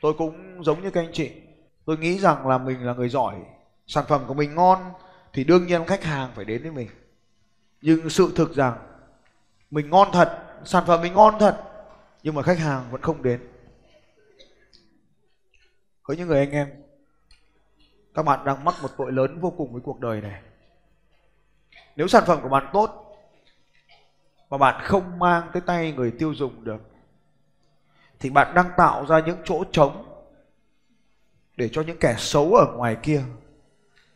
tôi 0.01 0.13
cũng 0.19 0.65
giống 0.65 0.83
như 0.83 0.91
các 0.91 1.01
anh 1.01 1.13
chị, 1.13 1.31
tôi 1.87 1.99
nghĩ 1.99 2.19
rằng 2.19 2.47
là 2.47 2.59
mình 2.59 2.87
là 2.87 2.95
người 2.95 3.09
giỏi, 3.09 3.35
sản 3.87 4.05
phẩm 4.09 4.21
của 4.27 4.35
mình 4.35 4.55
ngon 4.55 4.79
thì 5.37 5.45
đương 5.45 5.67
nhiên 5.67 5.85
khách 5.87 6.05
hàng 6.05 6.31
phải 6.35 6.45
đến 6.45 6.63
với 6.63 6.71
mình. 6.71 6.89
Nhưng 7.83 8.11
sự 8.11 8.33
thực 8.37 8.55
rằng, 8.55 8.79
mình 9.71 9.91
ngon 9.91 10.09
thật, 10.13 10.43
sản 10.65 10.85
phẩm 10.87 11.03
mình 11.03 11.15
ngon 11.15 11.35
thật, 11.39 11.63
nhưng 12.23 12.35
mà 12.35 12.43
khách 12.43 12.59
hàng 12.59 12.85
vẫn 12.91 13.03
không 13.03 13.23
đến. 13.23 13.41
Với 16.07 16.17
những 16.17 16.29
người 16.29 16.39
anh 16.39 16.51
em, 16.51 16.69
các 18.15 18.23
bạn 18.23 18.45
đang 18.45 18.65
mắc 18.65 18.75
một 18.83 18.89
tội 18.99 19.13
lớn 19.13 19.41
vô 19.41 19.51
cùng 19.57 19.73
với 19.73 19.83
cuộc 19.85 20.01
đời 20.01 20.21
này. 20.21 20.43
Nếu 21.97 22.09
sản 22.09 22.25
phẩm 22.27 22.39
của 22.43 22.49
bạn 22.49 22.71
tốt, 22.73 23.17
mà 24.51 24.59
bạn 24.59 24.85
không 24.85 25.19
mang 25.19 25.51
tới 25.53 25.63
tay 25.67 25.93
người 25.93 26.11
tiêu 26.19 26.35
dùng 26.35 26.65
được, 26.65 26.81
thì 28.21 28.31
bạn 28.31 28.55
đang 28.55 28.71
tạo 28.77 29.07
ra 29.07 29.21
những 29.21 29.39
chỗ 29.45 29.65
trống 29.73 30.23
để 31.57 31.69
cho 31.73 31.83
những 31.83 31.99
kẻ 31.99 32.15
xấu 32.19 32.55
ở 32.55 32.77
ngoài 32.77 32.97
kia 33.03 33.23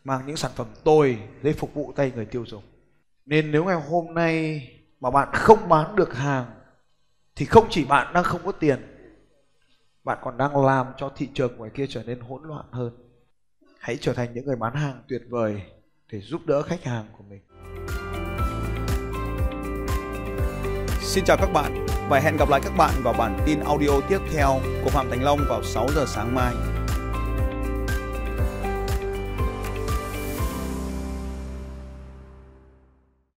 mang 0.05 0.27
những 0.27 0.37
sản 0.37 0.51
phẩm 0.55 0.67
tồi 0.85 1.19
để 1.43 1.53
phục 1.53 1.75
vụ 1.75 1.93
tay 1.97 2.13
người 2.15 2.25
tiêu 2.25 2.45
dùng. 2.47 2.63
Nên 3.27 3.53
nếu 3.53 3.65
ngày 3.65 3.81
hôm 3.89 4.15
nay 4.15 4.69
mà 5.01 5.11
bạn 5.11 5.29
không 5.33 5.69
bán 5.69 5.97
được 5.97 6.15
hàng 6.15 6.47
thì 7.37 7.47
không 7.47 7.67
chỉ 7.71 7.85
bạn 7.85 8.13
đang 8.13 8.25
không 8.25 8.41
có 8.45 8.53
tiền, 8.53 8.79
bạn 10.05 10.19
còn 10.23 10.37
đang 10.37 10.65
làm 10.65 10.87
cho 10.97 11.13
thị 11.17 11.29
trường 11.35 11.57
ngoài 11.57 11.71
kia 11.75 11.87
trở 11.89 12.03
nên 12.03 12.21
hỗn 12.21 12.43
loạn 12.45 12.65
hơn. 12.71 12.93
Hãy 13.79 13.99
trở 14.01 14.13
thành 14.13 14.35
những 14.35 14.47
người 14.47 14.57
bán 14.57 14.75
hàng 14.75 15.03
tuyệt 15.09 15.23
vời 15.29 15.63
để 16.13 16.21
giúp 16.21 16.41
đỡ 16.47 16.63
khách 16.63 16.85
hàng 16.85 17.07
của 17.19 17.25
mình. 17.29 17.41
Xin 21.01 21.25
chào 21.25 21.37
các 21.37 21.53
bạn 21.53 21.87
và 22.09 22.21
hẹn 22.21 22.37
gặp 22.37 22.49
lại 22.49 22.61
các 22.65 22.73
bạn 22.77 22.95
vào 23.03 23.15
bản 23.19 23.39
tin 23.47 23.61
audio 23.61 24.01
tiếp 24.09 24.19
theo 24.33 24.61
của 24.85 24.91
Phạm 24.91 25.11
Thành 25.11 25.23
Long 25.23 25.39
vào 25.49 25.63
6 25.63 25.89
giờ 25.95 26.05
sáng 26.07 26.35
mai. 26.35 26.80